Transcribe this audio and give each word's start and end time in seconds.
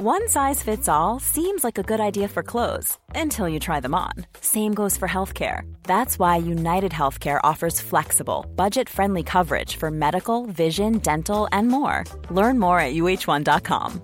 One 0.00 0.28
size 0.28 0.62
fits 0.62 0.88
all 0.88 1.18
seems 1.18 1.64
like 1.64 1.76
a 1.76 1.82
good 1.82 1.98
idea 1.98 2.28
for 2.28 2.44
clothes 2.44 2.96
until 3.16 3.48
you 3.48 3.58
try 3.58 3.80
them 3.80 3.96
on. 3.96 4.12
Same 4.40 4.72
goes 4.72 4.96
for 4.96 5.08
healthcare. 5.08 5.62
That's 5.88 6.20
why 6.20 6.36
United 6.36 6.92
Healthcare 6.92 7.40
offers 7.42 7.80
flexible, 7.80 8.46
budget 8.54 8.88
friendly 8.88 9.24
coverage 9.24 9.74
for 9.74 9.90
medical, 9.90 10.46
vision, 10.46 10.98
dental, 10.98 11.48
and 11.50 11.66
more. 11.66 12.04
Learn 12.30 12.60
more 12.60 12.78
at 12.78 12.94
uh1.com. 12.94 14.00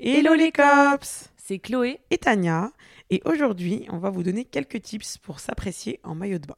Hello 0.00 0.34
les 0.34 0.50
cops 0.50 1.28
C'est 1.36 1.58
Chloé. 1.60 2.00
et 2.10 2.18
Tania, 2.18 2.72
et 3.10 3.22
aujourd'hui, 3.24 3.86
on 3.92 3.98
va 3.98 4.10
vous 4.10 4.24
donner 4.24 4.44
quelques 4.44 4.82
tips 4.82 5.18
pour 5.18 5.38
s'apprécier 5.38 6.00
en 6.02 6.16
maillot 6.16 6.38
de 6.38 6.48
bain. 6.48 6.56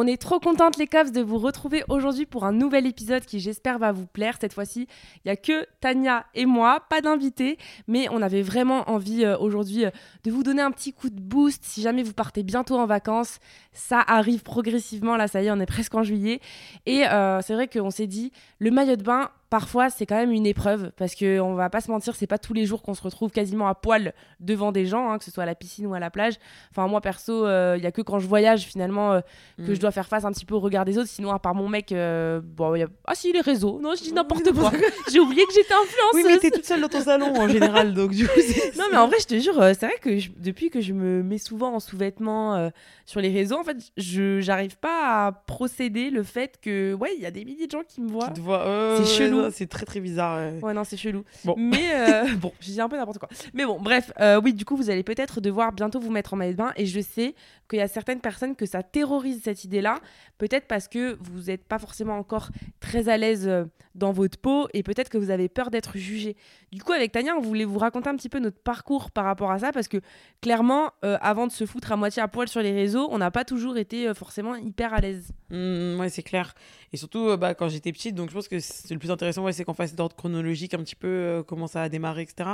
On 0.00 0.06
est 0.06 0.16
trop 0.16 0.38
contente 0.38 0.76
les 0.76 0.86
cops 0.86 1.10
de 1.10 1.20
vous 1.20 1.38
retrouver 1.38 1.82
aujourd'hui 1.88 2.24
pour 2.24 2.44
un 2.44 2.52
nouvel 2.52 2.86
épisode 2.86 3.24
qui 3.24 3.40
j'espère 3.40 3.80
va 3.80 3.90
vous 3.90 4.06
plaire. 4.06 4.36
Cette 4.40 4.52
fois-ci, 4.52 4.86
il 5.16 5.20
n'y 5.24 5.32
a 5.32 5.34
que 5.34 5.66
Tania 5.80 6.24
et 6.36 6.46
moi, 6.46 6.84
pas 6.88 7.00
d'invité, 7.00 7.58
mais 7.88 8.06
on 8.12 8.22
avait 8.22 8.42
vraiment 8.42 8.88
envie 8.88 9.24
euh, 9.24 9.36
aujourd'hui 9.36 9.86
euh, 9.86 9.90
de 10.22 10.30
vous 10.30 10.44
donner 10.44 10.62
un 10.62 10.70
petit 10.70 10.92
coup 10.92 11.10
de 11.10 11.20
boost 11.20 11.64
si 11.64 11.82
jamais 11.82 12.04
vous 12.04 12.12
partez 12.12 12.44
bientôt 12.44 12.76
en 12.76 12.86
vacances. 12.86 13.40
Ça 13.72 13.98
arrive 14.06 14.44
progressivement, 14.44 15.16
là 15.16 15.26
ça 15.26 15.42
y 15.42 15.46
est, 15.46 15.50
on 15.50 15.58
est 15.58 15.66
presque 15.66 15.96
en 15.96 16.04
juillet. 16.04 16.38
Et 16.86 17.04
euh, 17.08 17.40
c'est 17.42 17.54
vrai 17.54 17.66
qu'on 17.66 17.90
s'est 17.90 18.06
dit, 18.06 18.30
le 18.60 18.70
maillot 18.70 18.94
de 18.94 19.02
bain, 19.02 19.32
parfois 19.50 19.90
c'est 19.90 20.06
quand 20.06 20.16
même 20.16 20.30
une 20.32 20.46
épreuve 20.46 20.90
parce 20.96 21.14
que 21.14 21.40
on 21.40 21.54
va 21.54 21.70
pas 21.70 21.80
se 21.80 21.90
mentir, 21.90 22.14
c'est 22.16 22.26
pas 22.26 22.38
tous 22.38 22.52
les 22.54 22.66
jours 22.66 22.82
qu'on 22.82 22.94
se 22.94 23.02
retrouve 23.02 23.30
quasiment 23.30 23.68
à 23.68 23.74
poil 23.74 24.12
devant 24.40 24.72
des 24.72 24.86
gens, 24.86 25.10
hein, 25.10 25.18
que 25.18 25.24
ce 25.24 25.30
soit 25.30 25.44
à 25.44 25.46
la 25.46 25.54
piscine 25.54 25.86
ou 25.86 25.94
à 25.94 26.00
la 26.00 26.10
plage. 26.10 26.34
Enfin 26.70 26.86
moi 26.86 27.00
perso, 27.00 27.46
il 27.46 27.82
y 27.82 27.86
a 27.86 27.92
que 27.92 28.02
quand 28.02 28.18
je 28.18 28.26
voyage 28.26 28.62
finalement 28.62 29.12
euh, 29.12 29.20
que 29.56 29.72
Mm. 29.72 29.74
je 29.74 29.80
dois 29.80 29.90
faire 29.90 30.06
face 30.08 30.24
un 30.24 30.32
petit 30.32 30.44
peu 30.44 30.54
au 30.54 30.60
regard 30.60 30.84
des 30.84 30.98
autres. 30.98 31.08
Sinon 31.08 31.30
à 31.32 31.38
part 31.38 31.54
mon 31.54 31.68
mec, 31.68 31.92
euh, 31.92 32.40
bon 32.44 32.74
y 32.74 32.82
a... 32.82 32.88
ah 33.06 33.14
si 33.14 33.32
les 33.32 33.40
réseaux, 33.40 33.78
non 33.82 33.94
je 33.96 34.02
dis 34.02 34.12
n'importe 34.12 34.52
quoi. 34.52 34.70
J'ai 35.12 35.20
oublié 35.20 35.44
que 35.46 35.52
j'étais 35.52 35.74
influenceuse. 35.74 36.14
Oui, 36.14 36.22
mais 36.26 36.38
t'es 36.38 36.50
toute 36.50 36.64
seule 36.66 36.80
dans 36.80 36.88
ton 36.88 37.00
salon 37.00 37.32
en 37.36 37.48
général, 37.48 37.94
donc 37.94 38.10
du 38.12 38.26
coup, 38.26 38.40
Non 38.76 38.84
mais 38.90 38.96
en 38.98 39.06
vrai 39.08 39.16
je 39.20 39.26
te 39.26 39.38
jure, 39.38 39.60
euh, 39.60 39.72
c'est 39.78 39.86
vrai 39.86 39.96
que 40.00 40.18
je- 40.18 40.30
depuis 40.36 40.70
que 40.70 40.80
je 40.80 40.92
me 40.92 41.22
mets 41.22 41.38
souvent 41.38 41.74
en 41.74 41.80
sous-vêtements 41.80 42.54
euh, 42.56 42.68
sur 43.06 43.20
les 43.20 43.30
réseaux, 43.32 43.56
en 43.58 43.64
fait 43.64 43.76
je 43.96 44.40
j'arrive 44.40 44.76
pas 44.78 45.26
à 45.26 45.32
procéder 45.32 46.10
le 46.10 46.22
fait 46.22 46.58
que 46.60 46.94
ouais 46.94 47.10
il 47.16 47.22
y 47.22 47.26
a 47.26 47.30
des 47.30 47.44
milliers 47.44 47.66
de 47.66 47.72
gens 47.72 47.82
qui 47.86 48.00
me 48.00 48.08
voient. 48.08 48.28
Tu 48.28 48.34
te 48.34 48.40
vois, 48.40 48.60
euh, 48.66 48.96
C'est 49.02 49.02
ouais, 49.02 49.28
chelou. 49.42 49.50
C'est 49.52 49.66
très 49.66 49.86
très 49.86 50.00
bizarre. 50.00 50.38
ouais. 50.38 50.60
Ouais, 50.62 50.74
non, 50.74 50.84
c'est 50.84 50.96
chelou. 50.96 51.24
Bon. 51.44 51.54
Mais 51.56 51.94
euh, 51.94 52.34
bon, 52.40 52.52
j'ai 52.60 52.72
dit 52.72 52.80
un 52.80 52.88
peu 52.88 52.96
n'importe 52.96 53.18
quoi. 53.18 53.28
Mais 53.54 53.64
bon, 53.64 53.80
bref, 53.80 54.12
euh, 54.20 54.40
oui, 54.42 54.52
du 54.52 54.64
coup, 54.64 54.76
vous 54.76 54.90
allez 54.90 55.02
peut-être 55.02 55.40
devoir 55.40 55.72
bientôt 55.72 56.00
vous 56.00 56.10
mettre 56.10 56.34
en 56.34 56.36
maillot 56.36 56.52
de 56.52 56.56
bain. 56.58 56.72
Et 56.76 56.86
je 56.86 57.00
sais 57.00 57.34
qu'il 57.68 57.78
y 57.78 57.82
a 57.82 57.88
certaines 57.88 58.20
personnes 58.20 58.56
que 58.56 58.66
ça 58.66 58.82
terrorise 58.82 59.40
cette 59.42 59.64
idée-là. 59.64 59.98
Peut-être 60.38 60.66
parce 60.66 60.88
que 60.88 61.18
vous 61.20 61.44
n'êtes 61.48 61.64
pas 61.64 61.78
forcément 61.78 62.16
encore 62.16 62.50
très 62.80 63.08
à 63.08 63.16
l'aise 63.16 63.46
euh, 63.46 63.64
dans 63.94 64.12
votre 64.12 64.38
peau 64.38 64.68
et 64.72 64.82
peut-être 64.82 65.08
que 65.08 65.18
vous 65.18 65.30
avez 65.30 65.48
peur 65.48 65.70
d'être 65.70 65.98
jugé. 65.98 66.36
Du 66.72 66.82
coup, 66.82 66.92
avec 66.92 67.12
Tania, 67.12 67.34
on 67.36 67.40
voulait 67.40 67.64
vous 67.64 67.78
raconter 67.78 68.08
un 68.08 68.16
petit 68.16 68.28
peu 68.28 68.38
notre 68.38 68.58
parcours 68.58 69.10
par 69.10 69.24
rapport 69.24 69.50
à 69.50 69.58
ça 69.58 69.72
parce 69.72 69.88
que 69.88 69.98
clairement, 70.40 70.92
euh, 71.04 71.18
avant 71.20 71.46
de 71.46 71.52
se 71.52 71.66
foutre 71.66 71.90
à 71.92 71.96
moitié 71.96 72.22
à 72.22 72.28
poil 72.28 72.48
sur 72.48 72.62
les 72.62 72.72
réseaux, 72.72 73.08
on 73.10 73.18
n'a 73.18 73.30
pas 73.30 73.44
toujours 73.44 73.76
été 73.76 74.12
forcément 74.14 74.54
hyper 74.54 74.94
à 74.94 75.00
l'aise. 75.00 75.32
Mm, 75.50 75.98
ouais, 75.98 76.08
c'est 76.08 76.22
clair. 76.22 76.54
Et 76.92 76.96
surtout, 76.96 77.28
euh, 77.28 77.36
bah, 77.36 77.54
quand 77.54 77.68
j'étais 77.68 77.92
petite, 77.92 78.14
donc 78.14 78.30
je 78.30 78.34
pense 78.34 78.48
que 78.48 78.60
c'est 78.60 78.92
le 78.94 78.98
plus 78.98 79.10
intéressant, 79.10 79.44
ouais, 79.44 79.52
c'est 79.52 79.64
qu'on 79.64 79.74
fasse 79.74 79.94
d'ordre 79.94 80.16
chronologique 80.16 80.74
un 80.74 80.78
petit 80.78 80.96
peu 80.96 81.08
euh, 81.08 81.42
comment 81.42 81.66
ça 81.66 81.82
a 81.82 81.88
démarré, 81.88 82.22
etc. 82.22 82.50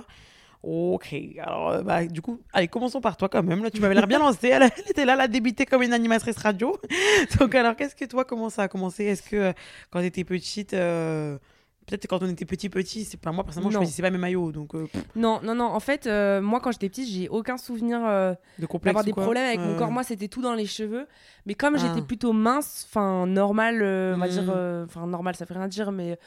Ok, 0.67 1.15
alors 1.39 1.69
euh, 1.69 1.83
bah, 1.83 2.07
du 2.07 2.23
coup, 2.23 2.41
allez, 2.55 2.69
commençons 2.69 3.03
par 3.03 3.19
toi 3.19 3.29
quand 3.29 3.43
même. 3.43 3.63
Là, 3.63 3.71
tu 3.71 3.83
m'avais 3.83 3.95
l'air 3.95 4.07
bien 4.07 4.19
lancée. 4.21 4.49
Elle, 4.49 4.63
elle 4.63 4.91
était 4.91 5.05
là, 5.05 5.15
là, 5.15 5.29
débutée 5.29 5.67
comme 5.67 5.83
une 5.83 5.93
animatrice 5.93 6.39
radio. 6.39 6.79
donc, 7.39 7.55
alors, 7.55 7.77
qu'est-ce 7.77 7.95
que 7.95 8.07
toi, 8.07 8.25
comment 8.25 8.49
ça 8.49 8.63
a 8.63 8.69
commencé? 8.69 9.05
Est-ce 9.05 9.23
que 9.23 9.37
euh, 9.37 9.53
quand 9.91 10.01
tu 10.01 10.07
étais 10.07 10.25
petite, 10.25 10.73
euh, 10.73 11.37
peut-être 11.87 12.03
que 12.03 12.07
quand 12.09 12.23
on 12.23 12.29
était 12.29 12.45
petit, 12.45 12.69
petit, 12.69 13.05
c'est 13.05 13.19
pas 13.21 13.33
moi, 13.33 13.45
personnellement, 13.45 13.71
je 13.71 13.77
choisissais 13.77 14.03
pas 14.03 14.11
mes 14.11 14.19
maillots, 14.19 14.53
donc 14.53 14.75
euh, 14.75 14.87
Non, 15.17 15.41
non, 15.42 15.55
non. 15.55 15.64
En 15.67 15.81
fait, 15.81 16.07
euh, 16.07 16.41
moi, 16.41 16.61
quand 16.61 16.73
j'étais 16.73 16.89
petite, 16.89 17.08
j'ai 17.08 17.29
aucun 17.29 17.57
souvenir. 17.57 18.01
euh, 18.05 18.35
de 18.58 18.67
complexe. 18.67 18.85
d'avoir 18.91 19.05
des 19.05 19.13
quoi 19.13 19.23
problèmes 19.25 19.47
avec 19.47 19.61
mon 19.61 19.77
corps. 19.77 19.91
Moi, 19.91 20.03
c'était 20.03 20.29
tout 20.29 20.42
dans 20.42 20.55
les 20.55 20.67
cheveux. 20.67 21.07
Mais 21.47 21.55
comme 21.55 21.75
Ah. 21.77 21.79
j'étais 21.79 22.03
plutôt 22.03 22.33
mince, 22.33 22.86
enfin 22.89 23.27
normal, 23.27 23.83
on 23.83 24.19
va 24.19 24.27
Mm. 24.27 24.31
dire, 24.31 24.45
euh, 24.55 24.85
enfin 24.86 25.07
normal, 25.07 25.35
ça 25.36 25.47
fait 25.47 25.55
rien 25.55 25.69
dire, 25.69 25.92
mais 25.92 26.19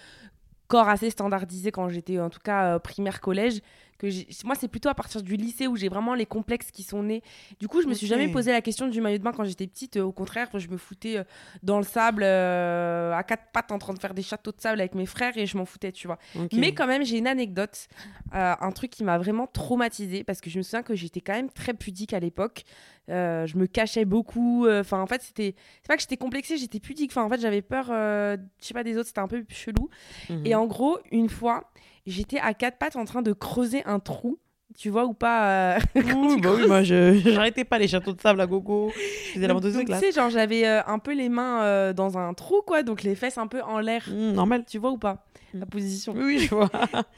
corps 0.68 0.90
assez 0.90 1.10
standardisé 1.10 1.72
quand 1.72 1.88
j'étais 1.90 2.20
en 2.20 2.30
tout 2.30 2.42
cas 2.44 2.78
primaire 2.80 3.22
collège. 3.22 3.62
Que 3.98 4.08
moi, 4.46 4.56
c'est 4.56 4.68
plutôt 4.68 4.90
à 4.90 4.94
partir 4.94 5.22
du 5.22 5.36
lycée 5.36 5.68
où 5.68 5.76
j'ai 5.76 5.90
vraiment 5.90 6.14
les 6.14 6.26
complexes 6.26 6.72
qui 6.72 6.84
sont 6.84 7.04
nés. 7.04 7.24
Du 7.60 7.68
coup, 7.68 7.82
je 7.82 7.88
me 7.88 7.94
suis 7.94 8.08
jamais 8.08 8.28
posé 8.30 8.52
la 8.52 8.62
question 8.62 8.88
du 8.88 9.02
maillot 9.02 9.18
de 9.18 9.24
bain 9.24 9.32
quand 9.32 9.44
j'étais 9.44 9.68
petite. 9.68 9.98
Au 9.98 10.12
contraire, 10.12 10.50
je 10.54 10.68
me 10.68 10.78
foutais 10.78 11.18
euh, 11.18 11.24
dans 11.64 11.78
le 11.78 11.84
sable 11.84 12.24
euh, 12.24 13.14
à 13.14 13.24
quatre 13.24 13.52
pattes 13.52 13.72
en 13.72 13.80
train 13.80 13.94
de 13.94 14.00
faire 14.00 14.14
des 14.14 14.22
châteaux 14.22 14.52
de 14.52 14.62
sable 14.62 14.80
avec 14.80 14.96
mes 14.96 15.06
frères 15.06 15.38
et 15.38 15.46
je 15.46 15.58
m'en 15.58 15.66
foutais, 15.66 15.92
tu 15.92 16.08
vois. 16.08 16.20
Mais 16.54 16.74
quand 16.74 16.88
même, 16.88 17.04
j'ai 17.04 17.18
une 17.18 17.28
anecdote, 17.28 17.88
euh, 18.34 18.56
un 18.60 18.72
truc 18.72 18.92
qui 18.92 19.04
m'a 19.04 19.18
vraiment 19.18 19.48
traumatisée 19.48 20.24
parce 20.24 20.42
que 20.42 20.50
je 20.50 20.58
me 20.58 20.64
souviens 20.64 20.84
que 20.84 20.96
j'étais 20.96 21.22
quand 21.22 21.34
même 21.34 21.50
très 21.50 21.74
pudique 21.74 22.14
à 22.14 22.20
l'époque. 22.20 22.64
Euh, 23.10 23.48
je 23.48 23.58
me 23.58 23.68
cachais 23.68 24.06
beaucoup. 24.06 24.66
euh, 24.66 24.82
Enfin, 24.82 25.02
en 25.02 25.08
fait, 25.08 25.22
c'était. 25.22 25.56
C'est 25.82 25.88
pas 25.88 25.96
que 25.96 26.02
j'étais 26.02 26.18
complexée, 26.18 26.58
j'étais 26.58 26.80
pudique. 26.80 27.12
Enfin, 27.12 27.24
en 27.24 27.30
fait, 27.30 27.40
j'avais 27.40 27.62
peur, 27.62 27.88
euh, 27.90 28.38
je 28.62 28.66
sais 28.68 28.74
pas, 28.74 28.84
des 28.84 28.98
autres, 28.98 29.08
c'était 29.08 29.22
un 29.22 29.28
peu 29.28 29.44
chelou. 29.50 29.90
Mhm. 30.30 30.46
Et 30.46 30.56
en 30.56 30.66
gros, 30.66 31.00
une 31.12 31.30
fois, 31.30 31.72
j'étais 32.06 32.40
à 32.40 32.54
quatre 32.54 32.78
pattes 32.78 32.96
en 32.96 33.06
train 33.06 33.22
de 33.22 33.34
creuser 33.34 33.84
un 33.86 34.00
trou. 34.00 34.40
Tu 34.78 34.90
vois 34.90 35.06
ou 35.06 35.14
pas 35.14 35.76
euh, 35.76 35.80
bah 35.96 36.52
oui, 36.56 36.68
moi, 36.68 36.84
je 36.84 37.20
j'arrêtais 37.26 37.64
pas 37.64 37.80
les 37.80 37.88
châteaux 37.88 38.14
de 38.14 38.22
sable 38.22 38.42
à 38.42 38.46
gogo. 38.46 38.92
Faisais 39.34 39.48
la 39.48 39.54
Donc, 39.54 39.86
tu 39.86 39.94
sais, 39.96 40.12
genre, 40.12 40.30
j'avais 40.30 40.68
euh, 40.68 40.84
un 40.86 41.00
peu 41.00 41.14
les 41.16 41.30
mains 41.30 41.64
euh, 41.64 41.94
dans 41.94 42.18
un 42.18 42.34
trou, 42.34 42.62
quoi. 42.68 42.84
Donc, 42.84 43.02
les 43.02 43.16
fesses 43.16 43.38
un 43.40 43.48
peu 43.48 43.62
en 43.64 43.80
l'air. 43.80 44.04
Mm, 44.12 44.34
normal. 44.34 44.66
Tu 44.68 44.78
vois 44.78 44.92
ou 44.92 44.98
pas. 44.98 45.26
La 45.54 45.66
position. 45.66 46.14
Oui, 46.16 46.24
oui, 46.26 46.40
je 46.40 46.54
vois. 46.54 46.70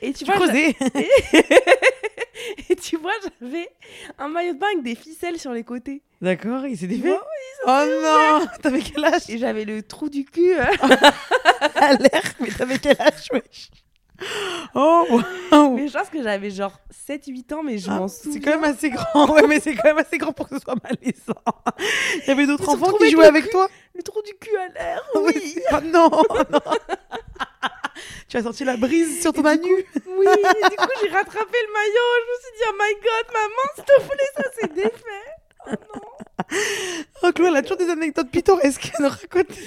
Et 0.02 0.14
tu 0.14 0.20
Tu 0.24 0.26
vois, 0.26 0.36
creusais. 0.36 0.76
Et 2.70 2.76
tu 2.76 2.98
vois, 2.98 3.12
j'avais 3.42 3.70
un 4.18 4.28
maillot 4.30 4.54
de 4.54 4.60
bain 4.60 4.68
avec 4.74 4.84
des 4.84 4.96
ficelles 4.96 5.40
sur 5.40 5.52
les 5.52 5.64
côtés. 5.64 6.02
D'accord, 6.22 6.66
il 6.66 6.78
s'est 6.78 6.88
défait. 6.88 7.16
Oh 7.66 7.70
non 7.70 8.46
T'avais 8.62 8.80
quel 8.82 9.04
âge 9.06 9.24
Et 9.30 9.38
j'avais 9.38 9.66
le 9.66 9.82
trou 9.84 10.10
du 10.10 10.26
cul. 10.26 10.54
euh. 10.54 10.64
à 11.76 11.94
l'air 11.94 12.22
Mais 12.40 12.50
t'avais 12.50 12.78
quel 12.80 13.00
âge, 13.02 13.28
wesh 13.34 13.70
Oh, 14.76 15.06
mais 15.76 15.88
je 15.88 15.94
pense 15.94 16.10
que 16.10 16.22
j'avais 16.22 16.50
genre 16.52 16.78
7-8 17.08 17.54
ans, 17.54 17.64
mais 17.64 17.78
je 17.78 17.90
Ah, 17.90 18.00
m'en 18.00 18.08
C'est 18.10 18.24
souviens. 18.24 18.42
quand 18.42 18.60
même 18.60 18.74
assez 18.74 18.90
grand. 18.90 19.30
Ouais, 19.34 19.48
mais 19.48 19.62
c'est 19.62 19.74
quand 19.76 19.86
même 19.86 19.98
assez 19.98 20.18
grand 20.18 20.34
pour 20.34 20.50
que 20.50 20.56
ce 20.58 20.62
soit 20.62 20.76
malaisant. 20.84 21.42
Il 22.24 22.28
y 22.28 22.32
avait 22.32 22.46
d'autres 22.46 22.68
enfants 22.68 22.92
qui 22.98 23.12
jouaient 23.12 23.26
avec 23.28 23.50
toi 23.50 23.70
Le 23.96 24.04
trou 24.04 24.22
du 24.22 24.34
cul 24.34 24.56
à 24.58 24.68
l'air. 24.74 25.02
Oui. 25.16 25.32
Oui. 25.36 25.56
Oh 25.72 25.78
non, 25.86 26.10
non. 26.10 26.60
Tu 28.28 28.38
as 28.38 28.44
senti 28.44 28.64
la 28.64 28.78
brise 28.78 29.22
sur 29.22 29.34
ton 29.34 29.42
Et 29.50 29.58
du 29.58 29.64
anu 29.68 29.86
Oui, 30.08 30.26
du 30.26 30.76
coup, 30.76 30.90
j'ai 31.02 31.10
rattrapé 31.10 31.58
le 31.68 31.74
maillot. 31.74 32.10
Je 32.20 32.32
me 32.32 32.40
suis 32.42 32.54
dit, 32.58 32.64
oh 32.70 32.76
my 32.78 32.94
god, 32.96 33.34
maman, 33.34 33.66
s'il 33.76 33.84
te 33.84 34.02
plaît, 34.02 34.32
ça 34.36 34.44
c'est 34.60 34.74
défait. 34.74 35.49
Oh 35.72 37.26
non. 37.26 37.32
Chloé, 37.34 37.48
elle 37.50 37.58
a 37.58 37.62
toujours 37.62 37.78
des 37.78 37.90
anecdotes 37.90 38.30
pittoresques 38.32 38.92
à 38.98 39.04
nous 39.04 39.10
raconter. 39.10 39.62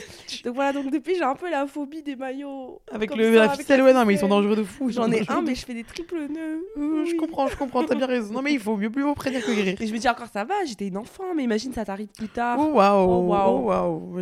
Donc 0.45 0.55
voilà, 0.55 0.73
donc 0.73 0.91
depuis, 0.91 1.15
j'ai 1.17 1.23
un 1.23 1.35
peu 1.35 1.51
la 1.51 1.67
phobie 1.67 2.03
des 2.03 2.17
maillots. 2.17 2.81
Avec 2.91 3.15
le, 3.15 3.35
ça, 3.37 3.45
avec 3.45 3.69
la 3.69 3.85
ouais, 3.85 3.93
non, 3.93 4.05
mais 4.07 4.15
ils 4.15 4.19
sont 4.19 4.29
dangereux 4.29 4.57
de 4.57 4.65
fou. 4.65 4.91
J'en 4.91 5.11
ai 5.13 5.23
un, 5.29 5.43
mais 5.43 5.55
je 5.55 5.65
fais 5.65 5.75
des 5.75 5.85
triples 5.85 6.29
nœuds. 6.29 7.05
Je 7.05 7.15
comprends, 7.17 7.47
je 7.49 7.57
comprends, 7.57 7.85
t'as 7.85 7.95
bien 7.95 8.07
raison. 8.07 8.33
Non, 8.33 8.43
mais 8.43 8.53
il 8.55 8.59
faut 8.61 8.77
mieux 8.77 8.91
plus 8.91 9.03
vaut 9.03 9.15
prévenir 9.15 9.45
que 9.45 9.53
guérir. 9.53 9.81
Et 9.81 9.87
je 9.87 9.93
me 9.93 9.99
dis 9.99 10.09
encore, 10.09 10.29
ça 10.33 10.45
va, 10.45 10.65
j'étais 10.65 10.87
une 10.89 10.97
enfant, 10.97 11.35
mais 11.37 11.45
imagine, 11.45 11.73
ça 11.73 11.85
t'arrive 11.85 12.09
plus 12.09 12.29
tard. 12.29 12.59
Oh 12.59 12.73
waouh, 12.73 13.09
Oh, 13.09 13.23
oh 13.23 13.69
waouh. 13.69 14.17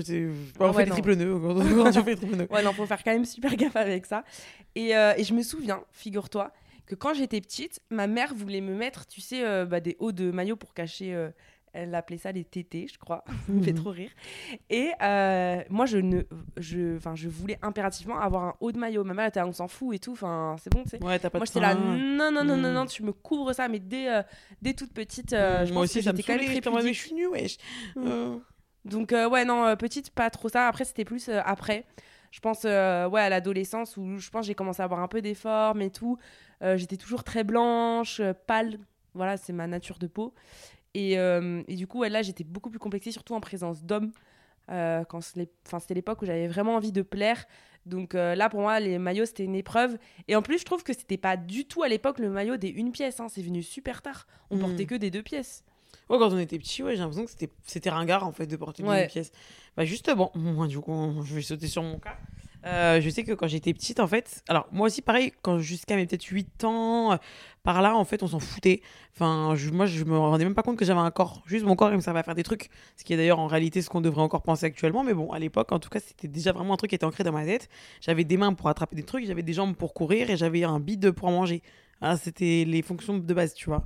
On 0.58 0.66
Ah 0.68 0.72
fait 0.72 0.84
des 0.84 0.90
non. 0.90 0.94
triple 0.96 1.14
nœuds 1.14 1.34
on 1.34 1.92
fait 1.92 2.02
des 2.02 2.16
triple 2.16 2.36
nœuds. 2.36 2.46
Ouais, 2.50 2.62
non, 2.62 2.72
faut 2.72 2.86
faire 2.86 3.02
quand 3.04 3.12
même 3.12 3.24
super 3.24 3.54
gaffe 3.54 3.76
avec 3.76 4.06
ça. 4.06 4.24
Et, 4.74 4.96
euh, 4.96 5.14
et 5.16 5.24
je 5.24 5.32
me 5.34 5.42
souviens, 5.42 5.80
figure-toi, 5.92 6.52
que 6.86 6.94
quand 6.96 7.14
j'étais 7.14 7.40
petite, 7.40 7.80
ma 7.90 8.06
mère 8.08 8.34
voulait 8.34 8.60
me 8.60 8.74
mettre, 8.74 9.06
tu 9.06 9.20
sais, 9.20 9.44
euh, 9.44 9.64
bah, 9.64 9.78
des 9.80 9.96
hauts 10.00 10.12
de 10.12 10.30
maillot 10.32 10.56
pour 10.56 10.74
cacher. 10.74 11.14
euh, 11.14 11.30
elle 11.72 11.94
appelait 11.94 12.18
ça 12.18 12.32
les 12.32 12.44
tétés, 12.44 12.86
je 12.92 12.98
crois. 12.98 13.24
ça 13.46 13.52
me 13.52 13.62
fait 13.62 13.72
Mhm. 13.72 13.78
trop 13.78 13.90
rire. 13.90 14.10
Et 14.70 14.90
euh, 15.02 15.62
moi, 15.70 15.86
je 15.86 15.98
ne, 15.98 16.22
je, 16.56 16.96
enfin, 16.96 17.14
je 17.14 17.28
voulais 17.28 17.58
impérativement 17.62 18.18
avoir 18.18 18.44
un 18.44 18.54
haut 18.60 18.72
de 18.72 18.78
maillot. 18.78 19.04
Ma 19.04 19.14
mère 19.14 19.26
était, 19.26 19.40
là, 19.40 19.46
on 19.46 19.52
s'en 19.52 19.68
fout 19.68 19.94
et 19.94 19.98
tout. 19.98 20.12
Enfin, 20.12 20.56
c'est 20.62 20.70
bon, 20.72 20.82
tu 20.84 20.90
sais. 20.90 21.04
Ouais, 21.04 21.18
t'as 21.18 21.30
pas 21.30 21.38
Moi, 21.38 21.46
j'étais 21.46 21.60
là, 21.60 21.70
frein. 21.76 21.96
non, 21.96 22.30
non, 22.32 22.44
non, 22.44 22.56
non, 22.56 22.70
Mm. 22.70 22.74
non, 22.74 22.86
tu 22.86 23.02
me 23.02 23.12
couvres 23.12 23.52
ça, 23.54 23.68
mais 23.68 23.78
dès, 23.78 24.08
euh, 24.12 24.22
dès 24.62 24.74
toute 24.74 24.92
petite, 24.92 25.32
euh, 25.32 25.64
je 25.66 25.72
Moi 25.72 25.82
pense 25.82 25.90
aussi, 25.90 25.98
que 26.00 26.04
ça 26.04 26.12
me 26.12 26.16
j'étais 26.16 26.26
quand 26.32 26.38
même 26.38 26.60
très 26.60 26.82
mais 26.84 26.92
je 26.92 26.98
suis 27.00 27.14
nue, 27.14 27.26
wesh. 27.28 27.56
Mm. 27.96 28.38
Donc 28.86 29.12
ouais 29.12 29.44
non 29.44 29.76
petite 29.76 30.10
pas 30.10 30.30
trop 30.30 30.48
ça. 30.48 30.66
Après 30.66 30.84
c'était 30.86 31.04
plus 31.04 31.28
après. 31.28 31.84
Je 32.30 32.40
pense 32.40 32.64
ouais 32.64 32.70
à 33.20 33.28
l'adolescence 33.28 33.96
où 33.98 34.18
je 34.18 34.30
pense 34.30 34.46
j'ai 34.46 34.54
commencé 34.54 34.80
à 34.80 34.84
avoir 34.86 35.00
un 35.00 35.08
peu 35.08 35.20
des 35.20 35.34
formes 35.34 35.82
et 35.82 35.90
tout. 35.90 36.16
J'étais 36.62 36.96
toujours 36.96 37.22
très 37.22 37.44
blanche, 37.44 38.22
pâle. 38.46 38.78
Voilà 39.12 39.36
c'est 39.36 39.52
ma 39.52 39.66
nature 39.66 39.98
de 39.98 40.06
peau. 40.06 40.32
Et, 40.94 41.18
euh, 41.18 41.62
et 41.68 41.76
du 41.76 41.86
coup 41.86 42.00
ouais, 42.00 42.08
là 42.08 42.22
j'étais 42.22 42.44
beaucoup 42.44 42.68
plus 42.70 42.78
complexée 42.78 43.12
surtout 43.12 43.34
en 43.34 43.40
présence 43.40 43.84
d'hommes. 43.84 44.12
Euh, 44.70 45.02
quand 45.04 45.20
c'était 45.20 45.94
l'époque 45.94 46.22
où 46.22 46.26
j'avais 46.26 46.46
vraiment 46.48 46.74
envie 46.76 46.92
de 46.92 47.02
plaire. 47.02 47.44
Donc 47.86 48.14
euh, 48.14 48.34
là 48.34 48.48
pour 48.50 48.60
moi 48.60 48.78
les 48.78 48.98
maillots 48.98 49.24
c'était 49.24 49.44
une 49.44 49.54
épreuve. 49.56 49.98
Et 50.28 50.36
en 50.36 50.42
plus 50.42 50.58
je 50.58 50.64
trouve 50.64 50.82
que 50.84 50.92
c'était 50.92 51.16
pas 51.16 51.36
du 51.36 51.64
tout 51.64 51.82
à 51.82 51.88
l'époque 51.88 52.18
le 52.18 52.28
maillot 52.30 52.56
des 52.56 52.68
une 52.68 52.92
pièce. 52.92 53.18
hein. 53.20 53.26
C'est 53.28 53.42
venu 53.42 53.62
super 53.62 54.02
tard. 54.02 54.26
On 54.50 54.56
Mm. 54.56 54.60
portait 54.60 54.86
que 54.86 54.94
des 54.94 55.10
deux 55.10 55.22
pièces. 55.22 55.64
Ouais, 56.08 56.18
quand 56.18 56.32
on 56.32 56.38
était 56.38 56.58
petit, 56.58 56.82
ouais, 56.82 56.92
j'ai 56.94 56.98
l'impression 57.02 57.24
que 57.24 57.30
c'était- 57.64 57.90
ringard 57.90 58.26
en 58.26 58.32
fait 58.32 58.46
de 58.46 58.56
porter 58.56 58.82
des 58.82 58.88
Ouais. 58.88 59.06
pièces. 59.08 59.32
Bah 59.76 59.84
justement, 59.84 60.30
moi 60.34 60.66
du 60.68 60.78
coup, 60.80 61.20
je 61.24 61.34
vais 61.34 61.42
sauter 61.42 61.66
sur 61.68 61.82
mon 61.82 61.98
cas. 61.98 62.16
Euh, 62.66 63.00
je 63.00 63.08
sais 63.08 63.24
que 63.24 63.32
quand 63.32 63.46
j'étais 63.48 63.72
petite, 63.72 64.00
en 64.00 64.06
fait, 64.06 64.42
alors 64.46 64.68
moi 64.70 64.88
aussi 64.88 65.00
pareil, 65.00 65.32
quand 65.40 65.58
jusqu'à 65.60 65.96
mes 65.96 66.04
peut-être 66.06 66.24
8 66.26 66.62
ans, 66.64 67.12
euh, 67.12 67.16
par 67.62 67.80
là, 67.80 67.96
en 67.96 68.04
fait, 68.04 68.22
on 68.22 68.26
s'en 68.26 68.38
foutait. 68.38 68.82
Enfin, 69.14 69.54
je- 69.56 69.70
moi, 69.70 69.86
je 69.86 70.04
me 70.04 70.18
rendais 70.18 70.44
même 70.44 70.54
pas 70.54 70.62
compte 70.62 70.76
que 70.76 70.84
j'avais 70.84 71.00
un 71.00 71.10
corps. 71.10 71.42
Juste 71.46 71.64
mon 71.64 71.74
corps, 71.74 71.90
il 71.90 71.96
me 71.96 72.00
servait 72.02 72.20
à 72.20 72.22
faire 72.22 72.34
des 72.34 72.42
trucs. 72.42 72.68
Ce 72.96 73.04
qui 73.04 73.14
est 73.14 73.16
d'ailleurs 73.16 73.38
en 73.38 73.46
réalité 73.46 73.80
ce 73.80 73.88
qu'on 73.88 74.02
devrait 74.02 74.20
encore 74.22 74.42
penser 74.42 74.66
actuellement. 74.66 75.02
Mais 75.04 75.14
bon, 75.14 75.30
à 75.32 75.38
l'époque, 75.38 75.72
en 75.72 75.78
tout 75.78 75.88
cas, 75.88 76.00
c'était 76.00 76.28
déjà 76.28 76.52
vraiment 76.52 76.74
un 76.74 76.76
truc 76.76 76.90
qui 76.90 76.96
était 76.96 77.04
ancré 77.06 77.24
dans 77.24 77.32
ma 77.32 77.44
tête. 77.46 77.68
J'avais 78.02 78.24
des 78.24 78.36
mains 78.36 78.52
pour 78.52 78.68
attraper 78.68 78.94
des 78.96 79.04
trucs, 79.04 79.24
j'avais 79.26 79.42
des 79.42 79.54
jambes 79.54 79.74
pour 79.74 79.94
courir 79.94 80.28
et 80.30 80.36
j'avais 80.36 80.62
un 80.64 80.80
bide 80.80 81.12
pour 81.12 81.30
manger. 81.30 81.62
Ah, 82.02 82.16
c'était 82.18 82.64
les 82.66 82.82
fonctions 82.82 83.16
de 83.18 83.34
base, 83.34 83.54
tu 83.54 83.66
vois. 83.70 83.84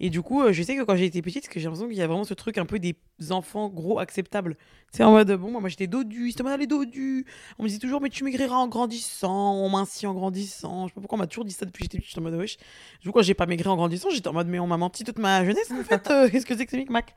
Et 0.00 0.10
du 0.10 0.22
coup, 0.22 0.42
euh, 0.42 0.52
je 0.52 0.62
sais 0.62 0.76
que 0.76 0.82
quand 0.82 0.96
j'étais 0.96 1.22
petite, 1.22 1.44
parce 1.44 1.54
que 1.54 1.60
j'ai 1.60 1.64
l'impression 1.66 1.88
qu'il 1.88 1.96
y 1.96 2.02
a 2.02 2.06
vraiment 2.08 2.24
ce 2.24 2.34
truc 2.34 2.58
un 2.58 2.66
peu 2.66 2.78
des 2.80 2.96
enfants 3.30 3.68
gros 3.68 3.98
acceptables. 3.98 4.56
C'est 4.92 5.02
en 5.02 5.10
mode, 5.10 5.32
bon, 5.32 5.50
moi, 5.50 5.60
moi 5.60 5.68
j'étais 5.68 5.88
dodu, 5.88 6.30
c'était 6.30 6.44
mal 6.44 6.60
les 6.60 6.68
dodus. 6.68 7.26
On 7.58 7.64
me 7.64 7.68
disait 7.68 7.80
toujours, 7.80 8.00
mais 8.00 8.10
tu 8.10 8.22
maigriras 8.22 8.54
en 8.56 8.68
grandissant, 8.68 9.54
on 9.54 9.68
mincit 9.68 10.06
en 10.06 10.14
grandissant. 10.14 10.86
Je 10.86 10.90
sais 10.90 10.94
pas 10.94 11.00
pourquoi 11.00 11.18
on 11.18 11.22
m'a 11.22 11.26
toujours 11.26 11.44
dit 11.44 11.52
ça 11.52 11.66
depuis 11.66 11.80
que 11.80 11.84
j'étais 11.86 11.98
petite. 11.98 12.10
J'étais 12.10 12.20
en 12.20 12.22
mode, 12.22 12.34
wesh. 12.34 12.58
Du 13.00 13.08
coup, 13.08 13.12
quand 13.12 13.22
j'ai 13.22 13.34
pas 13.34 13.46
maigri 13.46 13.68
en 13.68 13.74
grandissant, 13.74 14.10
j'étais 14.10 14.28
en 14.28 14.32
mode, 14.32 14.46
mais 14.46 14.60
on 14.60 14.68
m'a 14.68 14.76
menti 14.76 15.02
toute 15.02 15.18
ma 15.18 15.44
jeunesse, 15.44 15.70
en 15.72 15.82
fait. 15.82 16.08
euh, 16.10 16.28
Qu'est-ce 16.30 16.46
que 16.46 16.56
c'est 16.56 16.64
que 16.64 16.70
ce 16.70 16.76
micmac? 16.76 17.12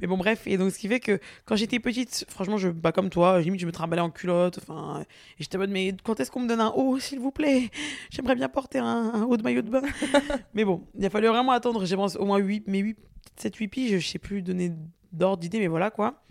Mais 0.00 0.06
bon, 0.06 0.16
bref. 0.16 0.46
Et 0.46 0.56
donc, 0.56 0.70
ce 0.72 0.78
qui 0.78 0.88
fait 0.88 1.00
que 1.00 1.20
quand 1.44 1.56
j'étais 1.56 1.78
petite, 1.78 2.24
franchement, 2.28 2.56
je, 2.56 2.68
bah, 2.70 2.92
comme 2.92 3.10
toi, 3.10 3.38
limite, 3.40 3.60
je 3.60 3.66
me 3.66 3.72
trimballais 3.72 4.00
en 4.00 4.10
culotte. 4.10 4.58
Enfin, 4.62 5.02
et 5.38 5.42
j'étais 5.42 5.56
en 5.56 5.60
mode, 5.60 5.70
mais 5.70 5.94
quand 6.02 6.20
est-ce 6.20 6.30
qu'on 6.30 6.40
me 6.40 6.48
donne 6.48 6.60
un 6.60 6.70
haut, 6.70 6.98
s'il 6.98 7.20
vous 7.20 7.32
plaît? 7.32 7.68
J'aimerais 8.10 8.34
bien 8.34 8.48
porter 8.48 8.78
un, 8.78 9.12
un 9.12 9.22
haut 9.24 9.36
de 9.36 9.42
maillot 9.42 9.62
de 9.62 9.70
bain. 9.70 9.82
mais 10.54 10.64
bon, 10.64 10.86
il 10.98 11.04
a 11.04 11.10
fallu 11.10 11.28
vraiment 11.28 11.52
attendre, 11.52 11.84
j'ai 11.84 11.96
pense, 11.96 12.16
au 12.16 12.24
moins 12.24 12.38
8, 12.38 12.64
mais 12.66 12.78
8, 12.78 12.96
7, 13.36 13.56
8 13.56 13.68
piges, 13.68 13.98
je 14.00 14.08
sais 14.08 14.18
plus 14.18 14.40
donner 14.40 14.72
d'ordre 15.12 15.38
d'idée, 15.38 15.58
mais 15.58 15.68
voilà 15.68 15.90
quoi. 15.90 16.22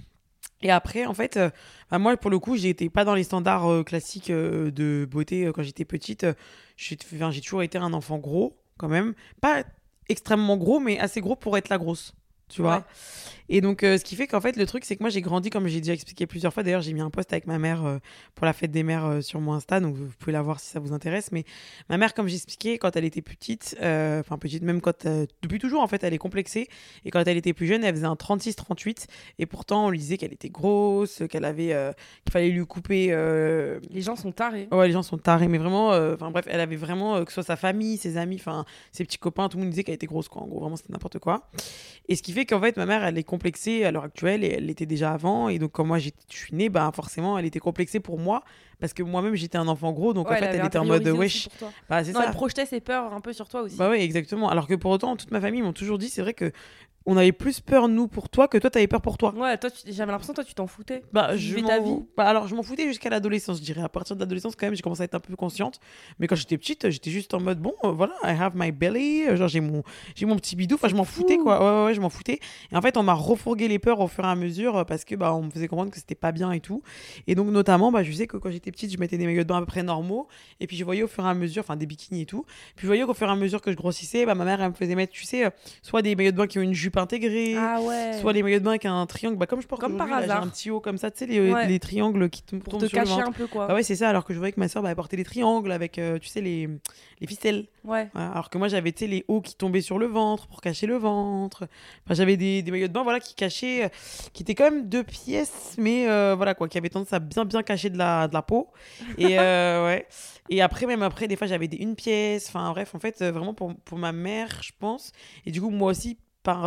Et 0.61 0.71
après, 0.71 1.05
en 1.05 1.13
fait, 1.13 1.37
euh, 1.37 1.49
bah, 1.89 1.99
moi, 1.99 2.17
pour 2.17 2.29
le 2.29 2.39
coup, 2.39 2.57
j'étais 2.57 2.89
pas 2.89 3.05
dans 3.05 3.15
les 3.15 3.23
standards 3.23 3.71
euh, 3.71 3.83
classiques 3.83 4.29
euh, 4.29 4.71
de 4.71 5.07
beauté 5.09 5.49
quand 5.53 5.63
j'étais 5.63 5.85
petite. 5.85 6.25
J'ai 6.75 6.97
toujours 6.97 7.63
été 7.63 7.77
un 7.77 7.93
enfant 7.93 8.17
gros, 8.17 8.57
quand 8.77 8.89
même. 8.89 9.13
Pas 9.41 9.63
extrêmement 10.09 10.57
gros, 10.57 10.79
mais 10.79 10.99
assez 10.99 11.21
gros 11.21 11.35
pour 11.35 11.57
être 11.57 11.69
la 11.69 11.77
grosse. 11.77 12.13
Tu 12.49 12.61
vois. 12.61 12.85
Et 13.51 13.61
donc, 13.61 13.83
euh, 13.83 13.97
ce 13.97 14.03
qui 14.03 14.15
fait 14.15 14.27
qu'en 14.27 14.39
fait, 14.39 14.55
le 14.55 14.65
truc, 14.67 14.85
c'est 14.85 14.95
que 14.95 15.01
moi, 15.01 15.09
j'ai 15.09 15.21
grandi, 15.21 15.49
comme 15.49 15.67
j'ai 15.67 15.81
déjà 15.81 15.93
expliqué 15.93 16.27
plusieurs 16.27 16.53
fois. 16.53 16.61
D'ailleurs, 16.61 16.81
j'ai 16.81 16.93
mis 16.93 17.01
un 17.01 17.09
post 17.09 17.33
avec 17.33 17.47
ma 17.47 17.57
mère 17.57 17.83
euh, 17.83 17.97
pour 18.35 18.45
la 18.45 18.53
fête 18.53 18.69
des 18.69 18.83
mères 18.83 19.05
euh, 19.05 19.21
sur 19.21 19.41
mon 19.41 19.53
Insta, 19.53 19.79
donc 19.79 19.95
vous 19.95 20.07
pouvez 20.19 20.31
la 20.31 20.43
voir 20.43 20.59
si 20.59 20.69
ça 20.69 20.79
vous 20.79 20.93
intéresse. 20.93 21.31
Mais 21.31 21.45
ma 21.89 21.97
mère, 21.97 22.13
comme 22.13 22.27
j'expliquais, 22.27 22.77
quand 22.77 22.95
elle 22.95 23.05
était 23.05 23.23
petite, 23.23 23.75
enfin 23.79 24.37
petite, 24.37 24.61
même 24.61 24.81
quand. 24.81 25.07
depuis 25.41 25.57
toujours, 25.57 25.81
en 25.81 25.87
fait, 25.87 26.03
elle 26.03 26.13
est 26.13 26.19
complexée. 26.19 26.67
Et 27.05 27.11
quand 27.11 27.27
elle 27.27 27.37
était 27.37 27.53
plus 27.53 27.65
jeune, 27.65 27.83
elle 27.83 27.95
faisait 27.95 28.05
un 28.05 28.13
36-38. 28.13 29.07
Et 29.39 29.47
pourtant, 29.47 29.87
on 29.87 29.89
lui 29.89 29.97
disait 29.97 30.17
qu'elle 30.17 30.33
était 30.33 30.49
grosse, 30.49 31.23
qu'elle 31.29 31.45
avait. 31.45 31.93
qu'il 32.25 32.31
fallait 32.31 32.49
lui 32.49 32.65
couper. 32.67 33.07
Les 33.89 34.01
gens 34.01 34.15
sont 34.15 34.31
tarés. 34.31 34.67
Ouais, 34.71 34.87
les 34.87 34.93
gens 34.93 35.03
sont 35.03 35.17
tarés, 35.17 35.47
mais 35.47 35.57
vraiment, 35.57 35.89
enfin 35.89 36.29
bref, 36.29 36.45
elle 36.47 36.61
avait 36.61 36.75
vraiment, 36.75 37.23
que 37.25 37.31
ce 37.31 37.35
soit 37.35 37.43
sa 37.43 37.55
famille, 37.55 37.97
ses 37.97 38.17
amis, 38.17 38.35
enfin 38.35 38.65
ses 38.91 39.03
petits 39.03 39.17
copains, 39.17 39.49
tout 39.49 39.57
le 39.57 39.63
monde 39.63 39.71
disait 39.71 39.83
qu'elle 39.83 39.95
était 39.95 40.05
grosse, 40.05 40.27
quoi. 40.27 40.43
En 40.43 40.47
gros, 40.47 40.59
vraiment, 40.59 40.75
c'était 40.75 40.93
n'importe 40.93 41.17
quoi. 41.17 41.49
Et 42.07 42.15
ce 42.15 42.21
qui 42.21 42.33
fait 42.33 42.45
qu'en 42.45 42.61
fait, 42.61 42.77
ma 42.77 42.85
mère, 42.85 43.03
elle 43.03 43.17
est 43.17 43.23
complexée 43.23 43.38
à 43.83 43.91
l'heure 43.91 44.03
actuelle 44.03 44.43
et 44.43 44.47
elle 44.47 44.65
l'était 44.65 44.85
déjà 44.85 45.11
avant. 45.11 45.49
Et 45.49 45.59
donc, 45.59 45.71
quand 45.71 45.85
moi 45.85 45.99
je 45.99 46.09
suis 46.27 46.55
née, 46.55 46.69
bah 46.69 46.91
forcément, 46.93 47.37
elle 47.37 47.45
était 47.45 47.59
complexée 47.59 47.99
pour 47.99 48.19
moi 48.19 48.43
parce 48.79 48.93
que 48.93 49.03
moi-même, 49.03 49.35
j'étais 49.35 49.57
un 49.57 49.67
enfant 49.67 49.91
gros, 49.91 50.13
donc 50.13 50.29
Ouais, 50.29 50.35
en 50.37 50.39
fait, 50.39 50.45
elle 50.57 50.65
était 50.65 50.77
en 50.77 50.85
mode 50.85 51.07
wesh. 51.07 51.49
Bah, 51.89 52.01
Non, 52.03 52.13
ça. 52.13 52.23
elle 52.27 52.31
projetait 52.33 52.65
ses 52.65 52.79
peurs 52.79 53.13
un 53.13 53.21
peu 53.21 53.33
sur 53.33 53.47
toi 53.49 53.61
aussi. 53.61 53.75
Bah 53.77 53.89
ouais, 53.89 54.01
exactement. 54.01 54.49
Alors 54.49 54.67
que 54.67 54.75
pour 54.75 54.91
autant, 54.91 55.15
toute 55.15 55.31
ma 55.31 55.41
famille 55.41 55.61
m'ont 55.61 55.73
toujours 55.73 55.97
dit, 55.97 56.09
c'est 56.09 56.21
vrai 56.21 56.33
que 56.33 56.51
on 57.05 57.17
avait 57.17 57.31
plus 57.31 57.59
peur 57.61 57.87
nous 57.87 58.07
pour 58.07 58.29
toi 58.29 58.47
que 58.47 58.57
toi, 58.59 58.69
t'avais 58.69 58.85
peur 58.85 59.01
pour 59.01 59.17
toi. 59.17 59.33
Ouais, 59.33 59.57
toi, 59.57 59.69
j'avais 59.87 60.11
l'impression, 60.11 60.33
toi, 60.33 60.43
tu 60.43 60.53
t'en 60.53 60.67
foutais. 60.67 61.01
Bah, 61.11 61.29
Tu 61.31 61.39
je 61.39 61.59
ta 61.65 61.79
vie. 61.79 61.95
Bah, 62.15 62.25
alors, 62.25 62.47
je 62.47 62.53
m'en 62.53 62.61
foutais 62.61 62.83
jusqu'à 62.87 63.09
l'adolescence, 63.09 63.57
je 63.57 63.63
dirais. 63.63 63.81
À 63.81 63.89
partir 63.89 64.15
de 64.15 64.19
l'adolescence, 64.21 64.55
quand 64.55 64.67
même, 64.67 64.75
j'ai 64.75 64.81
commencé 64.83 65.01
à 65.01 65.05
être 65.05 65.15
un 65.15 65.19
peu 65.19 65.35
consciente. 65.35 65.79
Mais 66.19 66.27
quand 66.27 66.35
j'étais 66.35 66.57
petite, 66.57 66.89
j'étais 66.91 67.09
juste 67.09 67.33
en 67.33 67.39
mode, 67.39 67.59
bon, 67.59 67.73
euh, 67.85 67.91
voilà, 67.93 68.13
I 68.23 68.35
have 68.39 68.51
my 68.53 68.71
belly. 68.71 69.23
euh, 69.27 69.37
Genre, 69.37 69.47
j'ai 69.47 69.61
mon, 69.61 69.81
j'ai 70.13 70.25
mon 70.27 70.35
petit 70.35 70.55
bidou. 70.55 70.75
Enfin, 70.75 70.89
je 70.89 70.95
m'en 70.95 71.05
foutais, 71.05 71.37
fou. 71.37 71.43
quoi. 71.45 71.59
Ouais, 71.63 71.79
ouais, 71.79 71.85
ouais, 71.85 71.93
je 71.95 72.01
m'en 72.01 72.09
foutais. 72.09 72.39
Et 72.71 72.75
en 72.75 72.81
fait, 72.81 72.95
on 72.95 73.01
m'a 73.01 73.13
refourgué 73.13 73.67
les 73.69 73.79
peurs 73.79 74.01
au 74.01 74.07
fur 74.07 74.25
et 74.25 74.27
à 74.27 74.35
mesure 74.35 74.77
euh, 74.77 74.83
parce 74.83 75.03
que, 75.05 75.15
bah, 75.15 75.33
on 75.33 75.43
me 75.43 75.49
faisait 75.49 75.69
comprendre 75.69 75.89
que 75.91 75.97
c'était 75.97 76.15
pas 76.15 76.33
bien 76.33 76.51
et 76.51 76.59
tout. 76.59 76.83
Et 77.25 77.33
donc, 77.33 77.47
notamment, 77.47 77.91
bah, 77.91 78.03
je 78.03 78.11
sais 78.11 78.27
que 78.27 78.37
quand 78.37 78.51
j'étais 78.51 78.68
petite, 78.71 78.91
je 78.91 78.97
mettais 78.97 79.17
des 79.17 79.25
maillots 79.25 79.43
de 79.43 79.47
bain 79.47 79.57
à 79.57 79.59
peu 79.61 79.65
près 79.65 79.83
normaux. 79.83 80.27
Et 80.59 80.67
puis, 80.67 80.77
je 80.77 80.83
voyais 80.85 81.03
au 81.03 81.07
fur 81.07 81.25
et 81.25 81.29
à 81.29 81.33
mesure, 81.33 81.61
enfin, 81.63 81.75
des 81.75 81.85
bikinis 81.85 82.21
et 82.21 82.25
tout. 82.25 82.45
Puis, 82.75 82.83
je 82.83 82.87
voyais 82.87 83.03
qu'au 83.03 83.13
fur 83.13 83.27
et 83.27 83.31
à 83.31 83.35
mesure 83.35 83.61
que 83.61 83.71
je 83.71 83.75
grossissais, 83.77 84.25
bah, 84.25 84.35
ma 84.35 84.45
mère, 84.45 84.61
elle 84.61 84.69
me 84.69 84.73
faisait 84.75 84.95
mettre, 84.95 85.13
tu 85.13 85.23
sais, 85.25 85.45
euh, 85.45 85.49
soit 85.81 86.01
des 86.01 86.15
maillots 86.15 86.31
de 86.31 86.37
bain 86.37 86.47
qui 86.47 86.59
ont 86.59 86.61
une 86.61 86.73
jupe 86.73 86.97
intégrée. 86.97 87.55
Ah 87.57 87.81
ouais. 87.81 88.17
Soit 88.21 88.33
les 88.33 88.43
maillots 88.43 88.59
de 88.59 88.63
bain 88.63 88.71
avec 88.71 88.85
un 88.85 89.05
triangle, 89.05 89.37
bah 89.37 89.45
comme 89.45 89.61
je 89.61 89.67
porte 89.67 89.81
Comme 89.81 89.97
par 89.97 90.07
là, 90.07 90.17
hasard. 90.17 90.43
un 90.43 90.47
petit 90.47 90.69
haut 90.71 90.79
comme 90.79 90.97
ça, 90.97 91.11
tu 91.11 91.19
sais, 91.19 91.25
les, 91.25 91.51
Ouais. 91.51 91.67
les 91.67 91.79
triangles 91.79 92.29
qui 92.29 92.41
Pour 92.43 92.73
tombent 92.73 92.81
te 92.81 92.87
sur 92.87 92.97
le 92.99 93.03
cacher 93.05 93.15
ventre. 93.15 93.27
un 93.29 93.31
peu, 93.31 93.47
quoi. 93.47 93.67
Bah 93.67 93.73
ouais, 93.75 93.83
c'est 93.83 93.95
ça, 93.95 94.09
alors 94.09 94.25
que 94.25 94.33
je 94.33 94.39
voyais 94.39 94.51
que 94.53 94.59
ma 94.59 94.67
soeur 94.67 94.83
bah, 94.83 94.89
elle 94.89 94.95
portait 94.95 95.17
des 95.17 95.23
triangles 95.23 95.71
avec, 95.71 95.97
euh, 95.99 96.19
tu 96.19 96.27
sais, 96.27 96.41
les, 96.41 96.67
les 97.21 97.27
ficelles. 97.27 97.65
Ouais. 97.83 98.09
Alors 98.13 98.49
que 98.49 98.57
moi, 98.57 98.67
j'avais, 98.67 98.93
les 99.01 99.25
hauts 99.27 99.41
qui 99.41 99.55
tombaient 99.55 99.81
sur 99.81 99.97
le 99.99 100.05
ventre 100.05 100.47
pour 100.47 100.61
cacher 100.61 100.87
le 100.87 100.97
ventre. 100.97 101.67
Enfin, 102.05 102.13
j'avais 102.13 102.37
des, 102.37 102.61
des 102.61 102.71
maillots 102.71 102.87
de 102.87 102.93
bain, 102.93 103.03
voilà, 103.03 103.19
qui 103.19 103.35
cachaient, 103.35 103.85
euh, 103.85 103.89
qui 104.33 104.43
étaient 104.43 104.55
quand 104.55 104.65
même 104.65 104.87
deux 104.89 105.03
pièces, 105.03 105.75
mais 105.77 106.09
euh, 106.09 106.35
voilà, 106.35 106.55
quoi, 106.55 106.67
qui 106.67 106.77
avaient 106.77 106.89
tendance 106.89 107.13
à 107.13 107.19
bien, 107.19 107.45
bien 107.45 107.63
cacher 107.63 107.89
de 107.89 107.97
la, 107.97 108.27
de 108.27 108.33
la 108.33 108.41
peau. 108.41 108.69
Et 109.17 109.39
euh, 109.39 109.85
ouais. 109.85 110.07
Et 110.49 110.61
après, 110.61 110.85
même 110.85 111.03
après, 111.03 111.27
des 111.27 111.35
fois, 111.35 111.47
j'avais 111.47 111.67
des 111.67 111.77
une 111.77 111.95
pièce. 111.95 112.47
Enfin, 112.49 112.71
bref, 112.71 112.95
en 112.95 112.99
fait, 112.99 113.23
vraiment 113.23 113.53
pour, 113.53 113.75
pour 113.75 113.97
ma 113.97 114.11
mère, 114.11 114.61
je 114.61 114.71
pense. 114.79 115.11
Et 115.45 115.51
du 115.51 115.61
coup, 115.61 115.69
moi 115.69 115.91
aussi, 115.91 116.17
par, 116.43 116.63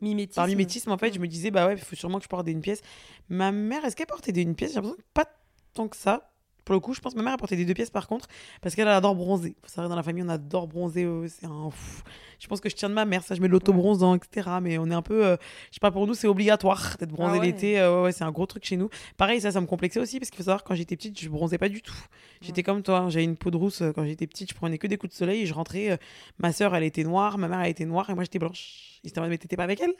Mimétisme. 0.00 0.36
par 0.36 0.46
mimétisme, 0.46 0.90
en 0.90 0.98
fait, 0.98 1.12
je 1.14 1.18
me 1.18 1.28
disais, 1.28 1.50
bah 1.50 1.66
ouais, 1.66 1.74
il 1.74 1.80
faut 1.80 1.96
sûrement 1.96 2.18
que 2.18 2.24
je 2.24 2.28
porte 2.28 2.44
des 2.44 2.52
une 2.52 2.60
pièce. 2.60 2.80
Ma 3.28 3.52
mère, 3.52 3.84
est-ce 3.84 3.96
qu'elle 3.96 4.06
portait 4.06 4.32
des 4.32 4.42
une 4.42 4.54
pièce? 4.54 4.70
J'ai 4.70 4.76
l'impression 4.76 4.96
que 4.96 5.02
pas 5.14 5.26
tant 5.74 5.88
que 5.88 5.96
ça. 5.96 6.33
Pour 6.64 6.74
le 6.74 6.80
coup, 6.80 6.94
je 6.94 7.00
pense 7.00 7.12
que 7.12 7.18
ma 7.18 7.24
mère 7.24 7.34
a 7.34 7.36
porté 7.36 7.56
des 7.56 7.64
deux 7.64 7.74
pièces 7.74 7.90
par 7.90 8.06
contre, 8.06 8.26
parce 8.62 8.74
qu'elle 8.74 8.88
elle 8.88 8.94
adore 8.94 9.14
bronzer. 9.14 9.54
Faut 9.62 9.68
savoir, 9.68 9.88
dans 9.90 9.96
la 9.96 10.02
famille, 10.02 10.22
on 10.24 10.28
adore 10.30 10.66
bronzer. 10.66 11.04
euh, 11.04 11.26
c'est 11.28 11.44
un. 11.46 11.68
pff, 11.70 12.02
Je 12.40 12.46
pense 12.46 12.60
que 12.60 12.68
je 12.70 12.74
tiens 12.74 12.88
de 12.88 12.94
ma 12.94 13.04
mère, 13.04 13.22
ça, 13.22 13.34
je 13.34 13.40
mets 13.42 13.48
l'auto-bronzant, 13.48 14.14
etc. 14.16 14.48
Mais 14.62 14.78
on 14.78 14.86
est 14.90 14.94
un 14.94 15.02
peu. 15.02 15.24
euh, 15.26 15.36
je 15.70 15.74
sais 15.74 15.80
pas, 15.80 15.90
pour 15.90 16.06
nous, 16.06 16.14
c'est 16.14 16.26
obligatoire 16.26 16.96
d'être 16.98 17.10
bronzé 17.10 17.36
Ah 17.36 17.40
ouais. 17.40 17.46
l'été. 17.46 17.78
euh, 17.80 18.04
ouais, 18.04 18.12
c'est 18.12 18.24
un 18.24 18.32
gros 18.32 18.46
truc 18.46 18.64
chez 18.64 18.76
nous. 18.76 18.88
Pareil, 19.16 19.40
ça, 19.40 19.50
ça 19.52 19.60
me 19.60 19.66
complexait 19.66 20.00
aussi, 20.00 20.18
parce 20.18 20.30
qu'il 20.30 20.38
faut 20.38 20.44
savoir, 20.44 20.64
quand 20.64 20.74
j'étais 20.74 20.96
petite, 20.96 21.20
je 21.20 21.28
bronzais 21.28 21.58
pas 21.58 21.68
du 21.68 21.82
tout. 21.82 21.94
J'étais 22.40 22.62
comme 22.62 22.82
toi, 22.82 23.06
j'avais 23.10 23.24
une 23.24 23.36
peau 23.36 23.50
de 23.50 23.56
rousse 23.56 23.82
euh, 23.82 23.92
quand 23.92 24.04
j'étais 24.04 24.26
petite, 24.26 24.50
je 24.50 24.54
prenais 24.54 24.78
que 24.78 24.86
des 24.86 24.96
coups 24.96 25.12
de 25.12 25.16
soleil 25.16 25.42
et 25.42 25.46
je 25.46 25.54
rentrais. 25.54 25.98
ma 26.38 26.52
soeur, 26.52 26.74
elle 26.74 26.84
était 26.84 27.04
noire, 27.04 27.36
ma 27.38 27.48
mère, 27.48 27.60
elle 27.60 27.70
était 27.70 27.84
noire 27.86 28.08
et 28.10 28.14
moi, 28.14 28.24
j'étais 28.24 28.38
blanche. 28.38 29.00
Ils 29.04 29.08
étaient 29.08 29.18
en 29.20 29.28
mais 29.28 29.36
t'étais 29.38 29.56
pas 29.56 29.64
avec 29.64 29.80
elle? 29.80 29.92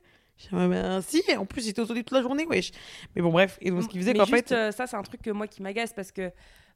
Ben, 0.51 1.01
si, 1.01 1.23
en 1.39 1.47
plus, 1.47 1.65
j'étais 1.65 1.81
au 1.81 1.87
soleil 1.87 2.03
toute 2.03 2.17
la 2.17 2.23
journée, 2.23 2.45
wesh. 2.47 2.73
Mais 3.15 3.23
bon, 3.23 3.31
bref. 3.31 3.57
Et 3.61 3.71
donc, 3.71 3.85
ce 3.85 3.89
qui 3.89 3.99
faisait 3.99 4.15
qu'en 4.15 4.27
fait. 4.27 4.51
euh, 4.51 4.73
ça, 4.73 4.87
c'est 4.89 4.97
un 4.97 5.03
truc 5.03 5.23
que 5.23 5.31
moi 5.31 5.47
qui 5.47 5.63
m'agace 5.63 5.93
parce 5.93 6.11
que, 6.11 6.33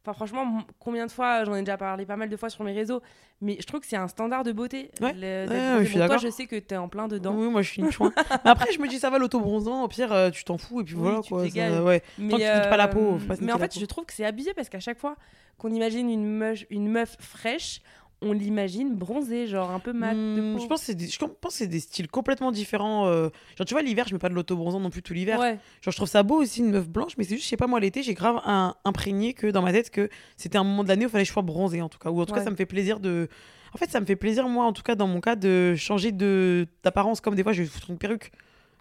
enfin, 0.08 0.14
franchement, 0.26 0.62
combien 0.78 1.06
de 1.06 1.10
fois, 1.10 1.44
j'en 1.44 1.54
ai 1.54 1.60
déjà 1.60 1.76
parlé 1.76 2.06
pas 2.06 2.16
mal 2.16 2.28
de 2.28 2.36
fois 2.36 2.48
sur 2.50 2.64
mes 2.64 2.72
réseaux, 2.72 3.02
mais 3.40 3.56
je 3.60 3.66
trouve 3.66 3.80
que 3.80 3.86
c'est 3.86 3.96
un 3.96 4.08
standard 4.08 4.42
de 4.44 4.52
beauté. 4.52 4.90
Ouais. 5.00 5.12
le- 5.12 5.18
Ouais, 5.20 5.46
d'être 5.46 5.50
ouais, 5.50 5.68
bronzé. 5.70 5.84
je 5.84 5.88
suis 5.90 5.92
Bon, 5.94 5.98
toi, 5.98 6.08
d'accord. 6.08 6.18
je 6.22 6.30
sais 6.30 6.46
que 6.46 6.56
t'es 6.56 6.76
en 6.76 6.88
plein 6.88 7.08
dedans. 7.08 7.34
Oui, 7.36 7.48
moi 7.48 7.62
je 7.62 7.70
suis 7.70 7.82
une 7.82 7.90
chouin. 7.92 8.12
Mais 8.44 8.50
après, 8.50 8.72
je 8.72 8.78
me 8.80 8.88
dis, 8.88 8.98
ça 8.98 9.10
va 9.10 9.18
l'auto-bronzant. 9.18 9.82
Au 9.84 9.88
pire, 9.88 10.12
euh, 10.12 10.30
tu 10.30 10.44
t'en 10.44 10.58
fous 10.58 10.80
et 10.80 10.84
puis 10.84 10.94
Oui, 10.94 11.02
voilà 11.02 11.20
tu 11.20 11.28
quoi. 11.30 11.48
ça- 11.48 11.82
ouais. 11.84 12.02
Mais, 12.18 12.30
Tant 12.30 12.36
que 12.38 12.62
tu 12.64 12.68
pas 12.70 12.76
la 12.76 12.88
peau, 12.88 13.18
pas 13.28 13.36
se 13.36 13.44
mais 13.44 13.52
en 13.52 13.58
fait, 13.58 13.78
je 13.78 13.84
trouve 13.86 14.04
que 14.06 14.12
c'est 14.14 14.24
abusé 14.24 14.54
parce 14.54 14.68
qu'à 14.68 14.80
chaque 14.80 14.98
fois 14.98 15.16
qu'on 15.58 15.70
imagine 15.72 16.08
une 16.08 16.24
meuf, 16.26 16.64
une 16.70 16.88
meuf 16.88 17.16
fraîche, 17.18 17.80
on 18.20 18.32
l'imagine 18.32 18.94
bronzée, 18.96 19.46
genre 19.46 19.70
un 19.70 19.78
peu 19.78 19.92
mat 19.92 20.14
de 20.14 20.40
Hmm, 20.40 20.56
peau. 20.56 20.62
je 20.62 20.66
pense 20.66 20.80
que 20.80 20.86
c'est 20.86 20.94
des, 20.94 21.06
je 21.08 21.18
pense 21.18 21.30
que 21.52 21.52
c'est 21.52 21.66
des 21.68 21.80
styles 21.80 22.08
complètement 22.08 22.50
différents. 22.50 23.06
euh. 23.06 23.28
Genre, 23.56 23.64
tu 23.66 23.74
vois, 23.74 23.82
l'hiver, 23.82 24.06
je 24.08 24.14
mets 24.14 24.18
pas 24.18 24.28
de 24.28 24.34
l'auto-bronzant 24.34 24.80
non 24.80 24.90
plus 24.90 25.02
tout 25.02 25.14
l'hiver. 25.14 25.38
Ouais. 25.38 25.58
Genre, 25.82 25.92
je 25.92 25.96
trouve 25.96 26.08
ça 26.08 26.22
beau 26.24 26.42
aussi, 26.42 26.60
une 26.60 26.70
meuf 26.70 26.88
blanche, 26.88 27.12
mais 27.16 27.24
c'est 27.24 27.34
juste, 27.36 27.44
je 27.44 27.48
sais 27.50 27.56
pas, 27.56 27.66
moi, 27.68 27.78
l'été, 27.80 28.02
j'ai 28.02 28.14
grave 28.14 28.40
un, 28.44 28.74
imprégné 28.84 29.34
que 29.34 29.46
dans 29.46 29.62
ma 29.62 29.72
tête 29.72 29.90
que 29.90 30.08
c'était 30.36 30.58
un 30.58 30.64
moment 30.64 30.82
de 30.82 30.88
l'année 30.88 31.04
où 31.04 31.08
il 31.08 31.10
fallait 31.12 31.24
que 31.24 31.28
je 31.28 31.32
sois 31.32 31.42
bronzée, 31.42 31.80
en 31.80 31.88
tout 31.88 31.98
cas. 31.98 32.10
Ou 32.10 32.20
en 32.20 32.26
tout 32.26 32.34
cas, 32.34 32.42
ça 32.42 32.50
me 32.50 32.56
fait 32.56 32.66
plaisir 32.66 32.98
de. 33.00 33.28
En 33.74 33.78
fait, 33.78 33.90
ça 33.90 34.00
me 34.00 34.06
fait 34.06 34.16
plaisir, 34.16 34.48
moi, 34.48 34.64
en 34.64 34.72
tout 34.72 34.82
cas, 34.82 34.94
dans 34.94 35.06
mon 35.06 35.20
cas, 35.20 35.36
de 35.36 35.74
changer 35.76 36.10
de 36.10 36.66
d'apparence. 36.82 37.20
Comme 37.20 37.34
des 37.34 37.42
fois, 37.42 37.52
je 37.52 37.62
vais 37.62 37.68
foutre 37.68 37.90
une 37.90 37.98
perruque. 37.98 38.32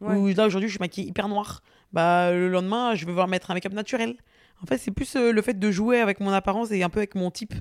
Ouais. 0.01 0.15
Ou 0.15 0.27
là, 0.29 0.46
aujourd'hui, 0.48 0.70
je 0.70 0.74
suis 0.74 0.79
maquillée 0.79 1.08
hyper 1.08 1.27
noire. 1.27 1.62
Bah, 1.94 2.32
le 2.32 2.50
lendemain, 2.50 2.96
je 2.96 3.06
vais 3.06 3.12
voir 3.12 3.27
mettre 3.27 3.51
un 3.51 3.53
make-up 3.53 3.74
naturel. 3.74 4.15
En 4.63 4.65
fait, 4.65 4.77
c'est 4.77 4.91
plus 4.91 5.15
euh, 5.15 5.32
le 5.32 5.41
fait 5.41 5.58
de 5.60 5.72
jouer 5.72 6.00
avec 6.01 6.20
mon 6.20 6.32
apparence 6.32 6.72
et 6.72 6.82
un 6.84 6.89
peu 6.89 7.00
avec 7.00 7.13
mon 7.15 7.29
type. 7.32 7.53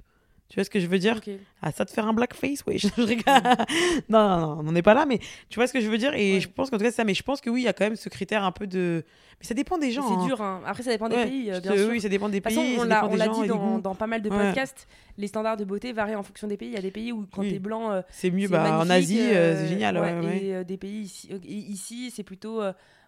Tu 0.48 0.54
vois 0.54 0.64
ce 0.64 0.70
que 0.70 0.78
je 0.78 0.86
veux 0.86 0.98
dire? 1.00 1.16
Ok. 1.16 1.30
Ah, 1.60 1.72
ça 1.72 1.84
de 1.84 1.90
faire 1.90 2.06
un 2.06 2.12
blackface, 2.12 2.62
oui. 2.68 2.78
Je 2.78 2.88
rigole. 3.02 3.24
non, 4.08 4.28
non, 4.28 4.38
non, 4.40 4.56
on 4.60 4.62
n'en 4.62 4.74
est 4.76 4.82
pas 4.82 4.94
là, 4.94 5.04
mais 5.04 5.18
tu 5.48 5.56
vois 5.58 5.66
ce 5.66 5.72
que 5.72 5.80
je 5.80 5.88
veux 5.90 5.98
dire? 5.98 6.14
Et 6.14 6.34
Ouais. 6.34 6.40
je 6.40 6.48
pense 6.48 6.70
qu'en 6.70 6.76
tout 6.78 6.84
cas, 6.84 6.90
c'est 6.90 6.96
ça. 6.96 7.04
Mais 7.04 7.14
je 7.14 7.22
pense 7.24 7.40
que 7.40 7.50
oui, 7.50 7.62
il 7.62 7.64
y 7.64 7.68
a 7.68 7.72
quand 7.72 7.84
même 7.84 7.96
ce 7.96 8.08
critère 8.08 8.44
un 8.44 8.52
peu 8.52 8.68
de. 8.68 9.04
Mais 9.40 9.46
ça 9.46 9.54
dépend 9.54 9.76
des 9.76 9.90
gens. 9.90 10.06
C'est 10.08 10.14
hein. 10.14 10.24
dur. 10.26 10.40
hein. 10.40 10.62
Après, 10.64 10.84
ça 10.84 10.90
dépend 10.92 11.08
des 11.08 11.16
Ouais, 11.16 11.26
pays, 11.26 11.50
euh, 11.50 11.58
bien 11.60 11.76
sûr. 11.76 11.88
Oui, 11.90 12.00
ça 12.00 12.08
dépend 12.08 12.28
des 12.28 12.38
De 12.38 12.44
toute 12.44 12.52
façon, 12.54 12.64
pays, 12.64 12.78
on 12.78 12.84
l'a 12.84 13.04
on 13.06 13.42
dit 13.42 13.48
dans, 13.48 13.78
dans 13.80 13.94
pas 13.96 14.06
mal 14.06 14.22
de 14.22 14.30
Ouais. 14.30 14.36
podcasts, 14.46 14.86
les 15.18 15.26
standards 15.26 15.56
de 15.56 15.64
beauté 15.64 15.92
varient 15.92 16.14
en 16.14 16.22
fonction 16.22 16.46
des 16.46 16.56
pays. 16.56 16.68
Il 16.68 16.74
y 16.74 16.78
a 16.78 16.82
des 16.82 16.92
pays 16.92 17.10
où 17.12 17.26
quand 17.32 17.42
Oui. 17.42 17.52
t'es 17.52 17.58
blanc, 17.58 17.90
euh, 17.90 18.02
C'est 18.10 18.30
mieux, 18.30 18.46
bah, 18.46 18.78
en 18.78 18.88
Asie, 18.88 19.18
euh, 19.20 19.56
c'est 19.62 19.68
génial. 19.68 19.96
Et 20.32 20.64
des 20.64 20.76
pays 20.76 21.00
ici, 21.02 21.28
ici 21.44 22.12
c'est 22.14 22.22
plutôt 22.22 22.62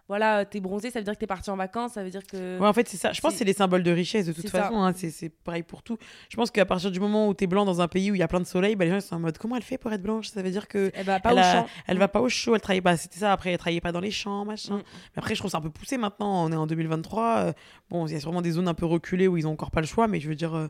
voilà, 0.09 0.43
t'es 0.43 0.59
bronzé, 0.59 0.91
ça 0.91 0.99
veut 0.99 1.05
dire 1.05 1.13
que 1.13 1.19
t'es 1.19 1.27
parti 1.27 1.49
en 1.49 1.55
vacances, 1.55 1.93
ça 1.93 2.03
veut 2.03 2.09
dire 2.09 2.23
que. 2.27 2.59
Ouais, 2.59 2.67
en 2.67 2.73
fait, 2.73 2.89
c'est 2.89 2.97
ça. 2.97 3.13
Je 3.13 3.21
pense 3.21 3.31
que 3.33 3.37
c'est- 3.37 3.45
les 3.45 3.53
symboles 3.53 3.83
de 3.83 3.91
richesse 3.91 4.25
de 4.25 4.33
toute 4.33 4.49
façon. 4.49 4.81
hein. 4.81 4.91
C'est 4.95 5.11
c'est 5.11 5.29
pareil 5.29 5.63
pour 5.63 5.83
tout. 5.83 5.97
Je 6.29 6.35
pense 6.35 6.51
qu'à 6.51 6.65
partir 6.65 6.91
du 6.91 6.99
moment 6.99 7.27
où 7.29 7.33
t'es 7.33 7.47
blanc 7.47 7.63
dans 7.63 7.79
un 7.79 7.87
pays 7.87 8.11
où 8.11 8.15
il 8.15 8.19
y 8.19 8.23
a 8.23 8.27
plein 8.27 8.39
de 8.41 8.45
soleil, 8.45 8.75
bah, 8.75 8.83
les 8.85 8.91
gens 8.91 8.97
ils 8.97 9.01
sont 9.01 9.15
en 9.15 9.19
mode 9.19 9.37
comment 9.37 9.55
elle 9.55 9.61
fait 9.63 9.77
pour 9.77 9.93
être 9.93 10.01
blanche? 10.01 10.27
Ça 10.29 10.41
veut 10.41 10.51
dire 10.51 10.67
que 10.67 10.91
Elle 10.93 11.05
va 11.05 11.19
pas 11.19 11.29
elle, 11.31 11.35
au 11.37 11.39
a- 11.39 11.53
champ. 11.53 11.67
elle 11.87 11.97
va 11.99 12.07
pas 12.09 12.19
au 12.21 12.27
chaud, 12.29 12.55
elle 12.55 12.61
travaille 12.61 12.81
pas. 12.81 12.97
C'était 12.97 13.19
ça. 13.19 13.31
Après, 13.31 13.51
elle 13.51 13.57
travaillait 13.59 13.79
pas 13.81 13.91
dans 13.91 13.99
les 14.01 14.11
champs, 14.11 14.43
machin. 14.45 14.77
Mm. 14.77 14.83
Mais 15.15 15.17
après, 15.19 15.35
je 15.35 15.39
trouve 15.39 15.51
ça 15.51 15.59
un 15.59 15.61
peu 15.61 15.69
poussé 15.69 15.97
maintenant. 15.97 16.43
On 16.45 16.51
est 16.51 16.55
en 16.57 16.65
2023. 16.67 17.37
euh, 17.37 17.53
bon, 17.89 18.07
il 18.07 18.13
y 18.13 18.15
a 18.15 18.19
sûrement 18.19 18.41
des 18.41 18.51
zones 18.51 18.67
un 18.67 18.73
peu 18.73 18.85
reculées 18.87 19.27
où 19.27 19.37
ils 19.37 19.45
ont 19.47 19.51
encore 19.51 19.69
pas 19.71 19.81
le 19.81 19.87
choix, 19.87 20.07
mais 20.07 20.19
je 20.19 20.27
veux 20.27 20.35
dire. 20.35 20.55
euh, 20.55 20.67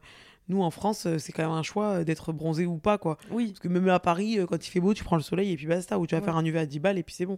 nous 0.51 0.63
en 0.63 0.71
France, 0.71 1.05
euh, 1.05 1.19
c'est 1.19 1.31
quand 1.31 1.43
même 1.43 1.51
un 1.51 1.61
choix 1.61 2.03
d'être 2.03 2.33
bronzé 2.33 2.65
ou 2.65 2.79
pas, 2.79 2.97
quoi. 2.97 3.17
Oui. 3.29 3.49
Parce 3.49 3.59
que 3.59 3.67
même 3.67 3.87
à 3.89 3.99
Paris, 3.99 4.39
quand 4.49 4.65
il 4.65 4.69
fait 4.71 4.79
beau, 4.79 4.95
tu 4.95 5.03
prends 5.03 5.15
le 5.15 5.21
soleil 5.21 5.51
et 5.51 5.55
puis 5.55 5.67
basta. 5.67 5.99
Ou 5.99 6.07
tu 6.07 6.15
vas 6.15 6.21
Ouais. 6.21 6.25
faire 6.25 6.35
un 6.37 6.43
UV 6.43 6.57
à 6.57 6.65
10 6.65 6.79
balles 6.79 6.97
et 6.97 7.03
puis 7.03 7.13
c'est 7.13 7.27
bon. 7.27 7.37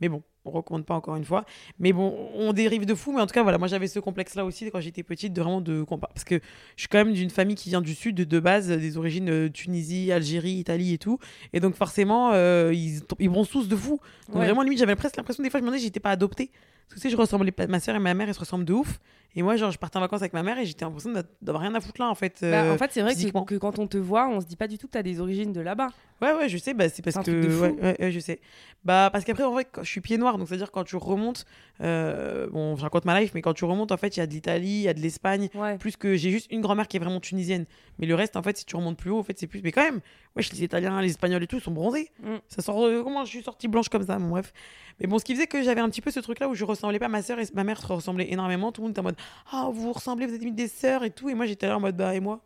Mais 0.00 0.08
bon, 0.08 0.22
on 0.44 0.50
recommande 0.50 0.84
pas 0.84 0.94
encore 0.94 1.16
une 1.16 1.24
fois. 1.24 1.44
Mais 1.78 1.92
bon, 1.92 2.30
on 2.34 2.52
dérive 2.52 2.86
de 2.86 2.94
fou. 2.94 3.12
Mais 3.12 3.20
en 3.20 3.26
tout 3.26 3.34
cas, 3.34 3.42
voilà, 3.42 3.58
moi 3.58 3.68
j'avais 3.68 3.86
ce 3.86 3.98
complexe-là 4.00 4.44
aussi 4.44 4.70
quand 4.70 4.80
j'étais 4.80 5.02
petite, 5.02 5.32
de 5.32 5.40
vraiment 5.40 5.60
de 5.60 5.84
Parce 6.00 6.24
que 6.24 6.36
je 6.76 6.82
suis 6.82 6.88
quand 6.88 6.98
même 6.98 7.12
d'une 7.12 7.30
famille 7.30 7.54
qui 7.56 7.68
vient 7.68 7.80
du 7.80 7.94
sud, 7.94 8.16
de, 8.16 8.24
de 8.24 8.40
base, 8.40 8.68
des 8.68 8.96
origines 8.96 9.30
euh, 9.30 9.48
Tunisie, 9.48 10.10
Algérie, 10.12 10.52
Italie 10.54 10.94
et 10.94 10.98
tout. 10.98 11.18
Et 11.52 11.60
donc 11.60 11.74
forcément, 11.76 12.32
euh, 12.32 12.72
ils, 12.74 13.00
ils 13.18 13.28
bronzent 13.28 13.50
tous 13.50 13.68
de 13.68 13.76
fou. 13.76 14.00
Donc 14.28 14.36
Ouais. 14.36 14.44
vraiment, 14.46 14.62
limite, 14.62 14.78
j'avais 14.78 14.96
presque 14.96 15.16
l'impression 15.16 15.42
des 15.42 15.50
fois, 15.50 15.60
je 15.60 15.62
me 15.64 15.68
demandais 15.68 15.82
j'étais 15.82 16.00
pas 16.00 16.10
adoptée. 16.10 16.50
Parce 16.88 16.94
que 16.94 16.94
tu 16.96 17.00
sais, 17.00 17.10
je 17.10 17.16
ressemblais 17.16 17.52
pas. 17.52 17.66
Ma 17.66 17.80
soeur 17.80 17.96
et 17.96 17.98
ma 18.00 18.12
mère, 18.14 18.28
elles 18.28 18.34
se 18.34 18.40
ressemblent 18.40 18.64
de 18.64 18.72
ouf. 18.74 19.00
Et 19.34 19.40
moi, 19.40 19.56
genre, 19.56 19.70
je 19.70 19.78
partais 19.78 19.96
en 19.96 20.00
vacances 20.00 20.20
avec 20.20 20.34
ma 20.34 20.42
mère 20.42 20.58
et 20.58 20.66
j'étais 20.66 20.84
d'a- 20.84 21.22
d'avoir 21.40 21.62
rien 21.62 21.74
à 21.74 21.80
foutre 21.80 22.02
là, 22.02 22.10
en 22.10 22.14
fait. 22.14 22.36
Bah, 22.42 22.64
euh, 22.64 22.74
en 22.74 22.76
fait, 22.76 22.90
c'est 22.92 23.00
vrai 23.00 23.14
que, 23.14 23.56
quand 23.56 23.78
on 23.78 23.86
te 23.86 23.96
voit, 23.96 24.28
on 24.28 24.42
se 24.42 24.46
dit 24.46 24.56
pas 24.56 24.68
du 24.68 24.76
tout 24.76 24.88
que 24.88 24.92
t'as 24.92 25.02
des 25.02 25.20
origines 25.20 25.54
de 25.54 25.62
là-bas. 25.62 25.88
Ouais, 26.20 26.34
ouais, 26.34 26.48
je 26.50 26.58
sais, 26.58 26.74
bah, 26.74 26.90
c'est 26.90 27.00
parce 27.02 27.16
un 27.16 27.22
que. 27.22 27.30
truc 27.30 27.42
de 27.44 27.48
fou. 27.48 27.62
Ouais, 27.62 27.74
ouais, 27.80 27.96
ouais, 27.98 28.12
je 28.12 28.20
sais. 28.20 28.40
Bah, 28.84 29.08
parce 29.10 29.24
qu'après, 29.24 29.44
en 29.44 29.52
vrai, 29.52 29.66
je 29.80 29.88
suis 29.88 30.02
pied 30.02 30.18
noir, 30.18 30.36
donc 30.36 30.48
c'est-à-dire 30.48 30.70
quand 30.70 30.84
tu 30.84 30.96
remontes. 30.96 31.46
euh, 31.80 32.46
bon, 32.50 32.76
je 32.76 32.82
raconte 32.82 33.06
ma 33.06 33.18
life, 33.20 33.32
mais 33.34 33.40
quand 33.40 33.54
tu 33.54 33.64
remontes, 33.64 33.90
en 33.90 33.96
fait, 33.96 34.16
il 34.16 34.20
y 34.20 34.22
a 34.22 34.26
de 34.26 34.32
l'Italie, 34.32 34.68
il 34.68 34.82
y 34.82 34.88
a 34.88 34.94
de 34.94 35.00
l'Espagne. 35.00 35.48
Ouais. 35.54 35.78
Plus 35.78 35.96
que 35.96 36.14
j'ai 36.14 36.30
juste 36.30 36.48
une 36.52 36.60
grand-mère 36.60 36.86
qui 36.86 36.98
est 36.98 37.00
vraiment 37.00 37.18
tunisienne. 37.20 37.64
Mais 37.98 38.06
le 38.06 38.14
reste, 38.14 38.36
en 38.36 38.42
fait, 38.42 38.56
si 38.58 38.66
tu 38.66 38.76
remontes 38.76 38.98
plus 38.98 39.10
haut, 39.10 39.18
en 39.18 39.22
fait, 39.22 39.38
c'est 39.38 39.46
plus. 39.46 39.62
Mais 39.64 39.72
quand 39.72 39.82
même, 39.82 40.00
wesh, 40.36 40.52
les 40.52 40.62
Italiens, 40.62 41.00
les 41.00 41.08
Espagnols 41.10 41.42
et 41.42 41.46
tout, 41.46 41.56
ils 41.56 41.62
sont 41.62 41.70
bronzés. 41.72 42.10
Mm. 42.22 42.36
Ça 42.48 42.60
sort. 42.60 42.84
euh, 42.84 43.02
comment 43.02 43.24
je 43.24 43.30
suis 43.30 43.42
sortie 43.42 43.66
blanche 43.68 43.88
comme 43.88 44.04
ça, 44.04 44.18
bon, 44.18 44.28
bref. 44.28 44.52
Mais 45.00 45.06
bon, 45.06 45.18
ce 45.18 45.24
qui 45.24 45.34
faisait 45.34 45.46
que 45.46 45.62
j'avais 45.62 45.80
un 45.80 45.88
petit 45.88 46.02
peu 46.02 46.10
ce 46.10 46.20
truc-là 46.20 46.48
où 46.48 46.54
je 46.54 46.64
ressemblais 46.72 46.98
pas 46.98 47.06
à 47.06 47.08
ma 47.08 47.22
soeur 47.22 47.38
et 47.38 47.44
ma 47.54 47.64
mère 47.64 47.80
se 47.80 47.86
ressemblait 47.86 48.30
énormément. 48.32 48.72
Tout 48.72 48.82
le 48.82 48.86
monde 48.86 48.92
était 48.92 49.00
en 49.00 49.04
mode 49.04 49.16
Ah, 49.50 49.68
vous 49.72 49.92
ressemblez, 49.92 50.26
vous 50.26 50.34
êtes 50.34 50.40
limite 50.40 50.56
des 50.56 50.68
sœurs 50.68 51.04
et 51.04 51.10
tout. 51.10 51.28
Et 51.28 51.34
moi, 51.34 51.46
j'étais 51.46 51.66
là 51.66 51.76
en 51.76 51.80
mode 51.80 51.96
Bah, 51.96 52.14
et 52.14 52.20
moi? 52.20 52.40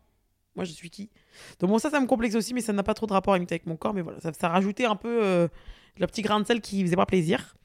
Moi, 0.55 0.65
je 0.65 0.71
suis 0.71 0.89
qui? 0.89 1.09
Donc, 1.59 1.69
bon, 1.69 1.77
ça, 1.77 1.89
ça 1.89 1.99
me 1.99 2.07
complexe 2.07 2.35
aussi, 2.35 2.53
mais 2.53 2.61
ça 2.61 2.73
n'a 2.73 2.83
pas 2.83 2.93
trop 2.93 3.05
de 3.05 3.13
rapport 3.13 3.33
avec 3.33 3.65
mon 3.65 3.75
corps. 3.75 3.93
Mais 3.93 4.01
voilà, 4.01 4.19
ça, 4.19 4.49
rajoutait 4.49 4.85
un 4.85 4.95
peu 4.95 5.23
euh, 5.23 5.47
le 5.97 6.07
petit 6.07 6.21
grain 6.21 6.39
de 6.39 6.45
sel 6.45 6.61
qui 6.61 6.81
faisait 6.81 6.95
pas 6.95 7.05
plaisir. 7.05 7.55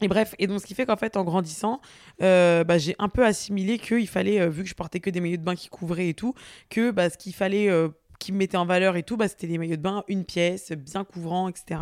Et 0.00 0.06
bref, 0.06 0.34
et 0.38 0.46
donc 0.46 0.60
ce 0.60 0.66
qui 0.66 0.74
fait 0.74 0.86
qu'en 0.86 0.96
fait, 0.96 1.16
en 1.16 1.24
grandissant, 1.24 1.80
euh, 2.22 2.62
bah, 2.62 2.78
j'ai 2.78 2.94
un 2.98 3.08
peu 3.08 3.24
assimilé 3.24 3.78
qu'il 3.78 4.06
fallait, 4.06 4.40
euh, 4.40 4.48
vu 4.48 4.62
que 4.62 4.68
je 4.68 4.74
portais 4.74 5.00
que 5.00 5.10
des 5.10 5.20
maillots 5.20 5.38
de 5.38 5.42
bain 5.42 5.56
qui 5.56 5.68
couvraient 5.68 6.08
et 6.08 6.14
tout, 6.14 6.34
que 6.70 6.90
bah, 6.90 7.10
ce 7.10 7.18
qu'il 7.18 7.34
fallait, 7.34 7.68
qui 8.18 8.32
me 8.32 8.38
mettait 8.38 8.56
en 8.56 8.66
valeur 8.66 8.96
et 8.96 9.02
tout, 9.02 9.16
bah, 9.16 9.28
c'était 9.28 9.46
des 9.46 9.58
maillots 9.58 9.76
de 9.76 9.82
bain, 9.82 10.04
une 10.08 10.24
pièce, 10.24 10.72
bien 10.72 11.04
couvrant, 11.04 11.48
etc. 11.48 11.80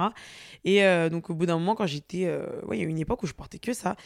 Et 0.64 0.84
euh, 0.84 1.08
donc 1.08 1.30
au 1.30 1.34
bout 1.34 1.46
d'un 1.46 1.58
moment, 1.58 1.74
quand 1.74 1.86
j'étais, 1.86 2.26
euh, 2.26 2.46
il 2.72 2.78
y 2.78 2.82
a 2.82 2.84
une 2.84 2.98
époque 2.98 3.22
où 3.22 3.26
je 3.26 3.34
portais 3.34 3.58
que 3.58 3.72
ça. 3.72 3.96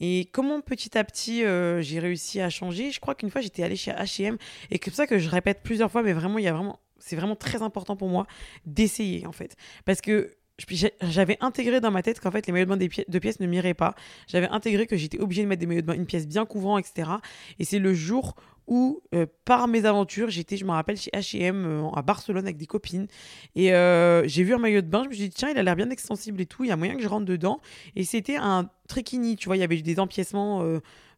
Et 0.00 0.28
comment 0.32 0.60
petit 0.60 0.98
à 0.98 1.04
petit 1.04 1.44
euh, 1.44 1.80
j'ai 1.80 2.00
réussi 2.00 2.40
à 2.40 2.50
changer? 2.50 2.90
Je 2.90 3.00
crois 3.00 3.14
qu'une 3.14 3.30
fois 3.30 3.40
j'étais 3.40 3.62
allée 3.62 3.76
chez 3.76 3.92
H&M 3.92 4.36
et 4.70 4.80
c'est 4.82 4.90
pour 4.90 4.94
ça 4.94 5.06
que 5.06 5.18
je 5.18 5.28
répète 5.28 5.60
plusieurs 5.62 5.90
fois, 5.90 6.02
mais 6.02 6.12
vraiment 6.12 6.38
il 6.38 6.44
y 6.44 6.48
a 6.48 6.52
vraiment, 6.52 6.80
c'est 6.98 7.14
vraiment 7.14 7.36
très 7.36 7.62
important 7.62 7.96
pour 7.96 8.08
moi 8.08 8.26
d'essayer 8.66 9.24
en 9.26 9.32
fait, 9.32 9.56
parce 9.84 10.00
que 10.00 10.32
j'avais 11.00 11.36
intégré 11.40 11.80
dans 11.80 11.90
ma 11.90 12.02
tête 12.02 12.20
qu'en 12.20 12.30
fait 12.30 12.46
les 12.46 12.52
maillots 12.52 12.66
de 12.66 12.70
bain 12.70 13.04
de 13.08 13.18
pièces 13.18 13.40
ne 13.40 13.46
m'iraient 13.46 13.74
pas. 13.74 13.94
J'avais 14.28 14.48
intégré 14.48 14.86
que 14.86 14.96
j'étais 14.96 15.20
obligée 15.20 15.42
de 15.42 15.48
mettre 15.48 15.60
des 15.60 15.66
maillots 15.66 15.80
de 15.80 15.86
bain, 15.86 15.94
une 15.94 16.06
pièce 16.06 16.26
bien 16.26 16.44
couvrant, 16.44 16.78
etc. 16.78 17.10
Et 17.58 17.64
c'est 17.64 17.80
le 17.80 17.92
jour 17.92 18.34
où, 18.66 19.02
euh, 19.14 19.26
par 19.44 19.68
mes 19.68 19.84
aventures, 19.84 20.30
j'étais, 20.30 20.56
je 20.56 20.64
me 20.64 20.70
rappelle, 20.70 20.96
chez 20.96 21.10
H&M 21.12 21.90
à 21.94 22.02
Barcelone 22.02 22.44
avec 22.44 22.56
des 22.56 22.66
copines. 22.66 23.06
Et 23.54 23.74
euh, 23.74 24.26
j'ai 24.26 24.42
vu 24.42 24.54
un 24.54 24.58
maillot 24.58 24.80
de 24.80 24.86
bain, 24.86 25.02
je 25.04 25.08
me 25.08 25.14
suis 25.14 25.28
dit, 25.28 25.34
tiens, 25.34 25.50
il 25.50 25.58
a 25.58 25.62
l'air 25.62 25.76
bien 25.76 25.90
extensible 25.90 26.40
et 26.40 26.46
tout, 26.46 26.64
il 26.64 26.68
y 26.68 26.72
a 26.72 26.76
moyen 26.76 26.96
que 26.96 27.02
je 27.02 27.08
rentre 27.08 27.26
dedans. 27.26 27.60
Et 27.96 28.04
c'était 28.04 28.36
un 28.36 28.70
trikini, 28.88 29.36
tu 29.36 29.46
vois, 29.46 29.56
il 29.56 29.60
y 29.60 29.64
avait 29.64 29.80
des 29.80 30.00
empiècements 30.00 30.64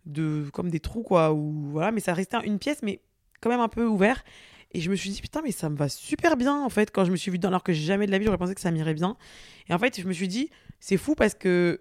de, 0.06 0.44
comme 0.52 0.70
des 0.70 0.80
trous, 0.80 1.02
quoi. 1.02 1.32
Ou, 1.32 1.52
voilà, 1.70 1.92
mais 1.92 2.00
ça 2.00 2.14
restait 2.14 2.38
une 2.44 2.58
pièce, 2.58 2.82
mais 2.82 3.00
quand 3.40 3.50
même 3.50 3.60
un 3.60 3.68
peu 3.68 3.84
ouvert. 3.84 4.24
Et 4.72 4.80
je 4.80 4.90
me 4.90 4.96
suis 4.96 5.10
dit, 5.10 5.20
putain, 5.20 5.40
mais 5.42 5.52
ça 5.52 5.70
me 5.70 5.76
va 5.76 5.88
super 5.88 6.36
bien, 6.36 6.60
en 6.62 6.68
fait, 6.68 6.90
quand 6.90 7.04
je 7.04 7.10
me 7.10 7.16
suis 7.16 7.30
vue 7.30 7.38
dedans, 7.38 7.48
alors 7.48 7.62
que 7.62 7.72
jamais 7.72 8.06
de 8.06 8.10
la 8.10 8.18
vie, 8.18 8.24
j'aurais 8.24 8.38
pensé 8.38 8.54
que 8.54 8.60
ça 8.60 8.70
m'irait 8.70 8.94
bien. 8.94 9.16
Et 9.68 9.74
en 9.74 9.78
fait, 9.78 10.00
je 10.00 10.06
me 10.06 10.12
suis 10.12 10.28
dit, 10.28 10.50
c'est 10.80 10.96
fou 10.96 11.14
parce 11.14 11.34
que 11.34 11.80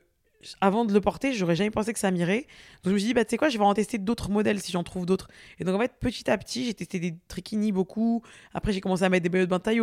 avant 0.62 0.86
de 0.86 0.94
le 0.94 1.02
porter, 1.02 1.34
j'aurais 1.34 1.56
jamais 1.56 1.72
pensé 1.72 1.94
que 1.94 2.00
ça 2.00 2.12
m'irait. 2.12 2.46
Donc 2.84 2.88
je 2.88 2.92
me 2.92 2.98
suis 2.98 3.08
dit, 3.08 3.14
bah, 3.14 3.26
tu 3.26 3.32
sais 3.32 3.38
quoi, 3.38 3.50
je 3.50 3.58
vais 3.58 3.64
en 3.64 3.74
tester 3.74 3.98
d'autres 3.98 4.30
modèles 4.30 4.60
si 4.60 4.72
j'en 4.72 4.84
trouve 4.84 5.06
d'autres. 5.06 5.28
Et 5.60 5.64
donc 5.64 5.76
en 5.76 5.80
fait, 5.80 5.94
petit 6.00 6.30
à 6.30 6.38
petit, 6.38 6.66
j'ai 6.66 6.74
testé 6.74 7.00
des 7.00 7.16
trikini 7.28 7.72
beaucoup. 7.72 8.22
Après, 8.54 8.72
j'ai 8.72 8.82
commencé 8.82 9.04
à 9.04 9.10
mettre 9.10 9.24
des 9.24 9.30
maillots 9.30 9.46
de 9.46 9.50
bain 9.50 9.60
taille 9.60 9.82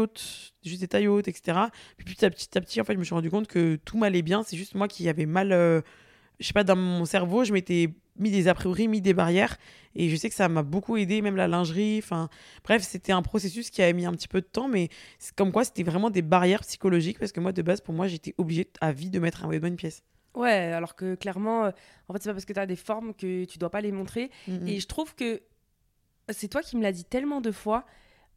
juste 0.64 0.84
des 0.84 1.06
hautes, 1.08 1.28
etc. 1.28 1.58
Puis 1.96 2.04
petit 2.04 2.24
à 2.24 2.30
petit, 2.30 2.48
à 2.56 2.60
petit, 2.60 2.80
en 2.80 2.84
fait, 2.84 2.94
je 2.94 2.98
me 2.98 3.04
suis 3.04 3.14
rendu 3.14 3.30
compte 3.30 3.46
que 3.46 3.76
tout 3.84 3.98
m'allait 3.98 4.22
bien. 4.22 4.42
C'est 4.42 4.56
juste 4.56 4.74
moi 4.74 4.88
qui 4.88 5.08
avais 5.08 5.26
mal, 5.26 5.52
euh, 5.52 5.80
je 6.40 6.46
sais 6.46 6.52
pas, 6.52 6.64
dans 6.64 6.76
mon 6.76 7.04
cerveau, 7.04 7.44
je 7.44 7.52
m'étais 7.52 7.90
mis 8.18 8.30
des 8.30 8.48
a 8.48 8.54
priori, 8.54 8.88
mis 8.88 9.00
des 9.00 9.14
barrières. 9.14 9.56
Et 9.94 10.08
je 10.08 10.16
sais 10.16 10.28
que 10.28 10.34
ça 10.34 10.48
m'a 10.48 10.62
beaucoup 10.62 10.96
aidé, 10.96 11.22
même 11.22 11.36
la 11.36 11.48
lingerie. 11.48 12.00
Enfin, 12.02 12.28
bref, 12.64 12.82
c'était 12.82 13.12
un 13.12 13.22
processus 13.22 13.70
qui 13.70 13.82
a 13.82 13.92
mis 13.92 14.06
un 14.06 14.12
petit 14.12 14.28
peu 14.28 14.40
de 14.40 14.46
temps, 14.46 14.68
mais 14.68 14.88
comme 15.36 15.52
quoi 15.52 15.64
c'était 15.64 15.82
vraiment 15.82 16.10
des 16.10 16.22
barrières 16.22 16.60
psychologiques 16.60 17.18
parce 17.18 17.32
que 17.32 17.40
moi, 17.40 17.52
de 17.52 17.62
base, 17.62 17.80
pour 17.80 17.94
moi, 17.94 18.08
j'étais 18.08 18.34
obligée 18.38 18.68
à 18.80 18.92
vie 18.92 19.10
de 19.10 19.18
mettre 19.18 19.44
un 19.44 19.48
maillot 19.48 19.60
de 19.60 19.62
bain 19.62 19.68
une 19.68 19.76
pièce. 19.76 20.02
Ouais, 20.34 20.72
alors 20.72 20.96
que 20.96 21.14
clairement, 21.14 21.66
euh, 21.66 21.70
en 22.08 22.12
fait, 22.12 22.22
c'est 22.22 22.30
pas 22.30 22.34
parce 22.34 22.44
que 22.44 22.52
t'as 22.52 22.66
des 22.66 22.76
formes 22.76 23.14
que 23.14 23.44
tu 23.44 23.58
dois 23.58 23.70
pas 23.70 23.80
les 23.80 23.92
montrer. 23.92 24.30
Mm, 24.48 24.66
Et 24.66 24.80
je 24.80 24.86
trouve 24.86 25.14
que 25.14 25.42
c'est 26.30 26.48
toi 26.48 26.62
qui 26.62 26.76
me 26.76 26.82
l'as 26.82 26.92
dit 26.92 27.04
tellement 27.04 27.40
de 27.40 27.50
fois. 27.50 27.84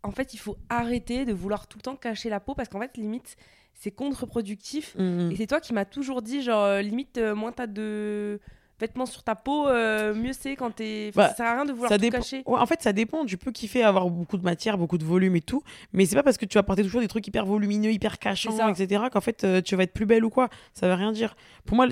En 0.04 0.12
fait, 0.12 0.34
il 0.34 0.38
faut 0.38 0.58
arrêter 0.70 1.26
de 1.26 1.34
vouloir 1.34 1.68
tout 1.68 1.78
le 1.78 1.84
temps 1.84 1.96
cacher 1.96 2.30
la 2.30 2.40
peau 2.40 2.54
parce 2.54 2.70
qu'en 2.70 2.80
fait, 2.80 2.98
limite, 2.98 3.38
c'est 3.74 3.92
contre-productif. 3.92 4.96
Mm, 4.98 5.04
mm. 5.28 5.32
Et 5.32 5.36
c'est 5.38 5.48
toi 5.48 5.60
qui 5.62 5.74
m'as 5.74 5.86
toujours 5.86 6.22
dit, 6.22 6.42
genre, 6.42 6.64
euh, 6.64 6.82
limite, 6.82 7.18
euh, 7.18 7.34
moins 7.36 7.52
t'as 7.52 7.68
de 7.68 8.40
vêtements 8.80 9.06
sur 9.06 9.24
ta 9.24 9.36
peau, 9.36 9.68
euh, 9.68 10.14
mieux 10.14 10.34
c'est 10.34 10.56
quand 10.56 10.72
t'es. 10.72 11.08
Enfin, 11.10 11.22
Bah, 11.22 11.30
ça 11.30 11.36
sert 11.36 11.46
à 11.46 11.54
rien 11.56 11.66
de 11.66 11.72
vouloir 11.72 11.90
ça 11.90 11.98
tout 11.98 12.10
cacher. 12.10 12.44
Ouais, 12.46 12.60
en 12.60 12.66
fait, 12.66 12.82
ça 12.82 12.94
dépend. 12.94 13.26
Tu 13.26 13.38
peux 13.38 13.52
kiffer 13.52 13.84
avoir 13.84 14.10
beaucoup 14.10 14.38
de 14.38 14.44
matière, 14.44 14.78
beaucoup 14.78 14.98
de 14.98 15.06
volume 15.06 15.36
et 15.36 15.42
tout, 15.42 15.64
mais 15.94 16.06
c'est 16.06 16.16
pas 16.16 16.24
parce 16.24 16.38
que 16.38 16.46
tu 16.46 16.58
vas 16.58 16.64
porter 16.64 16.84
toujours 16.84 17.02
des 17.02 17.08
trucs 17.08 17.28
hyper 17.28 17.46
volumineux, 17.46 17.92
hyper 17.92 18.20
cachants, 18.20 18.52
etc., 18.70 19.04
qu'en 19.12 19.22
fait 19.22 19.44
euh, 19.44 19.62
tu 19.62 19.76
vas 19.76 19.84
être 19.84 19.94
plus 19.94 20.06
belle 20.06 20.26
ou 20.26 20.30
quoi. 20.30 20.50
Ça 20.74 20.88
veut 20.88 20.94
rien 20.94 21.12
dire. 21.12 21.36
Pour 21.66 21.76
moi, 21.76 21.88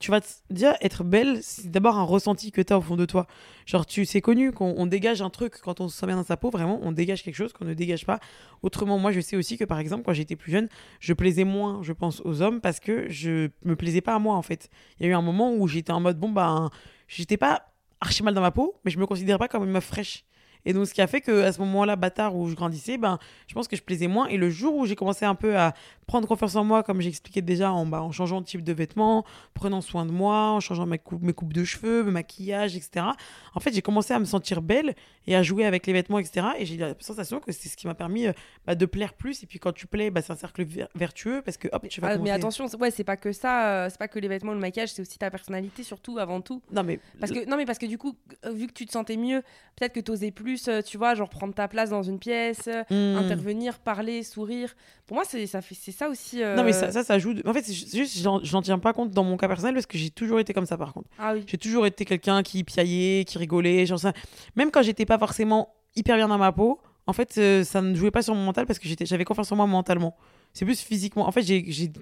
tu 0.00 0.10
vas 0.10 0.20
dire 0.50 0.74
être 0.80 1.04
belle, 1.04 1.38
c'est 1.42 1.70
d'abord 1.70 1.98
un 1.98 2.04
ressenti 2.04 2.50
que 2.52 2.62
tu 2.62 2.72
as 2.72 2.78
au 2.78 2.82
fond 2.82 2.96
de 2.96 3.04
toi. 3.04 3.26
Genre, 3.66 3.84
tu 3.84 4.06
c'est 4.06 4.20
connu 4.22 4.52
qu'on 4.52 4.74
on 4.78 4.86
dégage 4.86 5.20
un 5.20 5.30
truc 5.30 5.54
quand 5.62 5.80
on 5.80 5.88
se 5.88 5.98
sent 5.98 6.06
bien 6.06 6.16
dans 6.16 6.22
sa 6.24 6.36
peau, 6.38 6.48
vraiment, 6.50 6.78
on 6.82 6.92
dégage 6.92 7.22
quelque 7.22 7.34
chose 7.34 7.52
qu'on 7.52 7.66
ne 7.66 7.74
dégage 7.74 8.06
pas. 8.06 8.18
Autrement, 8.62 8.98
moi, 8.98 9.12
je 9.12 9.20
sais 9.20 9.36
aussi 9.36 9.58
que 9.58 9.64
par 9.64 9.78
exemple, 9.78 10.04
quand 10.04 10.12
j'étais 10.14 10.36
plus 10.36 10.52
jeune, 10.52 10.68
je 11.00 11.12
plaisais 11.12 11.44
moins, 11.44 11.82
je 11.82 11.92
pense, 11.92 12.22
aux 12.24 12.40
hommes 12.42 12.60
parce 12.60 12.80
que 12.80 13.06
je 13.10 13.48
me 13.64 13.76
plaisais 13.76 14.00
pas 14.00 14.14
à 14.14 14.18
moi 14.18 14.36
en 14.36 14.42
fait. 14.42 14.70
Il 14.98 15.06
y 15.06 15.08
a 15.08 15.12
eu 15.12 15.14
un 15.14 15.22
moment 15.22 15.52
où 15.54 15.68
j'étais 15.68 15.92
en 15.92 16.00
mode 16.00 16.18
bon 16.18 16.27
bah 16.30 16.70
j'étais 17.08 17.36
pas 17.36 17.72
archi 18.00 18.22
mal 18.22 18.34
dans 18.34 18.40
ma 18.40 18.50
peau, 18.50 18.74
mais 18.84 18.90
je 18.90 18.98
me 18.98 19.06
considérais 19.06 19.38
pas 19.38 19.48
comme 19.48 19.64
une 19.64 19.70
meuf 19.70 19.84
fraîche. 19.84 20.24
Et 20.64 20.72
donc, 20.72 20.86
ce 20.86 20.94
qui 20.94 21.00
a 21.00 21.06
fait 21.06 21.20
que 21.20 21.42
à 21.42 21.52
ce 21.52 21.60
moment-là, 21.60 21.96
bâtard, 21.96 22.36
où 22.36 22.48
je 22.48 22.54
grandissais, 22.54 22.98
ben, 22.98 23.18
je 23.46 23.54
pense 23.54 23.68
que 23.68 23.76
je 23.76 23.82
plaisais 23.82 24.08
moins. 24.08 24.26
Et 24.26 24.36
le 24.36 24.50
jour 24.50 24.76
où 24.76 24.86
j'ai 24.86 24.96
commencé 24.96 25.24
un 25.24 25.34
peu 25.34 25.56
à 25.56 25.72
prendre 26.08 26.26
confiance 26.26 26.56
en 26.56 26.64
moi, 26.64 26.82
comme 26.82 27.00
j'expliquais 27.00 27.42
déjà, 27.42 27.70
en, 27.70 27.86
bah, 27.86 28.02
en 28.02 28.10
changeant 28.10 28.40
de 28.40 28.46
type 28.46 28.64
de 28.64 28.72
vêtements, 28.72 29.24
prenant 29.54 29.80
soin 29.82 30.06
de 30.06 30.10
moi, 30.10 30.52
en 30.52 30.58
changeant 30.60 30.86
mes, 30.86 30.98
mes 31.20 31.32
coupes 31.34 31.52
de 31.52 31.62
cheveux, 31.64 32.02
mes 32.02 32.10
maquillages, 32.10 32.74
etc. 32.76 33.06
En 33.54 33.60
fait, 33.60 33.72
j'ai 33.74 33.82
commencé 33.82 34.14
à 34.14 34.18
me 34.18 34.24
sentir 34.24 34.62
belle 34.62 34.94
et 35.26 35.36
à 35.36 35.42
jouer 35.42 35.66
avec 35.66 35.86
les 35.86 35.92
vêtements, 35.92 36.18
etc. 36.18 36.46
Et 36.58 36.64
j'ai 36.66 36.74
eu 36.76 36.78
la 36.78 36.94
sensation 36.98 37.38
que 37.40 37.52
c'est 37.52 37.68
ce 37.68 37.76
qui 37.76 37.86
m'a 37.86 37.94
permis 37.94 38.26
euh, 38.26 38.32
bah, 38.66 38.74
de 38.74 38.86
plaire 38.86 39.12
plus. 39.12 39.42
Et 39.42 39.46
puis, 39.46 39.58
quand 39.58 39.72
tu 39.72 39.86
plais, 39.86 40.10
bah, 40.10 40.22
c'est 40.22 40.32
un 40.32 40.36
cercle 40.36 40.64
ver- 40.64 40.88
vertueux 40.94 41.42
parce 41.44 41.58
que 41.58 41.68
hop, 41.70 41.86
tu 41.88 42.00
vas 42.00 42.08
Ah, 42.08 42.18
mais 42.18 42.30
attention, 42.30 42.64
ouais, 42.80 42.90
c'est 42.90 43.04
pas 43.04 43.18
que 43.18 43.30
ça, 43.32 43.68
euh, 43.68 43.88
c'est 43.90 43.98
pas 43.98 44.08
que 44.08 44.18
les 44.18 44.28
vêtements, 44.28 44.54
le 44.54 44.58
maquillage, 44.60 44.92
c'est 44.94 45.02
aussi 45.02 45.18
ta 45.18 45.30
personnalité, 45.30 45.82
surtout 45.82 46.18
avant 46.18 46.40
tout. 46.40 46.62
Non, 46.72 46.82
mais 46.82 46.98
Parce 47.20 47.30
que, 47.32 47.46
non, 47.48 47.58
mais 47.58 47.66
parce 47.66 47.78
que 47.78 47.86
du 47.86 47.98
coup, 47.98 48.16
euh, 48.46 48.50
vu 48.52 48.66
que 48.66 48.72
tu 48.72 48.86
te 48.86 48.92
sentais 48.92 49.18
mieux, 49.18 49.42
peut-être 49.76 49.92
que 49.92 50.00
t'osais 50.00 50.30
plus, 50.30 50.68
euh, 50.68 50.80
tu 50.80 50.96
vois, 50.96 51.14
genre 51.14 51.28
prendre 51.28 51.52
ta 51.52 51.68
place 51.68 51.90
dans 51.90 52.02
une 52.02 52.18
pièce, 52.18 52.66
Hmm. 52.90 53.16
intervenir, 53.18 53.78
parler, 53.78 54.22
sourire. 54.22 54.74
Pour 55.06 55.16
moi, 55.16 55.24
c'est 55.26 55.46
ça, 55.46 55.60
fait- 55.60 55.74
ça 55.98 56.08
aussi. 56.08 56.42
euh, 56.42 56.54
Non, 56.56 56.62
mais 56.64 56.72
ça, 56.72 56.90
ça, 56.92 57.02
ça 57.04 57.18
joue. 57.18 57.34
En 57.44 57.52
fait, 57.52 57.62
c'est 57.62 57.72
ju- 57.72 57.84
c'est 57.86 57.98
juste, 57.98 58.18
j'en- 58.22 58.42
j'en 58.42 58.62
tiens 58.62 58.78
pas 58.78 58.92
compte 58.92 59.10
dans 59.10 59.24
mon 59.24 59.36
cas 59.36 59.48
personnel 59.48 59.74
parce 59.74 59.86
que 59.86 59.98
j'ai 59.98 60.10
toujours 60.10 60.38
été 60.40 60.52
comme 60.54 60.66
ça, 60.66 60.76
par 60.78 60.92
contre. 60.92 61.08
Ah 61.18 61.32
oui. 61.34 61.44
J'ai 61.46 61.58
toujours 61.58 61.86
été 61.86 62.04
quelqu'un 62.04 62.42
qui 62.42 62.62
piaillait, 62.64 63.24
qui 63.24 63.36
rigolait, 63.38 63.84
genre 63.86 63.98
ça. 63.98 64.12
Même 64.56 64.70
quand 64.70 64.82
j'étais 64.82 65.06
pas 65.06 65.18
forcément 65.18 65.74
hyper 65.96 66.16
bien 66.16 66.28
dans 66.28 66.38
ma 66.38 66.52
peau, 66.52 66.80
en 67.06 67.12
fait, 67.12 67.34
euh, 67.38 67.64
ça 67.64 67.80
ne 67.82 67.94
jouait 67.94 68.10
pas 68.10 68.22
sur 68.22 68.34
mon 68.34 68.44
mental 68.44 68.66
parce 68.66 68.78
que 68.78 68.86
j'étais- 68.88 69.06
j'avais 69.06 69.24
confiance 69.24 69.50
en 69.52 69.56
moi 69.56 69.66
mentalement. 69.66 70.16
C'est 70.52 70.64
plus 70.64 70.80
physiquement. 70.80 71.28
En 71.28 71.32
fait, 71.32 71.42
j'ai 71.42 71.92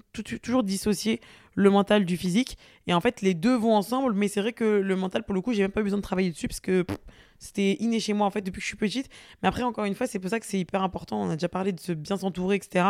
toujours 0.41 0.63
dissocié 0.63 1.21
le 1.55 1.69
mental 1.69 2.05
du 2.05 2.17
physique. 2.17 2.57
Et 2.87 2.93
en 2.93 3.01
fait, 3.01 3.21
les 3.21 3.33
deux 3.33 3.55
vont 3.55 3.75
ensemble. 3.75 4.13
Mais 4.13 4.27
c'est 4.27 4.41
vrai 4.41 4.53
que 4.53 4.63
le 4.63 4.95
mental, 4.95 5.23
pour 5.23 5.35
le 5.35 5.41
coup, 5.41 5.53
j'ai 5.53 5.61
même 5.61 5.71
pas 5.71 5.83
besoin 5.83 5.97
de 5.97 6.03
travailler 6.03 6.31
dessus 6.31 6.47
parce 6.47 6.59
que 6.59 6.85
c'était 7.39 7.73
inné 7.79 7.99
chez 7.99 8.13
moi, 8.13 8.25
en 8.25 8.31
fait, 8.31 8.41
depuis 8.41 8.59
que 8.59 8.63
je 8.63 8.67
suis 8.67 8.77
petite. 8.77 9.09
Mais 9.41 9.47
après, 9.49 9.63
encore 9.63 9.85
une 9.85 9.95
fois, 9.95 10.07
c'est 10.07 10.19
pour 10.19 10.29
ça 10.29 10.39
que 10.39 10.45
c'est 10.45 10.59
hyper 10.59 10.81
important. 10.81 11.21
On 11.21 11.29
a 11.29 11.33
déjà 11.35 11.49
parlé 11.49 11.71
de 11.71 11.79
se 11.79 11.91
bien 11.91 12.17
s'entourer, 12.17 12.55
etc. 12.55 12.85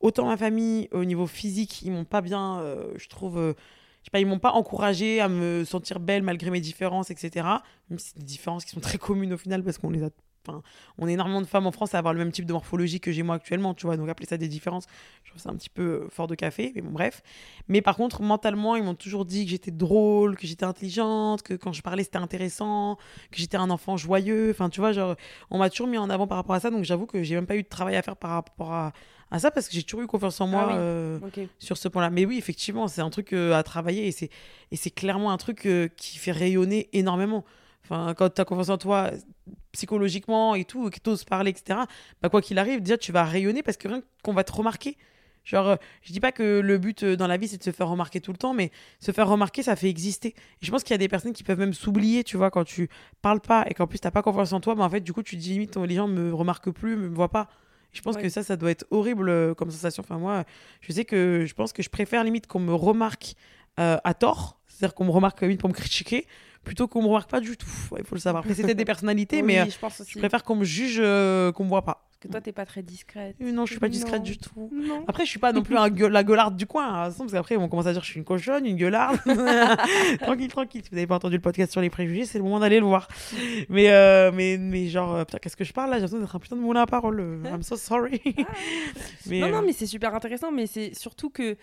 Autant 0.00 0.26
ma 0.26 0.36
famille, 0.36 0.88
au 0.92 1.04
niveau 1.04 1.26
physique, 1.26 1.82
ils 1.82 1.90
m'ont 1.92 2.04
pas 2.04 2.20
bien, 2.22 2.60
euh, 2.60 2.92
je 2.96 3.08
trouve. 3.08 3.38
euh, 3.38 3.54
je 4.00 4.06
sais 4.06 4.10
pas, 4.12 4.20
ils 4.20 4.26
m'ont 4.26 4.38
pas 4.38 4.52
encouragé 4.52 5.20
à 5.20 5.28
me 5.28 5.64
sentir 5.64 6.00
belle 6.00 6.22
malgré 6.22 6.50
mes 6.50 6.60
différences, 6.60 7.10
etc. 7.10 7.46
Même 7.90 7.98
si 7.98 8.12
c'est 8.14 8.18
des 8.18 8.24
différences 8.24 8.64
qui 8.64 8.70
sont 8.70 8.80
très 8.80 8.96
communes 8.96 9.34
au 9.34 9.36
final 9.36 9.62
parce 9.62 9.76
qu'on 9.76 9.90
les 9.90 10.02
a. 10.02 10.08
Enfin, 10.46 10.62
on 10.98 11.06
est 11.06 11.12
énormément 11.12 11.40
de 11.40 11.46
femmes 11.46 11.66
en 11.66 11.72
France 11.72 11.94
à 11.94 11.98
avoir 11.98 12.14
le 12.14 12.18
même 12.18 12.32
type 12.32 12.46
de 12.46 12.52
morphologie 12.52 12.98
que 13.00 13.12
j'ai 13.12 13.22
moi 13.22 13.34
actuellement, 13.34 13.74
tu 13.74 13.86
vois. 13.86 13.96
Donc 13.96 14.08
appeler 14.08 14.26
ça 14.26 14.36
des 14.36 14.48
différences, 14.48 14.84
je 15.24 15.30
trouve 15.30 15.42
ça 15.42 15.50
un 15.50 15.56
petit 15.56 15.68
peu 15.68 15.82
euh, 15.82 16.08
fort 16.08 16.26
de 16.26 16.34
café, 16.34 16.72
mais 16.74 16.80
bon, 16.80 16.90
bref. 16.90 17.22
Mais 17.68 17.82
par 17.82 17.96
contre, 17.96 18.22
mentalement, 18.22 18.76
ils 18.76 18.82
m'ont 18.82 18.94
toujours 18.94 19.24
dit 19.24 19.44
que 19.44 19.50
j'étais 19.50 19.70
drôle, 19.70 20.36
que 20.36 20.46
j'étais 20.46 20.64
intelligente, 20.64 21.42
que 21.42 21.54
quand 21.54 21.72
je 21.72 21.82
parlais, 21.82 22.04
c'était 22.04 22.16
intéressant, 22.18 22.96
que 23.30 23.38
j'étais 23.38 23.56
un 23.56 23.70
enfant 23.70 23.96
joyeux. 23.96 24.50
Enfin, 24.50 24.70
tu 24.70 24.80
vois, 24.80 24.92
genre, 24.92 25.14
on 25.50 25.58
m'a 25.58 25.68
toujours 25.70 25.86
mis 25.88 25.98
en 25.98 26.08
avant 26.10 26.26
par 26.26 26.36
rapport 26.38 26.54
à 26.54 26.60
ça. 26.60 26.70
Donc 26.70 26.84
j'avoue 26.84 27.06
que 27.06 27.22
j'ai 27.22 27.34
même 27.34 27.46
pas 27.46 27.56
eu 27.56 27.62
de 27.62 27.68
travail 27.68 27.96
à 27.96 28.02
faire 28.02 28.16
par 28.16 28.30
rapport 28.30 28.72
à, 28.72 28.92
à 29.30 29.38
ça 29.38 29.50
parce 29.50 29.68
que 29.68 29.74
j'ai 29.74 29.82
toujours 29.82 30.02
eu 30.02 30.06
confiance 30.06 30.40
en 30.40 30.46
moi. 30.48 30.62
Ah 30.64 30.68
oui. 30.68 30.74
euh, 30.78 31.18
sur 31.58 31.76
ce 31.76 31.86
point-là. 31.88 32.10
Mais 32.10 32.24
oui, 32.24 32.38
effectivement, 32.38 32.88
c'est 32.88 33.00
un 33.02 33.10
truc 33.10 33.32
euh, 33.32 33.52
à 33.54 33.62
travailler 33.62 34.06
et 34.08 34.12
c'est 34.12 34.30
et 34.72 34.76
c'est 34.76 34.90
clairement 34.90 35.30
un 35.32 35.36
truc 35.36 35.66
euh, 35.66 35.88
qui 35.96 36.18
fait 36.18 36.32
rayonner 36.32 36.88
énormément. 36.92 37.44
Enfin, 37.90 38.14
quand 38.14 38.30
tu 38.32 38.40
as 38.40 38.44
confiance 38.44 38.68
en 38.68 38.78
toi 38.78 39.10
psychologiquement 39.72 40.54
et 40.54 40.64
tout, 40.64 40.86
et 40.88 40.90
que 40.90 40.98
tu 41.02 41.10
oses 41.10 41.24
parler, 41.24 41.50
etc., 41.50 41.80
bah, 42.22 42.28
quoi 42.28 42.40
qu'il 42.40 42.58
arrive, 42.58 42.80
déjà, 42.82 42.96
tu 42.98 43.12
vas 43.12 43.24
rayonner 43.24 43.62
parce 43.62 43.76
que 43.76 43.88
rien 43.88 44.02
qu'on 44.22 44.32
va 44.32 44.44
te 44.44 44.52
remarquer. 44.52 44.96
Genre, 45.42 45.68
euh, 45.68 45.76
je 46.02 46.12
dis 46.12 46.20
pas 46.20 46.32
que 46.32 46.60
le 46.60 46.78
but 46.78 47.02
euh, 47.02 47.16
dans 47.16 47.26
la 47.26 47.36
vie, 47.38 47.48
c'est 47.48 47.56
de 47.56 47.62
se 47.62 47.70
faire 47.70 47.88
remarquer 47.88 48.20
tout 48.20 48.30
le 48.30 48.36
temps, 48.36 48.52
mais 48.52 48.70
se 49.00 49.10
faire 49.10 49.26
remarquer, 49.26 49.62
ça 49.62 49.74
fait 49.74 49.88
exister. 49.88 50.28
Et 50.60 50.66
je 50.66 50.70
pense 50.70 50.82
qu'il 50.82 50.92
y 50.92 50.94
a 50.94 50.98
des 50.98 51.08
personnes 51.08 51.32
qui 51.32 51.42
peuvent 51.42 51.58
même 51.58 51.72
s'oublier, 51.72 52.24
tu 52.24 52.36
vois, 52.36 52.50
quand 52.50 52.64
tu 52.64 52.88
parles 53.22 53.40
pas 53.40 53.64
et 53.68 53.74
qu'en 53.74 53.86
plus, 53.86 53.98
t'as 53.98 54.10
pas 54.10 54.22
confiance 54.22 54.52
en 54.52 54.60
toi, 54.60 54.74
bah, 54.74 54.84
en 54.84 54.90
fait, 54.90 55.00
du 55.00 55.12
coup, 55.12 55.22
tu 55.22 55.36
te 55.36 55.40
dis 55.40 55.52
limite, 55.52 55.76
les 55.78 55.94
gens 55.94 56.08
me 56.08 56.32
remarquent 56.34 56.70
plus, 56.70 56.96
me 56.96 57.08
voient 57.08 57.30
pas. 57.30 57.48
Je 57.92 58.02
pense 58.02 58.16
Ouais. 58.16 58.22
que 58.22 58.28
ça, 58.28 58.42
ça 58.44 58.56
doit 58.56 58.70
être 58.70 58.86
horrible 58.90 59.28
euh, 59.30 59.54
comme 59.54 59.70
sensation. 59.70 60.02
Enfin, 60.04 60.18
moi, 60.18 60.44
je 60.80 60.92
sais 60.92 61.04
que 61.04 61.44
je 61.48 61.54
pense 61.54 61.72
que 61.72 61.82
je 61.82 61.88
préfère 61.90 62.22
limite 62.22 62.46
qu'on 62.46 62.60
me 62.60 62.74
remarque 62.74 63.34
euh, 63.80 63.96
à 64.04 64.14
tort, 64.14 64.60
c'est-à-dire 64.68 64.94
qu'on 64.94 65.06
me 65.06 65.10
remarque 65.10 65.40
limite 65.40 65.58
pour 65.60 65.70
me 65.70 65.74
critiquer, 65.74 66.26
plutôt 66.64 66.88
qu'on 66.88 67.02
me 67.02 67.08
remarque 67.08 67.30
pas 67.30 67.40
du 67.40 67.56
tout. 67.56 67.66
Il 67.98 68.04
faut 68.04 68.14
le 68.14 68.20
savoir. 68.20 68.44
Après, 68.44 68.54
peut-être 68.60 68.76
des 68.76 68.84
personnalités, 68.84 69.36
Oui, 69.38 69.42
mais 69.42 69.60
euh, 69.60 69.64
je 69.70 69.78
pense 69.78 70.00
aussi. 70.00 70.12
je 70.12 70.18
préfère 70.18 70.44
qu'on 70.44 70.56
me 70.56 70.64
juge, 70.64 70.98
euh, 71.00 71.52
qu'on 71.52 71.64
me 71.64 71.68
voit 71.68 71.82
pas. 71.84 72.06
Parce 72.10 72.28
que 72.28 72.32
toi, 72.32 72.40
t'es 72.42 72.52
pas 72.52 72.66
très 72.66 72.82
discrète. 72.82 73.34
Euh, 73.40 73.50
non, 73.50 73.64
je 73.64 73.70
suis 73.72 73.80
pas 73.80 73.86
Non. 73.86 73.92
discrète 73.92 74.22
du 74.22 74.36
tout. 74.36 74.70
Non. 74.74 75.04
Après, 75.08 75.24
je 75.24 75.30
suis 75.30 75.38
pas 75.38 75.52
non 75.54 75.62
plus 75.62 75.78
un 75.78 75.88
gueule- 75.90 76.12
la 76.12 76.22
gueularde 76.22 76.54
du 76.54 76.66
coin, 76.66 76.86
hein, 77.06 77.10
parce 77.16 77.32
qu'après, 77.32 77.56
on 77.56 77.66
commence 77.68 77.86
à 77.86 77.92
dire 77.92 78.02
que 78.02 78.06
je 78.06 78.10
suis 78.12 78.18
une 78.20 78.26
cochonne, 78.26 78.66
une 78.66 78.76
gueularde. 78.76 79.18
tranquille, 80.20 80.48
tranquille. 80.48 80.82
Si 80.84 80.90
vous 80.90 80.96
n'avez 80.96 81.06
pas 81.06 81.14
entendu 81.16 81.36
le 81.36 81.40
podcast 81.42 81.72
sur 81.72 81.80
les 81.80 81.88
préjugés, 81.90 82.26
c'est 82.26 82.36
le 82.38 82.44
moment 82.44 82.60
d'aller 82.60 82.78
le 82.78 82.84
voir. 82.86 83.08
Mais, 83.70 83.90
euh, 83.90 84.30
mais, 84.34 84.58
mais 84.58 84.88
genre, 84.88 85.14
euh, 85.14 85.24
putain, 85.24 85.38
qu'est-ce 85.38 85.56
que 85.56 85.64
je 85.64 85.72
parle 85.72 85.90
là? 85.90 85.96
J'ai 85.96 86.02
l'impression 86.02 86.20
d'être 86.20 86.36
un 86.36 86.40
putain 86.40 86.56
de 86.56 86.60
moulin 86.60 86.82
à 86.82 86.86
parole. 86.86 87.20
euh, 87.20 87.42
I'm 87.50 87.62
so 87.62 87.76
sorry. 87.76 88.20
mais, 89.26 89.40
non, 89.40 89.48
non, 89.50 89.62
mais 89.62 89.72
c'est 89.72 89.86
super 89.86 90.14
intéressant, 90.14 90.52
mais 90.52 90.66
c'est 90.66 90.94
surtout 90.94 91.30
que. 91.30 91.56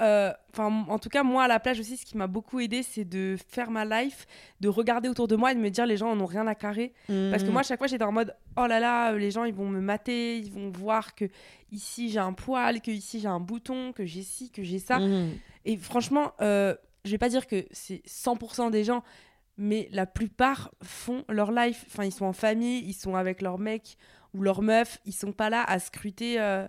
Euh, 0.00 0.32
Enfin, 0.52 0.84
en 0.88 0.98
tout 0.98 1.08
cas, 1.08 1.22
moi 1.22 1.44
à 1.44 1.48
la 1.48 1.60
plage 1.60 1.78
aussi, 1.78 1.96
ce 1.96 2.04
qui 2.04 2.16
m'a 2.16 2.26
beaucoup 2.26 2.58
aidé, 2.58 2.82
c'est 2.82 3.04
de 3.04 3.36
faire 3.50 3.70
ma 3.70 3.84
life, 3.84 4.26
de 4.60 4.68
regarder 4.68 5.08
autour 5.08 5.28
de 5.28 5.36
moi 5.36 5.52
et 5.52 5.54
de 5.54 5.60
me 5.60 5.70
dire 5.70 5.86
les 5.86 5.96
gens 5.96 6.10
en 6.10 6.18
ont 6.20 6.26
rien 6.26 6.46
à 6.48 6.56
carrer. 6.56 6.92
Parce 7.30 7.42
que 7.44 7.48
mm, 7.48 7.52
moi, 7.52 7.60
à 7.60 7.64
chaque 7.64 7.78
fois, 7.78 7.86
j'étais 7.86 8.02
en 8.04 8.10
mode 8.10 8.34
oh 8.56 8.66
là 8.66 8.80
là, 8.80 9.12
les 9.12 9.30
gens 9.30 9.44
ils 9.44 9.54
vont 9.54 9.68
me 9.68 9.80
mater, 9.80 10.38
ils 10.38 10.50
vont 10.50 10.70
voir 10.70 11.14
que 11.14 11.26
ici 11.70 12.10
j'ai 12.10 12.18
un 12.18 12.32
poil, 12.32 12.80
que 12.80 12.90
ici 12.90 13.20
j'ai 13.20 13.28
un 13.28 13.38
bouton, 13.40 13.92
que 13.92 14.04
j'ai 14.06 14.22
ci, 14.22 14.50
que 14.50 14.62
j'ai 14.64 14.80
ça. 14.80 14.98
mm, 14.98 15.30
Et 15.66 15.76
franchement, 15.76 16.32
euh, 16.40 16.74
je 17.04 17.12
vais 17.12 17.18
pas 17.18 17.28
dire 17.28 17.46
que 17.46 17.64
c'est 17.70 18.02
100% 18.06 18.70
des 18.70 18.82
gens, 18.82 19.04
mais 19.56 19.88
la 19.92 20.06
plupart 20.06 20.72
font 20.82 21.24
leur 21.28 21.52
life. 21.52 21.84
Enfin, 21.86 22.04
ils 22.04 22.12
sont 22.12 22.24
en 22.26 22.32
famille, 22.32 22.82
ils 22.86 22.92
sont 22.94 23.14
avec 23.14 23.40
leur 23.40 23.58
mec 23.58 23.96
ou 24.34 24.42
leur 24.42 24.62
meuf, 24.62 24.98
ils 25.06 25.12
sont 25.14 25.32
pas 25.32 25.48
là 25.48 25.62
à 25.62 25.78
scruter. 25.78 26.40
euh, 26.40 26.66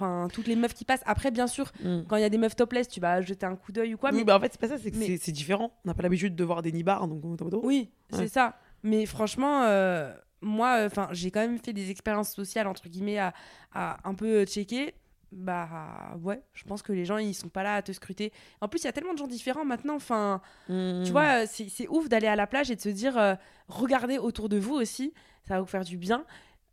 Enfin, 0.00 0.28
toutes 0.32 0.46
les 0.46 0.56
meufs 0.56 0.72
qui 0.74 0.84
passent. 0.86 1.02
Après, 1.04 1.30
bien 1.30 1.46
sûr, 1.46 1.70
mm. 1.84 2.02
quand 2.08 2.16
il 2.16 2.22
y 2.22 2.24
a 2.24 2.30
des 2.30 2.38
meufs 2.38 2.56
topless, 2.56 2.88
tu 2.88 3.00
vas 3.00 3.20
jeter 3.20 3.44
un 3.44 3.54
coup 3.56 3.70
d'œil 3.72 3.94
ou 3.94 3.98
quoi. 3.98 4.10
Oui, 4.10 4.18
mais 4.18 4.24
bah 4.24 4.36
en 4.36 4.40
fait, 4.40 4.52
c'est 4.52 4.60
pas 4.60 4.68
ça, 4.68 4.78
c'est 4.78 4.90
que 4.90 4.96
mais- 4.96 5.18
c'est- 5.18 5.32
différent. 5.32 5.72
On 5.84 5.88
n'a 5.88 5.94
pas 5.94 6.02
l'habitude 6.02 6.34
de 6.34 6.44
voir 6.44 6.62
des 6.62 6.72
nibards, 6.72 7.06
donc. 7.06 7.22
Oui, 7.62 7.90
Ouais. 8.12 8.18
c'est 8.18 8.28
ça. 8.28 8.56
Mais 8.82 9.04
franchement, 9.04 9.64
euh, 9.64 10.10
moi, 10.40 10.78
enfin, 10.86 11.08
j'ai 11.12 11.30
quand 11.30 11.40
même 11.40 11.58
fait 11.58 11.72
des 11.74 11.90
expériences 11.90 12.32
sociales 12.32 12.66
entre 12.66 12.88
guillemets 12.88 13.18
à, 13.18 13.34
à 13.72 13.98
un 14.08 14.14
peu 14.14 14.44
checker. 14.46 14.94
Bah 15.32 16.16
ouais, 16.22 16.42
je 16.54 16.64
pense 16.64 16.82
que 16.82 16.92
les 16.92 17.04
gens 17.04 17.18
ils 17.18 17.34
sont 17.34 17.48
pas 17.50 17.62
là 17.62 17.76
à 17.76 17.82
te 17.82 17.92
scruter. 17.92 18.32
En 18.60 18.66
plus, 18.68 18.80
il 18.80 18.84
y 18.86 18.88
a 18.88 18.92
tellement 18.92 19.12
de 19.12 19.18
gens 19.18 19.28
différents 19.28 19.64
maintenant. 19.64 19.94
Enfin, 19.94 20.40
Mm. 20.68 21.02
tu 21.04 21.12
vois, 21.12 21.42
euh, 21.42 21.46
c'est 21.48 21.68
c'est 21.68 21.86
ouf 21.88 22.08
d'aller 22.08 22.26
à 22.26 22.34
la 22.34 22.46
plage 22.48 22.70
et 22.70 22.74
de 22.76 22.80
se 22.80 22.88
dire, 22.88 23.16
euh, 23.16 23.34
regardez 23.68 24.18
autour 24.18 24.48
de 24.48 24.58
vous 24.58 24.74
aussi, 24.74 25.12
ça 25.46 25.54
va 25.54 25.60
vous 25.60 25.66
faire 25.66 25.84
du 25.84 25.96
bien. 25.98 26.24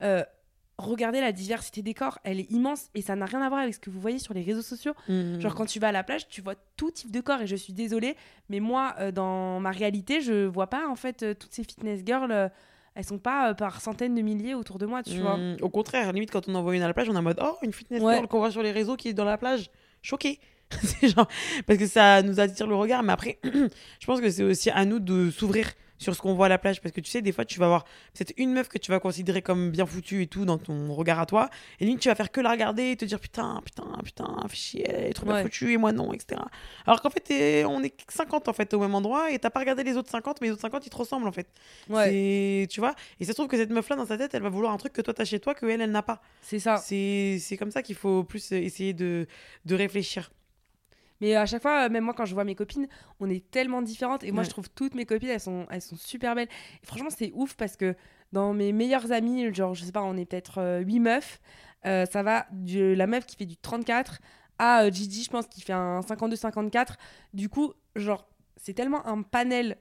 Euh, 0.01 0.23
regardez 0.77 1.21
la 1.21 1.31
diversité 1.31 1.81
des 1.81 1.93
corps, 1.93 2.19
elle 2.23 2.39
est 2.39 2.51
immense 2.51 2.89
et 2.93 3.01
ça 3.01 3.15
n'a 3.15 3.25
rien 3.25 3.41
à 3.41 3.49
voir 3.49 3.61
avec 3.61 3.73
ce 3.73 3.79
que 3.79 3.89
vous 3.89 3.99
voyez 3.99 4.19
sur 4.19 4.33
les 4.33 4.43
réseaux 4.43 4.61
sociaux. 4.61 4.93
Mm. 5.09 5.39
Genre 5.39 5.55
quand 5.55 5.65
tu 5.65 5.79
vas 5.79 5.87
à 5.89 5.91
la 5.91 6.03
plage, 6.03 6.27
tu 6.27 6.41
vois 6.41 6.55
tout 6.75 6.91
type 6.91 7.11
de 7.11 7.19
corps 7.21 7.41
et 7.41 7.47
je 7.47 7.55
suis 7.55 7.73
désolée, 7.73 8.15
mais 8.49 8.59
moi 8.59 8.95
euh, 8.99 9.11
dans 9.11 9.59
ma 9.59 9.71
réalité, 9.71 10.21
je 10.21 10.45
vois 10.45 10.67
pas 10.67 10.87
en 10.87 10.95
fait 10.95 11.23
euh, 11.23 11.33
toutes 11.33 11.53
ces 11.53 11.63
fitness 11.63 12.01
girls, 12.05 12.31
euh, 12.31 12.49
elles 12.97 13.05
sont 13.05 13.19
pas 13.19 13.51
euh, 13.51 13.53
par 13.53 13.79
centaines 13.81 14.15
de 14.15 14.21
milliers 14.21 14.55
autour 14.55 14.79
de 14.79 14.85
moi, 14.87 15.03
tu 15.03 15.19
vois. 15.19 15.37
Mm, 15.37 15.57
Au 15.61 15.69
contraire, 15.69 16.11
limite, 16.13 16.31
quand 16.31 16.47
on 16.47 16.55
en 16.55 16.63
voit 16.63 16.75
une 16.75 16.81
à 16.81 16.87
la 16.87 16.93
plage, 16.93 17.09
on 17.09 17.13
est 17.13 17.17
en 17.17 17.23
mode 17.23 17.39
Oh, 17.41 17.55
une 17.61 17.71
fitness 17.73 18.01
Ouais. 18.01 18.15
girl 18.15 18.27
qu'on 18.27 18.39
voit 18.39 18.51
sur 18.51 18.63
les 18.63 18.71
réseaux 18.71 18.95
qui 18.95 19.09
est 19.09 19.13
dans 19.13 19.25
la 19.25 19.37
plage. 19.37 19.69
Choqué. 20.01 20.39
c'est 20.83 21.07
genre. 21.09 21.27
Parce 21.65 21.79
que 21.79 21.85
ça 21.87 22.21
nous 22.23 22.39
attire 22.39 22.67
le 22.67 22.75
regard. 22.75 23.03
Mais 23.03 23.13
après, 23.13 23.39
je 23.43 24.05
pense 24.05 24.19
que 24.19 24.29
c'est 24.29 24.43
aussi 24.43 24.69
à 24.69 24.83
nous 24.85 24.99
de 24.99 25.29
s'ouvrir 25.31 25.69
sur 25.97 26.15
ce 26.15 26.21
qu'on 26.21 26.33
voit 26.33 26.47
à 26.47 26.49
la 26.49 26.57
plage. 26.57 26.81
Parce 26.81 26.91
que 26.93 27.01
tu 27.01 27.09
sais, 27.09 27.21
des 27.21 27.31
fois, 27.31 27.45
tu 27.45 27.59
vas 27.59 27.67
voir 27.67 27.83
peut-être 28.13 28.33
une 28.37 28.53
meuf 28.53 28.67
que 28.67 28.77
tu 28.77 28.91
vas 28.91 28.99
considérer 28.99 29.41
comme 29.41 29.71
bien 29.71 29.85
foutue 29.85 30.21
et 30.23 30.27
tout 30.27 30.45
dans 30.45 30.57
ton 30.57 30.93
regard 30.93 31.19
à 31.19 31.25
toi. 31.25 31.49
Et 31.79 31.85
limite, 31.85 32.01
tu 32.01 32.09
vas 32.09 32.15
faire 32.15 32.31
que 32.31 32.41
la 32.41 32.51
regarder 32.51 32.91
et 32.91 32.97
te 32.97 33.05
dire 33.05 33.19
Putain, 33.19 33.61
putain, 33.65 33.85
putain, 34.03 34.37
fais 34.47 34.55
chier, 34.55 34.85
elle 34.89 35.05
est 35.05 35.13
trop 35.13 35.25
bien 35.25 35.35
Ouais. 35.35 35.43
foutue 35.43 35.71
et 35.73 35.77
moi 35.77 35.91
non, 35.91 36.13
etc. 36.13 36.41
Alors 36.85 37.01
qu'en 37.01 37.09
fait, 37.09 37.63
on 37.67 37.83
est 37.83 37.93
50 38.09 38.47
en 38.47 38.53
fait 38.53 38.73
au 38.73 38.79
même 38.79 38.95
endroit 38.95 39.31
et 39.31 39.39
t'as 39.39 39.49
pas 39.49 39.59
regardé 39.59 39.83
les 39.83 39.97
autres 39.97 40.09
50, 40.09 40.41
mais 40.41 40.47
les 40.47 40.53
autres 40.53 40.61
50 40.61 40.85
ils 40.85 40.89
te 40.89 40.97
ressemblent 40.97 41.27
en 41.27 41.31
fait. 41.31 41.47
Ouais, 41.89 42.67
Tu 42.69 42.79
vois 42.79 42.93
Et 43.19 43.25
ça 43.25 43.31
se 43.31 43.35
trouve 43.35 43.47
que 43.47 43.57
cette 43.57 43.69
meuf 43.71 43.87
là 43.89 43.95
dans 43.95 44.05
sa 44.05 44.17
tête, 44.17 44.33
elle 44.33 44.43
va 44.43 44.49
vouloir 44.49 44.73
un 44.73 44.77
truc 44.77 44.93
que 44.93 45.01
toi 45.01 45.13
t'as 45.13 45.25
chez 45.25 45.39
toi 45.39 45.53
que 45.55 45.65
elle, 45.65 45.81
elle 45.81 45.91
n'a 45.91 46.03
pas. 46.03 46.21
c'est 46.41 46.59
ça. 46.59 46.77
C'est 46.77 47.57
comme 47.57 47.71
ça 47.71 47.81
qu'il 47.81 47.95
faut 47.95 48.23
plus 48.23 48.51
essayer 48.51 48.93
de, 48.93 49.27
de 49.65 49.75
réfléchir. 49.75 50.31
Mais 51.21 51.35
à 51.35 51.45
chaque 51.45 51.61
fois, 51.61 51.85
euh, 51.85 51.89
même 51.89 52.03
moi 52.03 52.13
quand 52.13 52.25
je 52.25 52.33
vois 52.33 52.43
mes 52.43 52.55
copines, 52.55 52.87
on 53.19 53.29
est 53.29 53.49
tellement 53.51 53.81
différentes 53.81 54.23
et 54.23 54.31
moi 54.31 54.41
Ouais. 54.41 54.45
je 54.45 54.49
trouve 54.51 54.69
toutes 54.69 54.95
mes 54.95 55.05
copines, 55.05 55.29
elles 55.29 55.39
sont, 55.39 55.65
elles 55.69 55.81
sont 55.81 55.95
super 55.97 56.35
belles. 56.35 56.49
Et 56.83 56.85
franchement, 56.85 57.09
c'est 57.09 57.31
ouf 57.33 57.55
parce 57.55 57.75
que 57.75 57.95
dans 58.33 58.53
mes 58.53 58.71
meilleures 58.73 59.11
amies, 59.11 59.53
genre 59.53 59.73
je 59.73 59.83
sais 59.83 59.91
pas, 59.91 60.03
on 60.03 60.15
est 60.17 60.25
peut-être 60.25 60.81
8 60.85 60.99
meufs, 60.99 61.39
euh, 61.85 62.05
ça 62.05 62.23
va 62.23 62.45
de 62.51 62.93
la 62.93 63.07
meuf 63.07 63.25
qui 63.25 63.35
fait 63.35 63.45
du 63.45 63.57
34 63.57 64.19
à 64.59 64.83
euh, 64.83 64.91
Gigi, 64.91 65.23
je 65.23 65.29
pense, 65.29 65.47
qui 65.47 65.61
fait 65.61 65.73
un 65.73 66.01
52-54. 66.01 66.95
Du 67.33 67.47
coup, 67.49 67.73
genre, 67.95 68.27
c'est 68.55 68.73
tellement 68.73 69.05
un 69.07 69.21
panel 69.21 69.77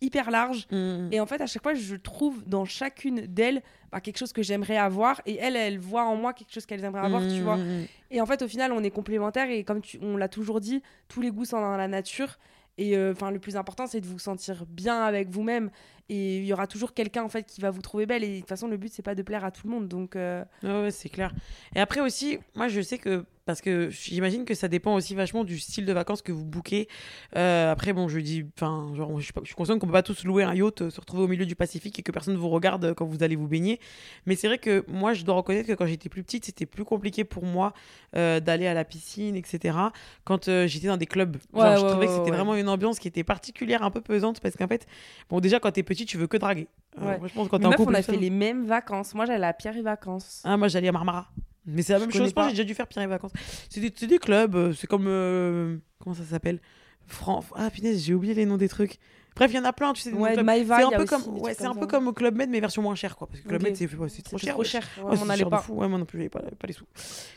hyper 0.00 0.30
large. 0.30 0.66
Mm. 0.70 1.08
Et 1.12 1.20
en 1.20 1.26
fait, 1.26 1.40
à 1.40 1.46
chaque 1.46 1.62
fois, 1.62 1.74
je 1.74 1.96
trouve 1.96 2.44
dans 2.46 2.64
chacune 2.64 3.22
d'elles 3.26 3.62
bah, 3.90 4.00
quelque 4.00 4.18
chose 4.18 4.32
que 4.32 4.42
j'aimerais 4.42 4.76
avoir. 4.76 5.20
Et 5.26 5.36
elle, 5.36 5.56
elle 5.56 5.78
voit 5.78 6.04
en 6.04 6.16
moi 6.16 6.32
quelque 6.32 6.52
chose 6.52 6.66
qu'elles 6.66 6.84
aimeraient 6.84 7.06
avoir, 7.06 7.22
tu 7.22 7.40
vois. 7.40 7.56
Mm. 7.56 7.86
Et 8.10 8.20
en 8.20 8.26
fait, 8.26 8.42
au 8.42 8.48
final, 8.48 8.72
on 8.72 8.82
est 8.82 8.90
complémentaires. 8.90 9.50
Et 9.50 9.64
comme 9.64 9.80
tu, 9.80 9.98
on 10.02 10.16
l'a 10.16 10.28
toujours 10.28 10.60
dit, 10.60 10.82
tous 11.08 11.20
les 11.20 11.30
goûts 11.30 11.44
sont 11.44 11.60
dans 11.60 11.76
la 11.76 11.88
nature. 11.88 12.38
Et 12.78 12.96
euh, 12.96 13.12
enfin, 13.12 13.30
le 13.30 13.38
plus 13.38 13.56
important, 13.56 13.86
c'est 13.86 14.00
de 14.00 14.06
vous 14.06 14.18
sentir 14.18 14.64
bien 14.68 15.02
avec 15.02 15.30
vous-même. 15.30 15.70
Et 16.08 16.38
il 16.38 16.44
y 16.44 16.52
aura 16.52 16.66
toujours 16.66 16.94
quelqu'un 16.94 17.24
en 17.24 17.28
fait 17.28 17.44
qui 17.44 17.60
va 17.60 17.70
vous 17.70 17.82
trouver 17.82 18.06
belle. 18.06 18.24
Et 18.24 18.34
de 18.34 18.40
toute 18.40 18.48
façon, 18.48 18.68
le 18.68 18.76
but, 18.76 18.92
c'est 18.92 19.02
pas 19.02 19.14
de 19.14 19.22
plaire 19.22 19.44
à 19.44 19.50
tout 19.50 19.66
le 19.66 19.72
monde. 19.72 19.88
Donc, 19.88 20.16
euh, 20.16 20.44
ouais, 20.62 20.90
c'est 20.90 21.08
clair. 21.08 21.32
Et 21.74 21.80
après 21.80 22.00
aussi, 22.00 22.38
moi 22.54 22.68
je 22.68 22.80
sais 22.80 22.98
que, 22.98 23.24
parce 23.46 23.60
que 23.60 23.90
j'imagine 23.90 24.44
que 24.44 24.54
ça 24.54 24.66
dépend 24.66 24.96
aussi 24.96 25.14
vachement 25.14 25.44
du 25.44 25.60
style 25.60 25.86
de 25.86 25.92
vacances 25.92 26.20
que 26.20 26.32
vous 26.32 26.44
bouquez. 26.44 26.88
Euh, 27.36 27.70
après, 27.70 27.92
bon, 27.92 28.08
je 28.08 28.18
dis, 28.18 28.44
enfin, 28.56 28.92
genre, 28.96 29.18
je 29.20 29.24
suis, 29.44 29.54
consciente 29.54 29.78
qu'on 29.78 29.86
peut 29.86 29.92
pas 29.92 30.02
tous 30.02 30.24
louer 30.24 30.42
un 30.42 30.52
yacht, 30.52 30.82
euh, 30.82 30.90
se 30.90 31.00
retrouver 31.00 31.22
au 31.22 31.28
milieu 31.28 31.46
du 31.46 31.54
Pacifique 31.54 31.96
et 31.96 32.02
que 32.02 32.10
personne 32.10 32.36
vous 32.36 32.48
regarde 32.48 32.92
quand 32.94 33.06
vous 33.06 33.22
allez 33.22 33.36
vous 33.36 33.46
baigner. 33.46 33.78
Mais 34.26 34.34
c'est 34.34 34.48
vrai 34.48 34.58
que 34.58 34.84
moi, 34.88 35.14
je 35.14 35.24
dois 35.24 35.36
reconnaître 35.36 35.68
que 35.68 35.74
quand 35.74 35.86
j'étais 35.86 36.08
plus 36.08 36.24
petite, 36.24 36.44
c'était 36.44 36.66
plus 36.66 36.84
compliqué 36.84 37.22
pour 37.22 37.44
moi 37.44 37.72
euh, 38.16 38.40
d'aller 38.40 38.66
à 38.66 38.74
la 38.74 38.84
piscine, 38.84 39.36
etc. 39.36 39.78
Quand 40.24 40.50
j'étais 40.66 40.88
dans 40.88 40.96
des 40.96 41.06
clubs. 41.06 41.36
Genre, 41.54 41.62
Ouais, 41.62 41.76
je 41.76 41.82
ouais, 41.82 41.88
trouvais 41.88 42.06
que 42.06 42.12
c'était 42.14 42.32
vraiment 42.32 42.56
une 42.56 42.68
ambiance 42.68 42.98
qui 42.98 43.06
était 43.06 43.24
particulière, 43.24 43.84
un 43.84 43.92
peu 43.92 44.00
pesante, 44.00 44.40
parce 44.40 44.56
qu'en 44.56 44.66
fait, 44.66 44.88
bon, 45.30 45.38
déjà, 45.38 45.60
quand 45.60 45.70
t'es 45.70 45.84
petit, 45.84 45.95
tu 46.04 46.18
veux 46.18 46.26
que 46.26 46.36
draguer. 46.36 46.68
Euh, 46.98 47.04
Ouais. 47.06 47.18
moi, 47.18 47.28
je 47.28 47.34
pense 47.34 47.46
que 47.46 47.50
quand 47.50 47.58
mais 47.58 47.62
t'es 47.62 47.66
en 47.66 47.70
meuf, 47.70 47.76
couple, 47.78 47.92
on 47.92 47.94
a 47.94 48.02
fait 48.02 48.16
les 48.16 48.30
mêmes 48.30 48.66
vacances. 48.66 49.14
Moi, 49.14 49.24
j'allais 49.26 49.46
à 49.46 49.52
Pierre 49.52 49.76
et 49.76 49.82
Vacances. 49.82 50.42
ah, 50.44 50.56
moi 50.56 50.68
j'allais 50.68 50.88
à 50.88 50.92
Marmara. 50.92 51.30
Mais 51.66 51.82
c'est 51.82 51.92
la 51.92 51.98
même 51.98 52.10
chose. 52.12 52.32
Que 52.32 52.42
j'ai 52.44 52.50
déjà 52.50 52.64
dû 52.64 52.74
faire 52.74 52.86
Pierre 52.86 53.04
et 53.04 53.06
Vacances. 53.08 53.32
C'est 53.70 53.80
des, 53.80 53.92
c'est 53.94 54.06
des 54.06 54.18
clubs. 54.18 54.54
euh, 54.54 54.72
C'est 54.72 54.86
comme. 54.86 55.06
euh, 55.08 55.76
comment 55.98 56.14
ça 56.14 56.24
s'appelle? 56.24 56.60
Fran... 57.06 57.44
Ah 57.54 57.70
punaise, 57.70 58.04
j'ai 58.04 58.14
oublié 58.14 58.34
les 58.34 58.46
noms 58.46 58.56
des 58.56 58.68
trucs. 58.68 58.98
Bref, 59.36 59.50
il 59.52 59.56
y 59.56 59.58
en 59.58 59.64
a 59.64 59.72
plein, 59.72 59.92
tu 59.92 60.00
sais. 60.02 60.12
Ouais, 60.12 60.34
c'est 60.34 60.82
un 60.82 60.90
peu 60.90 61.04
comme, 61.04 61.38
ouais, 61.38 61.54
c'est 61.54 61.66
un 61.66 61.74
peu 61.74 61.86
comme 61.86 62.12
Club 62.14 62.36
Med, 62.36 62.48
mais 62.50 62.58
version 62.60 62.82
moins 62.82 62.94
chère, 62.94 63.16
quoi. 63.16 63.26
Parce 63.28 63.40
que 63.40 63.48
Club. 63.48 63.62
Med, 63.62 63.76
c'est 63.76 64.22
trop 64.22 64.38
cher. 64.38 64.54
trop 64.54 64.64
cher. 64.64 64.82
On 65.02 65.24
n'allait 65.26 65.44
pas. 65.44 65.58
fou. 65.58 65.74
Ouais, 65.74 65.88
moi 65.88 65.98
non 65.98 66.04
plus, 66.06 66.18
j'avais 66.18 66.28
pas, 66.30 66.40
les 66.66 66.72
sous. 66.72 66.84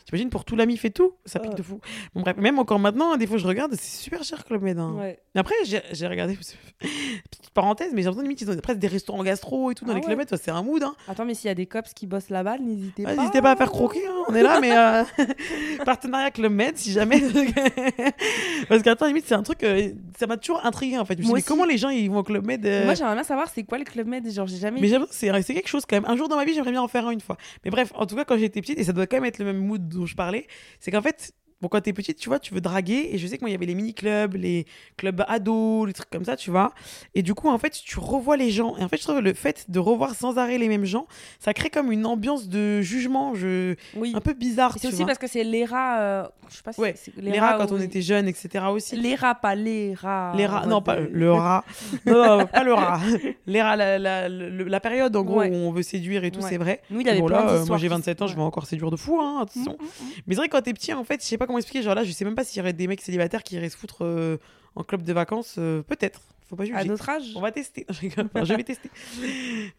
T'imagines, 0.06 0.30
pour 0.30 0.44
tout 0.44 0.56
la 0.56 0.66
mif 0.66 0.84
et 0.84 0.90
tout, 0.90 1.12
ça 1.24 1.38
pique 1.38 1.54
de 1.54 1.62
fou. 1.62 1.80
Bon, 2.14 2.22
bref, 2.22 2.36
même 2.38 2.58
encore 2.58 2.78
maintenant, 2.78 3.16
des 3.16 3.26
fois, 3.26 3.36
je 3.38 3.46
regarde, 3.46 3.72
c'est 3.74 4.02
super 4.02 4.24
cher 4.24 4.44
Club 4.44 4.62
Med. 4.62 4.78
hein. 4.78 4.96
Après, 5.34 5.54
j'ai 5.64 6.06
regardé, 6.06 6.36
petite 6.80 7.50
parenthèse, 7.52 7.92
mais 7.92 8.02
j'ai 8.02 8.06
l'impression 8.06 8.22
limite, 8.22 8.40
ils 8.40 8.50
ont 8.50 8.56
presque 8.56 8.78
des 8.78 8.86
restaurants 8.88 9.22
gastro 9.22 9.70
et 9.70 9.74
tout 9.74 9.84
dans 9.84 9.92
Ah 9.92 9.96
les. 9.96 10.00
Club 10.00 10.18
Med, 10.18 10.28
c'est 10.40 10.50
un 10.50 10.62
mood. 10.62 10.82
Hein. 10.82 10.94
Attends, 11.06 11.24
mais 11.24 11.34
s'il 11.34 11.48
y 11.48 11.50
a 11.50 11.54
des 11.54 11.66
cops 11.66 11.92
qui 11.92 12.06
bossent 12.06 12.30
là-bas, 12.30 12.58
n'hésitez 12.58 13.02
pas. 13.04 13.14
N'hésitez 13.14 13.42
pas 13.42 13.52
à 13.52 13.56
faire 13.56 13.70
croquer, 13.70 14.06
hein, 14.06 14.24
on 14.28 14.34
est 14.34 14.42
là, 14.42 14.58
mais 14.60 14.76
euh, 14.76 15.04
partenariat 15.84 16.30
Club 16.30 16.52
Med, 16.52 16.76
si 16.78 16.92
jamais. 16.92 17.20
Parce 18.68 18.82
qu'attends, 18.82 19.06
limite, 19.06 19.24
c'est 19.26 19.34
un 19.34 19.42
truc, 19.42 19.62
euh, 19.62 19.90
ça 20.18 20.26
m'a 20.26 20.36
toujours 20.36 20.64
intrigué 20.64 20.98
en 20.98 21.04
fait. 21.04 21.20
Je 21.20 21.30
me 21.30 21.40
comment 21.46 21.64
les 21.64 21.78
gens 21.78 21.89
ils 21.90 22.10
vont 22.10 22.18
au 22.18 22.22
Club 22.22 22.46
Med 22.46 22.64
euh, 22.64 22.84
Moi, 22.84 22.94
j'aimerais 22.94 23.14
bien 23.14 23.24
savoir 23.24 23.48
c'est 23.48 23.64
quoi 23.64 23.78
le 23.78 23.84
Club 23.84 24.06
Med? 24.06 24.28
Genre, 24.30 24.46
j'ai 24.46 24.56
jamais. 24.56 24.80
Mais 24.80 24.88
j'avoue, 24.88 25.06
c'est 25.10 25.30
c'est 25.42 25.54
quelque 25.54 25.68
chose 25.68 25.84
quand 25.88 25.96
même. 25.96 26.04
Un 26.06 26.16
jour 26.16 26.28
dans 26.28 26.36
ma 26.36 26.44
vie, 26.44 26.54
j'aimerais 26.54 26.72
bien 26.72 26.82
en 26.82 26.88
faire 26.88 27.06
un 27.06 27.10
une 27.10 27.20
fois. 27.20 27.36
Mais 27.64 27.70
bref, 27.70 27.92
en 27.94 28.06
tout 28.06 28.16
cas, 28.16 28.24
quand 28.24 28.38
j'étais 28.38 28.60
petite, 28.60 28.78
et 28.78 28.84
ça 28.84 28.92
doit 28.92 29.06
quand 29.06 29.16
même 29.16 29.26
être 29.26 29.38
le 29.38 29.44
même 29.44 29.58
mood 29.58 29.88
dont 29.88 30.06
je 30.06 30.14
parlais, 30.14 30.46
c'est 30.78 30.90
qu'en 30.90 31.02
fait, 31.02 31.32
bon, 31.60 31.68
quand 31.68 31.80
t'es 31.80 31.92
petite, 31.92 32.18
tu 32.18 32.28
vois, 32.28 32.38
tu 32.38 32.54
veux 32.54 32.60
draguer. 32.60 33.10
Et 33.12 33.18
je 33.18 33.26
sais 33.26 33.36
que 33.36 33.42
moi, 33.42 33.50
il 33.50 33.52
y 33.52 33.56
avait 33.56 33.66
les 33.66 33.74
mini-clubs, 33.74 34.34
les 34.34 34.66
clubs 34.96 35.24
ados, 35.28 35.86
les 35.86 35.92
trucs 35.92 36.10
comme 36.10 36.24
ça, 36.24 36.36
tu 36.36 36.50
vois. 36.50 36.72
Et 37.14 37.22
du 37.22 37.34
coup, 37.34 37.48
en 37.48 37.58
fait, 37.58 37.70
tu 37.84 37.98
revois 37.98 38.36
les 38.36 38.50
gens. 38.50 38.76
Et 38.76 38.84
en 38.84 38.88
fait, 38.88 38.96
je 38.98 39.02
trouve 39.02 39.16
que 39.16 39.20
le 39.22 39.34
fait 39.34 39.66
de 39.70 39.78
revoir 39.78 40.14
sans 40.14 40.38
arrêt 40.38 40.58
les 40.58 40.68
mêmes 40.68 40.84
gens, 40.84 41.06
ça 41.38 41.52
crée 41.54 41.70
comme 41.70 41.92
une 41.92 42.06
ambiance 42.06 42.48
de 42.48 42.80
jugement 42.80 43.34
je... 43.34 43.74
Oui. 43.96 44.12
un 44.14 44.20
peu 44.20 44.32
bizarre. 44.34 44.74
C'est 44.78 44.88
aussi 44.88 44.98
vois. 44.98 45.06
parce 45.06 45.18
que 45.18 45.26
c'est 45.26 45.44
les 45.44 45.64
rats. 45.64 46.00
euh, 46.00 46.24
Je 46.48 46.56
sais 46.56 46.62
pas 46.62 46.72
si 46.72 46.80
Ouais, 46.80 46.94
rats, 47.40 47.56
quand 47.58 47.72
on 47.72 47.80
était 47.80 48.02
jeunes, 48.02 48.28
etc. 48.28 48.64
aussi. 48.70 48.96
Les 48.96 49.14
rats, 49.14 49.34
pas 49.34 49.54
les 49.54 49.94
rats. 49.94 50.32
Les 50.36 50.46
rats, 50.46 50.64
en 50.64 50.68
non, 50.68 50.82
pas 50.82 50.98
le 51.00 51.32
rat. 51.32 51.64
Non, 52.06 52.38
non, 52.38 52.46
pas 52.46 52.64
le 52.64 52.72
rat. 52.74 53.00
Les 53.46 53.62
rats, 53.62 53.76
la, 53.76 53.98
la, 53.98 54.28
la 54.28 54.80
période 54.80 55.14
en 55.16 55.22
gros 55.22 55.38
Ouais. 55.40 55.50
où 55.50 55.54
on 55.54 55.70
veut 55.72 55.82
séduire 55.82 56.24
et 56.24 56.30
tout, 56.30 56.40
Ouais. 56.40 56.48
c'est 56.50 56.56
vrai. 56.58 56.80
Nous, 56.90 57.00
il 57.00 57.08
avait 57.08 57.20
Bon, 57.20 57.26
plein 57.26 57.44
là, 57.44 57.50
euh, 57.52 57.64
moi 57.66 57.78
j'ai 57.78 57.86
qui- 57.88 57.94
27 57.94 58.22
ans, 58.22 58.26
je 58.26 58.34
vais 58.36 58.42
encore 58.42 58.66
séduire 58.66 58.90
de 58.90 58.96
fou, 58.96 59.18
hein, 59.20 59.40
attention. 59.42 59.76
Mm, 59.78 59.84
mm, 59.84 59.86
mm. 59.86 60.10
Mais 60.26 60.34
c'est 60.34 60.38
vrai 60.40 60.48
que 60.48 60.52
quand 60.56 60.62
t'es 60.62 60.72
petit, 60.72 60.92
en 60.92 61.04
fait, 61.04 61.20
je 61.22 61.26
sais 61.26 61.38
pas 61.38 61.46
comment 61.50 61.58
expliquer. 61.58 61.82
Genre 61.82 61.94
là, 61.94 62.04
je 62.04 62.12
sais 62.12 62.24
même 62.24 62.34
pas 62.34 62.44
s'il 62.44 62.58
y 62.58 62.60
aurait 62.60 62.72
des 62.72 62.86
mecs 62.86 63.00
célibataires 63.00 63.42
qui 63.42 63.56
iraient 63.56 63.68
se 63.68 63.76
foutre 63.76 64.04
euh, 64.04 64.38
en 64.76 64.82
club 64.84 65.02
de 65.02 65.12
vacances. 65.12 65.56
euh, 65.58 65.82
Peut-être. 65.82 66.20
Faut 66.48 66.56
pas 66.56 66.64
juger. 66.64 66.76
À 66.76 66.82
notre 66.84 67.08
âge. 67.08 67.30
On 67.36 67.40
va 67.40 67.52
tester. 67.52 67.86
Je 67.90 68.00
rigole. 68.00 68.28
Enfin, 68.34 68.44
je 68.44 68.54
vais 68.54 68.64
tester. 68.64 68.90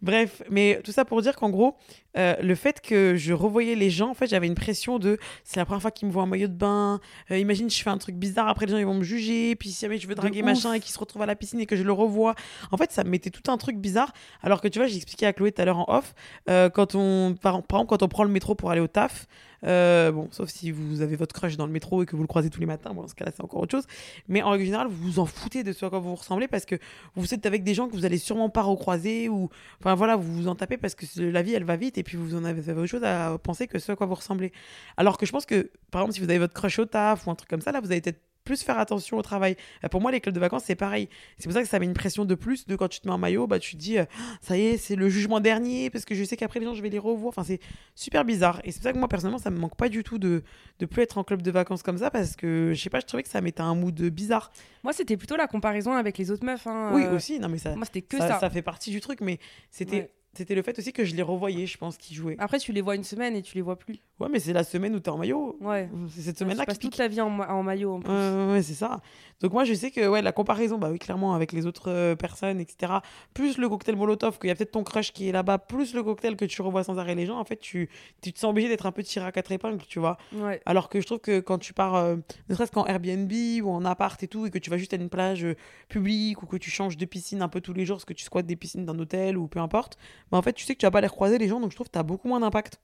Bref, 0.02 0.42
mais 0.50 0.80
tout 0.86 0.94
ça 0.94 1.04
pour 1.04 1.22
dire 1.22 1.36
qu'en 1.36 1.50
gros, 1.50 1.76
euh, 2.18 2.36
le 2.42 2.56
fait 2.56 2.80
que 2.82 3.16
je 3.18 3.34
revoyais 3.34 3.76
les 3.76 3.90
gens, 3.90 4.10
en 4.10 4.14
fait, 4.14 4.28
j'avais 4.28 4.48
une 4.48 4.56
pression 4.56 4.98
de 5.00 5.18
c'est 5.44 5.60
la 5.60 5.66
première 5.66 5.82
fois 5.82 5.92
qu'ils 5.92 6.08
me 6.08 6.14
voient 6.14 6.24
en 6.24 6.28
maillot 6.28 6.48
de 6.48 6.54
bain. 6.54 7.02
Imagine, 7.30 7.70
je 7.70 7.82
fais 7.84 7.90
un 7.90 7.98
truc 7.98 8.16
bizarre, 8.16 8.48
après 8.48 8.66
les 8.68 8.72
gens 8.72 8.78
ils 8.78 8.86
vont 8.86 8.94
me 8.94 9.04
juger. 9.04 9.56
Puis 9.58 9.72
si 9.72 9.82
jamais 9.82 9.98
je 9.98 10.08
veux 10.08 10.16
De 10.16 10.22
draguer 10.22 10.40
ouf. 10.42 10.46
machin 10.46 10.74
et 10.74 10.80
qu'ils 10.80 10.94
se 10.94 11.00
retrouvent 11.00 11.22
à 11.22 11.26
la 11.26 11.36
piscine 11.36 11.60
et 11.60 11.66
que 11.66 11.76
je 11.76 11.84
le 11.84 11.92
revois. 11.92 12.36
En 12.72 12.78
fait, 12.78 12.92
ça 12.94 13.04
me 13.04 13.10
mettait 13.10 13.32
tout 13.32 13.52
un 13.52 13.58
truc 13.58 13.76
bizarre. 13.78 14.14
Alors 14.42 14.62
que 14.62 14.68
tu 14.70 14.80
vois, 14.80 14.88
j'ai 14.88 14.96
expliqué 14.96 15.26
à 15.26 15.34
Chloé 15.34 15.52
tout 15.52 15.62
à 15.62 15.66
l'heure 15.66 15.80
en 15.80 15.94
off, 15.98 16.14
quand 16.48 16.96
on, 16.96 17.36
par, 17.42 17.64
par 17.64 17.80
exemple, 17.80 17.90
quand 17.90 18.04
on 18.04 18.08
prend 18.08 18.24
le 18.24 18.30
métro 18.32 18.56
pour 18.56 18.72
aller 18.72 18.82
au 18.82 18.88
taf, 18.88 19.28
euh, 19.66 20.12
bon, 20.12 20.28
sauf 20.32 20.50
si 20.50 20.72
vous 20.72 21.02
avez 21.02 21.16
votre 21.16 21.34
crush 21.34 21.58
dans 21.58 21.66
le 21.66 21.72
métro 21.72 22.04
et 22.04 22.06
que 22.06 22.16
vous 22.16 22.22
le 22.24 22.28
croisez 22.28 22.50
tous 22.50 22.60
les 22.60 22.66
matins, 22.66 22.94
bon, 22.94 23.02
dans 23.02 23.08
ce 23.08 23.16
cas-là, 23.16 23.32
c'est 23.36 23.44
encore 23.44 23.62
autre 23.62 23.72
chose. 23.72 23.86
Mais 24.28 24.42
en 24.42 24.52
règle 24.52 24.66
générale, 24.66 24.88
vous 24.88 25.12
vous 25.12 25.20
en 25.20 25.26
foutez 25.26 25.64
de 25.64 25.72
ce 25.72 25.86
à 25.86 25.90
quoi 25.90 26.00
vous 26.00 26.16
ressemblez 26.16 26.48
parce 26.48 26.66
que 26.66 26.76
vous 27.16 27.34
êtes 27.34 27.46
avec 27.46 27.64
des 27.64 27.74
gens 27.74 27.88
que 27.88 27.94
vous 27.94 28.06
allez 28.06 28.18
sûrement 28.18 28.50
pas 28.50 28.62
recroiser 28.62 29.30
ou, 29.30 29.50
enfin 29.80 29.96
voilà, 29.96 30.16
vous 30.16 30.34
vous 30.34 30.48
en 30.48 30.56
tapez 30.56 30.78
parce 30.78 30.96
que 30.96 31.06
la 31.20 31.42
vie, 31.42 31.54
elle 31.54 31.64
va 31.64 31.76
vite 31.76 31.98
et 31.98 32.04
puis 32.04 32.18
vous 32.18 32.36
en 32.36 32.44
avez 32.44 32.72
autre 32.72 32.86
chose 32.86 33.04
à 33.04 33.38
penser 33.38 33.68
que 33.68 33.80
ce 33.80 33.92
à 33.92 33.96
quoi 33.96 34.08
vous 34.08 34.16
ressemblez. 34.16 34.52
Alors 34.98 35.18
que 35.18 35.26
je 35.26 35.32
pense 35.32 35.46
que, 35.46 35.70
par 35.92 36.02
exemple, 36.02 36.16
si 36.16 36.20
vous 36.22 36.30
avez 36.30 36.40
votre 36.40 36.54
crush 36.54 36.80
au 36.80 36.86
taf 36.86 37.28
ou 37.28 37.32
un 37.32 37.36
truc 37.36 37.50
comme 37.50 37.62
ça, 37.62 37.72
là, 37.72 37.82
vous 37.82 37.92
allez 37.92 38.02
peut-être 38.02 38.22
plus 38.52 38.64
faire 38.64 38.78
attention 38.80 39.18
au 39.18 39.22
travail. 39.22 39.56
Euh, 39.84 39.88
Pour 39.88 40.02
moi, 40.02 40.12
les 40.12 40.20
clubs 40.20 40.36
de 40.36 40.40
vacances, 40.40 40.64
c'est 40.66 40.76
pareil. 40.76 41.08
C'est 41.38 41.46
pour 41.46 41.54
ça 41.54 41.62
que 41.62 41.68
ça 41.70 41.80
met 41.80 41.86
une 41.86 41.94
pression 41.94 42.26
de 42.26 42.36
plus 42.36 42.68
de 42.68 42.76
quand 42.76 42.88
tu 42.90 43.00
te 43.00 43.08
mets 43.08 43.14
en 43.14 43.18
maillot, 43.18 43.48
bah 43.48 43.60
tu 43.60 43.72
te 43.76 43.78
dis, 43.78 43.98
euh, 43.98 44.06
ça 44.42 44.58
y 44.58 44.62
est, 44.68 44.78
c'est 44.78 44.96
le 44.96 45.08
jugement 45.10 45.40
dernier 45.40 45.90
parce 45.90 46.04
que 46.06 46.14
je 46.16 46.24
sais 46.24 46.36
qu'après 46.38 46.60
les 46.60 46.66
gens, 46.66 46.74
je 46.74 46.82
vais 46.82 46.90
les 46.90 47.00
revoir. 47.00 47.30
Enfin, 47.30 47.44
c'est 47.44 47.60
super 47.96 48.26
bizarre. 48.26 48.60
Et 48.64 48.72
c'est 48.72 48.80
pour 48.80 48.84
ça 48.84 48.94
que 48.94 48.98
moi, 48.98 49.08
personnellement, 49.08 49.38
ça 49.40 49.52
me 49.52 49.58
manque 49.58 49.76
pas 49.78 49.88
du 49.90 50.04
tout 50.04 50.18
de, 50.18 50.44
de 50.80 50.86
plus 50.86 51.02
être 51.04 51.18
en 51.18 51.24
club 51.24 51.42
de 51.42 51.52
vacances 51.52 51.84
comme 51.84 51.98
ça 51.98 52.12
parce 52.12 52.36
que, 52.36 52.74
je 52.74 52.82
sais 52.82 52.90
pas, 52.90 53.00
je 53.00 53.06
trouvais 53.06 53.24
que 53.24 53.30
ça 53.30 53.40
mettait 53.42 53.62
un 53.62 53.76
mood 53.76 53.96
bizarre. 54.10 54.52
Moi, 54.84 54.94
c'était 54.94 55.18
plutôt 55.18 55.36
la 55.38 55.48
comparaison 55.48 55.94
avec 55.94 56.18
les 56.18 56.32
autres 56.32 56.46
meufs. 56.46 56.68
hein, 56.68 56.92
Oui, 56.94 57.04
euh, 57.06 57.16
aussi, 57.16 57.40
non 57.40 57.48
mais 57.50 57.58
ça, 57.58 57.76
Moi, 57.76 57.86
c'était 57.86 58.02
que 58.02 58.18
ça, 58.18 58.28
ça. 58.28 58.40
ça 58.40 58.50
fait 58.50 58.62
partie 58.62 58.92
du 58.92 59.00
truc, 59.00 59.22
mais 59.22 59.40
c'était. 59.70 59.96
Ouais. 59.96 60.12
C'était 60.34 60.56
le 60.56 60.62
fait 60.62 60.80
aussi 60.80 60.94
que 60.94 61.04
je 61.04 61.14
les 61.14 61.22
revoyais, 61.24 61.66
je 61.66 61.78
pense, 61.78 61.98
qui 61.98 62.16
jouaient. 62.16 62.38
Après, 62.40 62.58
tu 62.58 62.72
les 62.72 62.80
vois 62.80 62.96
une 62.96 63.04
semaine 63.04 63.36
et 63.36 63.42
tu 63.42 63.56
les 63.56 63.62
vois 63.62 63.78
plus. 63.78 64.00
Ouais, 64.18 64.30
mais 64.32 64.40
c'est 64.40 64.54
la 64.54 64.64
semaine 64.64 64.96
où 64.96 65.00
t'es 65.02 65.10
en 65.10 65.18
maillot. 65.18 65.58
Ouais. 65.60 65.90
C'est 66.10 66.22
cette 66.22 66.38
Tu 66.38 66.44
semaine-là 66.46 66.66
passes 66.66 66.78
qui 66.78 66.88
toute 66.88 66.96
ta 66.96 67.10
vie 67.10 67.20
en, 67.20 67.30
ma- 67.30 67.50
en 67.52 67.64
maillot 67.64 67.96
en 67.96 68.00
plus. 68.00 68.12
Ouais, 68.14 68.62
c'est 68.64 68.74
ça. 68.76 69.02
Donc 69.42 69.52
moi, 69.52 69.66
je 69.66 69.74
sais 69.74 69.92
que 69.92 70.08
ouais, 70.08 70.22
la 70.22 70.32
comparaison, 70.32 70.78
bah 70.78 70.90
oui, 70.90 71.00
clairement, 71.00 71.34
avec 71.34 71.52
les 71.52 71.66
autres 71.66 71.90
euh, 71.92 72.16
personnes, 72.16 72.62
etc., 72.62 72.94
plus 73.34 73.58
le 73.58 73.68
cocktail 73.68 73.98
Molotov, 73.98 74.40
qu'il 74.40 74.48
y 74.48 74.52
a 74.52 74.56
peut-être 74.56 74.72
ton 74.72 74.84
crush 74.84 75.12
qui 75.12 75.28
est 75.28 75.32
là-bas, 75.34 75.58
plus 75.58 75.94
le 75.94 76.02
cocktail 76.02 76.38
que 76.38 76.46
tu 76.46 76.62
revois 76.62 76.86
sans 76.86 76.98
arrêt 76.98 77.16
les 77.16 77.26
gens, 77.26 77.38
en 77.38 77.44
fait, 77.44 77.58
tu, 77.60 77.90
tu 78.22 78.32
te 78.32 78.40
sens 78.40 78.52
obligé 78.52 78.70
d'être 78.70 78.86
un 78.86 78.92
peu 78.94 79.04
tiré 79.04 79.26
à 79.26 79.32
quatre 79.34 79.52
épingles, 79.52 79.84
tu 79.86 80.00
vois. 80.00 80.18
Ouais. 80.34 80.62
Alors 80.66 80.88
que 80.88 81.02
je 81.02 81.06
trouve 81.08 81.20
que 81.20 81.42
quand 81.42 81.58
tu 81.58 81.74
pars, 81.74 81.96
euh, 81.96 82.16
ne 82.48 82.56
serait-ce 82.56 82.72
qu'en 82.72 82.86
Airbnb 82.86 83.32
ou 83.64 83.70
en 83.70 83.84
appart 83.84 84.22
et 84.24 84.28
tout, 84.30 84.46
et 84.46 84.50
que 84.52 84.60
tu 84.60 84.70
vas 84.70 84.78
juste 84.78 84.94
à 84.94 84.98
une 84.98 85.10
plage 85.10 85.44
euh, 85.44 85.56
publique 85.90 86.42
ou 86.42 86.46
que 86.46 86.56
tu 86.58 86.70
changes 86.70 86.96
de 86.96 87.06
piscine 87.06 87.42
un 87.42 87.50
peu 87.50 87.60
tous 87.60 87.74
les 87.74 87.86
jours, 87.86 87.98
parce 87.98 88.06
que 88.06 88.14
tu 88.14 88.24
squattes 88.24 88.46
des 88.46 88.56
piscines 88.56 88.86
d'un 88.86 88.98
hôtel 88.98 89.38
ou 89.38 89.48
peu 89.48 89.60
importe, 89.60 89.98
bah 90.32 90.38
en 90.38 90.42
fait, 90.42 90.54
tu 90.54 90.66
sais 90.66 90.74
que 90.76 90.80
tu 90.80 90.86
vas 90.86 90.92
pas 90.92 91.02
les 91.02 91.08
recroiser 91.08 91.38
les 91.38 91.48
gens, 91.48 91.60
donc 91.60 91.72
je 91.72 91.76
trouve 91.76 91.88
que 91.88 91.92
tu 91.94 92.00
as 92.00 92.04
beaucoup 92.04 92.28
moins 92.28 92.40
d'impact. 92.40 92.80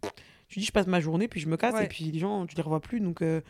Tu 0.49 0.59
dis, 0.59 0.65
je 0.65 0.71
passe 0.71 0.87
ma 0.87 0.99
journée, 0.99 1.27
puis 1.27 1.39
je 1.41 1.47
me 1.47 1.57
casse, 1.57 1.73
Ouais. 1.73 1.85
et 1.85 1.87
puis 1.87 2.05
les 2.05 2.19
gens, 2.19 2.45
tu 2.45 2.55
les 2.55 2.61
revois 2.61 2.79
plus, 2.79 2.99
donc. 2.99 3.21
euh, 3.21 3.41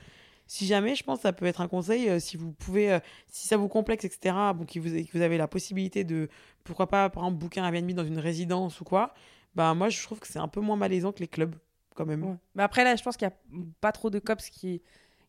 si 0.50 0.66
jamais, 0.66 0.96
je 0.96 1.04
pense 1.04 1.18
que 1.18 1.24
ça 1.24 1.34
peut 1.34 1.46
être 1.46 1.60
un 1.60 1.68
conseil, 1.68 2.08
euh, 2.10 2.20
si 2.20 2.38
vous 2.38 2.54
pouvez, 2.54 2.94
euh, 2.94 3.00
si 3.28 3.48
ça 3.50 3.58
vous 3.58 3.68
complexe, 3.68 4.06
etc., 4.06 4.34
bon, 4.56 4.66
que 4.66 4.80
vous, 4.80 4.90
que 4.90 5.12
vous 5.18 5.22
avez 5.22 5.38
la 5.38 5.48
possibilité 5.48 6.06
de, 6.06 6.30
pourquoi 6.64 6.88
pas, 6.88 7.10
par 7.10 7.24
exemple, 7.24 7.38
booker 7.40 7.60
un 7.60 7.66
Airbnb 7.74 7.92
dans 7.92 8.06
une 8.06 8.18
résidence 8.20 8.80
ou 8.80 8.86
quoi, 8.86 9.14
bah 9.56 9.74
moi, 9.74 9.90
je 9.90 10.02
trouve 10.02 10.20
que 10.20 10.28
c'est 10.28 10.40
un 10.40 10.48
peu 10.48 10.62
moins 10.62 10.78
malaisant 10.78 11.12
que 11.12 11.20
les 11.20 11.28
clubs, 11.28 11.54
quand 11.96 12.06
même. 12.06 12.24
Ouais. 12.24 12.36
Mais 12.56 12.64
après, 12.64 12.84
là, 12.86 12.96
je 12.96 13.04
pense 13.04 13.18
qu'il 13.18 13.28
y 13.28 13.32
a 13.32 13.36
pas 13.82 13.92
trop 13.92 14.10
de 14.10 14.20
cops 14.20 14.50
qui, 14.50 14.82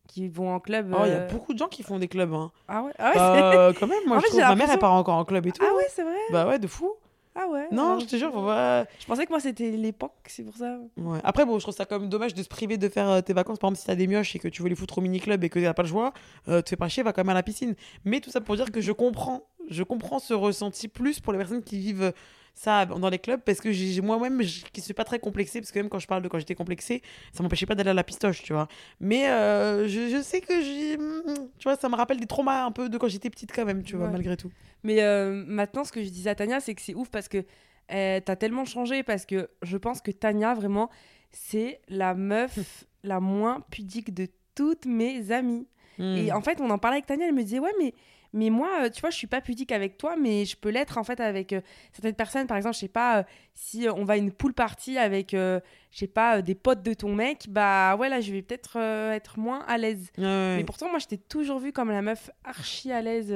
qui 0.07 0.29
vont 0.29 0.53
en 0.55 0.59
club. 0.61 0.95
Oh, 0.97 1.01
il 1.05 1.09
y 1.11 1.13
a 1.13 1.25
beaucoup 1.27 1.53
de 1.53 1.59
gens 1.59 1.67
qui 1.67 1.83
font 1.83 1.99
des 1.99 2.07
clubs, 2.07 2.33
hein. 2.33 2.51
Ah 2.69 2.83
ouais, 2.83 2.91
ah 2.97 3.07
ouais, 3.09 3.13
c'est- 3.15 3.57
Euh, 3.57 3.73
quand 3.79 3.87
même, 3.87 3.99
moi, 4.07 4.17
En 4.17 4.19
je 4.21 4.25
fait, 4.25 4.29
trouve, 4.31 4.41
ma 4.41 4.55
mère, 4.55 4.69
elle 4.71 4.79
part 4.79 4.93
encore 4.93 5.17
en 5.17 5.25
club 5.25 5.45
et 5.47 5.51
tout. 5.51 5.61
ah 5.69 5.75
ouais, 5.75 5.87
c'est 5.89 6.03
vrai. 6.03 6.15
Bah 6.31 6.47
ouais, 6.47 6.59
de 6.59 6.67
fou. 6.67 6.93
Ah 7.35 7.47
ouais. 7.47 7.67
Non, 7.71 7.85
alors, 7.85 7.99
je 8.01 8.05
te 8.07 8.15
jure, 8.15 8.31
faut 8.33 8.43
pas... 8.43 8.85
Je 8.99 9.05
pensais 9.05 9.25
que 9.25 9.29
moi, 9.31 9.39
c'était 9.39 9.71
l'époque, 9.71 10.13
c'est 10.27 10.43
pour 10.43 10.57
ça. 10.57 10.77
Ouais. 10.97 11.19
Après, 11.23 11.45
bon, 11.45 11.57
je 11.59 11.63
trouve 11.63 11.75
ça 11.75 11.85
quand 11.85 11.99
même 11.99 12.09
dommage 12.09 12.33
de 12.33 12.43
se 12.43 12.47
priver 12.49 12.77
de 12.77 12.89
faire 12.89 13.07
euh, 13.09 13.21
tes 13.21 13.33
vacances. 13.33 13.59
Par 13.59 13.69
exemple, 13.69 13.79
si 13.81 13.85
t'as 13.87 13.95
des 13.95 14.07
mioches 14.07 14.35
et 14.35 14.39
que 14.39 14.47
tu 14.47 14.61
veux 14.63 14.69
les 14.69 14.75
foutre 14.75 14.97
au 14.97 15.01
mini-club 15.01 15.43
et 15.43 15.49
que 15.49 15.59
t'as 15.59 15.73
pas 15.73 15.83
le 15.83 15.89
choix, 15.89 16.11
euh, 16.47 16.61
te 16.61 16.69
fais 16.69 16.75
pas 16.75 16.89
chier, 16.89 17.03
va 17.03 17.13
quand 17.13 17.21
même 17.21 17.29
à 17.29 17.33
la 17.35 17.43
piscine. 17.43 17.75
Mais 18.03 18.19
tout 18.19 18.31
ça 18.31 18.41
pour 18.41 18.55
dire 18.55 18.71
que 18.71 18.81
je 18.81 18.91
comprends, 18.91 19.43
je 19.69 19.83
comprends 19.83 20.19
ce 20.19 20.33
ressenti 20.33 20.87
plus 20.87 21.19
pour 21.19 21.31
les 21.31 21.39
personnes 21.39 21.63
qui 21.63 21.77
vivent 21.77 22.01
euh, 22.03 22.11
ça 22.55 22.85
dans 22.85 23.09
les 23.09 23.19
clubs 23.19 23.39
parce 23.39 23.61
que 23.61 23.71
j'ai 23.71 24.01
moi-même, 24.01 24.41
je- 24.41 24.65
qui 24.73 24.81
suis 24.81 24.93
pas 24.95 25.05
très 25.05 25.19
complexée, 25.19 25.61
parce 25.61 25.71
que 25.71 25.79
même 25.79 25.87
quand 25.87 25.99
je 25.99 26.07
parle 26.07 26.21
de 26.23 26.27
quand 26.27 26.39
j'étais 26.39 26.55
complexée, 26.55 27.01
ça 27.31 27.41
m'empêchait 27.41 27.67
pas 27.67 27.75
d'aller 27.75 27.91
à 27.91 27.93
la 27.93 28.03
pistoche, 28.03 28.43
tu 28.43 28.51
vois. 28.51 28.67
Mais 28.99 29.29
euh, 29.29 29.87
je, 29.87 30.09
je 30.09 30.21
sais 30.21 30.41
que 30.41 30.61
j'ai. 30.61 30.97
Tu 31.57 31.63
vois, 31.63 31.77
ça 31.77 31.87
me 31.87 31.95
rappelle 31.95 32.19
des 32.19 32.25
traumas 32.25 32.65
un 32.65 32.71
peu 32.71 32.89
de 32.89 32.97
quand 32.97 33.07
j'étais 33.07 33.29
petite 33.29 33.53
quand 33.55 33.63
même, 33.65 33.83
tu 33.83 33.95
vois, 33.95 34.07
Ouais. 34.07 34.11
malgré 34.11 34.35
tout. 34.35 34.49
Mais 34.83 35.01
euh, 35.01 35.43
maintenant, 35.47 35.83
ce 35.83 35.91
que 35.91 36.03
je 36.03 36.09
disais 36.09 36.29
à 36.29 36.35
Tania, 36.35 36.59
c'est 36.59 36.75
que 36.75 36.81
c'est 36.81 36.95
ouf 36.95 37.09
parce 37.09 37.27
que 37.27 37.45
euh, 37.91 38.19
t'as 38.23 38.35
tellement 38.35 38.65
changé. 38.65 39.03
Parce 39.03 39.25
que 39.25 39.49
je 39.61 39.77
pense 39.77 40.01
que 40.01 40.11
Tania, 40.11 40.53
vraiment, 40.53 40.89
c'est 41.31 41.81
la 41.87 42.13
meuf 42.13 42.85
la 43.03 43.19
moins 43.19 43.61
pudique 43.71 44.13
de 44.13 44.27
toutes 44.55 44.85
mes 44.85 45.31
amies. 45.31 45.67
Hmm. 45.97 46.15
Et 46.15 46.31
en 46.31 46.41
fait, 46.41 46.61
on 46.61 46.69
en 46.69 46.77
parlait 46.77 46.97
avec 46.97 47.05
Tania, 47.05 47.27
elle 47.27 47.33
me 47.33 47.43
disait, 47.43 47.59
ouais, 47.59 47.73
mais, 47.79 47.93
mais 48.33 48.49
moi, 48.49 48.83
euh, 48.83 48.89
tu 48.89 49.01
vois, 49.01 49.09
je 49.09 49.17
suis 49.17 49.27
pas 49.27 49.41
pudique 49.41 49.71
avec 49.71 49.97
toi, 49.97 50.15
mais 50.15 50.45
je 50.45 50.55
peux 50.55 50.69
l'être 50.69 50.97
en 50.97 51.03
fait 51.03 51.19
avec 51.19 51.53
euh, 51.53 51.61
certaines 51.91 52.15
personnes. 52.15 52.47
Par 52.47 52.57
exemple, 52.57 52.75
je 52.75 52.79
sais 52.79 52.87
pas, 52.87 53.19
euh, 53.19 53.23
si 53.53 53.87
on 53.93 54.05
va 54.05 54.13
à 54.13 54.17
une 54.17 54.31
pool 54.31 54.53
party 54.53 54.97
avec, 54.97 55.33
euh, 55.33 55.59
je 55.91 55.99
sais 55.99 56.07
pas, 56.07 56.41
des 56.41 56.55
potes 56.55 56.83
de 56.83 56.93
ton 56.93 57.15
mec, 57.15 57.47
bah 57.49 57.95
ouais, 57.95 58.09
là, 58.09 58.21
je 58.21 58.31
vais 58.31 58.41
peut-être 58.41 58.77
être 58.77 59.39
moins 59.39 59.59
à 59.67 59.77
l'aise. 59.77 60.11
Ouais, 60.17 60.23
ouais. 60.23 60.57
Mais 60.57 60.63
pourtant, 60.63 60.89
moi, 60.89 60.99
je 60.99 61.07
t'ai 61.07 61.17
toujours 61.17 61.59
vue 61.59 61.73
comme 61.73 61.89
la 61.89 62.01
meuf 62.01 62.29
archi 62.43 62.91
à 62.91 63.01
l'aise 63.01 63.33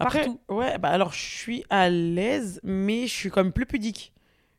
Après, 0.00 0.24
partout. 0.24 0.40
ouais, 0.48 0.78
bah 0.78 0.90
alors 0.90 1.12
je 1.12 1.20
suis 1.20 1.64
à 1.70 1.88
l'aise, 1.90 2.60
mais 2.64 3.06
je 3.06 3.14
suis 3.14 3.30
comme 3.30 3.52
plus 3.52 3.66
pudique. 3.66 4.12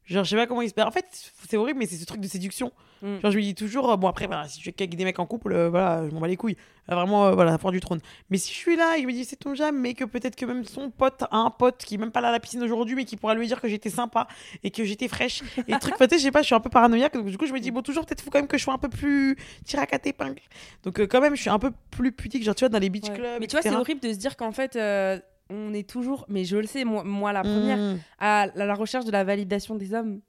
Genre, 0.10 0.24
je 0.24 0.30
sais 0.30 0.36
pas 0.36 0.48
comment 0.48 0.62
expliquer. 0.62 0.88
En 0.88 0.92
fait, 0.92 1.06
c'est 1.48 1.58
horrible, 1.58 1.78
mais 1.80 1.86
c'est 1.86 1.96
ce 1.96 2.06
truc 2.06 2.20
de 2.20 2.28
séduction. 2.28 2.72
Mm. 3.04 3.20
Genre, 3.22 3.32
je 3.32 3.38
me 3.38 3.42
dis 3.44 3.54
toujours, 3.56 3.92
euh, 3.92 3.96
bon, 3.96 4.08
après, 4.08 4.26
voilà, 4.26 4.48
si 4.48 4.58
je 4.58 4.64
suis 4.64 4.74
avec 4.78 4.96
des 4.96 5.04
mecs 5.06 5.20
en 5.20 5.26
couple, 5.28 5.54
euh, 5.54 5.70
voilà, 5.70 6.08
je 6.08 6.14
m'en 6.14 6.20
bats 6.20 6.28
les 6.28 6.36
couilles. 6.36 6.58
Euh, 6.92 6.96
vraiment, 6.96 7.32
voilà, 7.34 7.52
la 7.52 7.58
force 7.60 7.74
du 7.74 7.80
trône. 7.80 8.00
Mais 8.32 8.38
si 8.38 8.52
je 8.52 8.58
suis 8.58 8.76
là 8.76 8.98
et 8.98 9.04
je 9.04 9.08
me 9.08 9.12
dis, 9.12 9.24
c'est 9.24 9.36
ton 9.36 9.54
jamais, 9.54 9.78
mais 9.78 9.94
que 9.94 10.06
peut-être 10.06 10.36
que 10.36 10.46
même 10.46 10.66
son 10.66 10.90
pote 10.90 11.22
a 11.30 11.38
un 11.38 11.52
pote 11.52 11.78
qui 11.86 11.96
est 11.96 11.98
même 12.00 12.12
pas 12.12 12.22
là 12.22 12.30
à 12.30 12.32
la 12.32 12.40
piscine 12.40 12.64
aujourd'hui, 12.64 12.96
mais 12.96 13.06
qui 13.06 13.18
pourra 13.18 13.36
lui 13.36 13.46
dire 13.46 13.62
que 13.62 13.68
j'étais 13.68 13.92
sympa 13.92 14.28
et 14.64 14.72
que 14.72 14.84
j'étais 14.84 15.08
fraîche. 15.08 15.44
Et 15.68 15.78
truc, 15.78 15.96
peut-être, 16.00 16.18
je 16.18 16.24
sais 16.24 16.32
pas, 16.32 16.42
je 16.42 16.48
suis 16.48 16.56
un 16.56 16.60
peu 16.60 16.72
paranoïaque. 16.72 17.14
Donc, 17.14 17.28
du 17.28 17.38
coup, 17.38 17.46
je 17.46 17.54
me 17.54 17.60
dis, 17.60 17.70
bon, 17.70 17.84
toujours, 17.84 18.06
peut-être, 18.06 18.22
faut 18.22 18.32
quand 18.32 18.40
même 18.40 18.48
que 18.48 18.58
je 18.58 18.64
sois 18.64 18.74
un 18.74 18.80
peu 18.80 18.90
plus 18.90 19.38
tiré 19.64 19.84
à 19.84 19.86
quatre 19.86 20.08
épingles. 20.08 20.42
Donc, 20.84 21.00
quand 21.06 21.22
même, 21.22 21.36
je 21.36 21.42
suis 21.42 21.52
un 21.52 21.60
peu 21.60 21.72
plus 21.92 22.12
pudique, 22.12 22.44
genre, 22.44 22.56
tu 22.56 22.62
vois, 22.62 22.70
dans 22.70 22.80
les 22.80 22.90
beach 22.90 23.10
Ouais. 23.10 23.16
clubs. 23.16 23.40
Mais 23.40 23.48
tu 23.48 23.56
vois, 23.56 23.62
c'est 23.62 23.76
horrible 23.76 24.02
de 24.02 24.12
se 24.12 24.18
dire 24.18 24.36
qu'en 24.36 24.52
fait, 24.52 24.76
on 25.50 25.74
est 25.74 25.88
toujours, 25.90 26.26
mais 26.30 26.44
je 26.46 26.58
le 26.58 26.68
sais, 26.68 26.84
moi, 26.86 27.04
moi 27.04 27.34
la 27.34 27.42
première, 27.42 27.78
Mm. 27.78 27.98
à 28.20 28.48
la, 28.56 28.66
la 28.66 28.74
recherche 28.76 29.06
de 29.06 29.12
la 29.12 29.24
validation 29.24 29.76
des 29.76 29.94
hommes. 29.94 30.22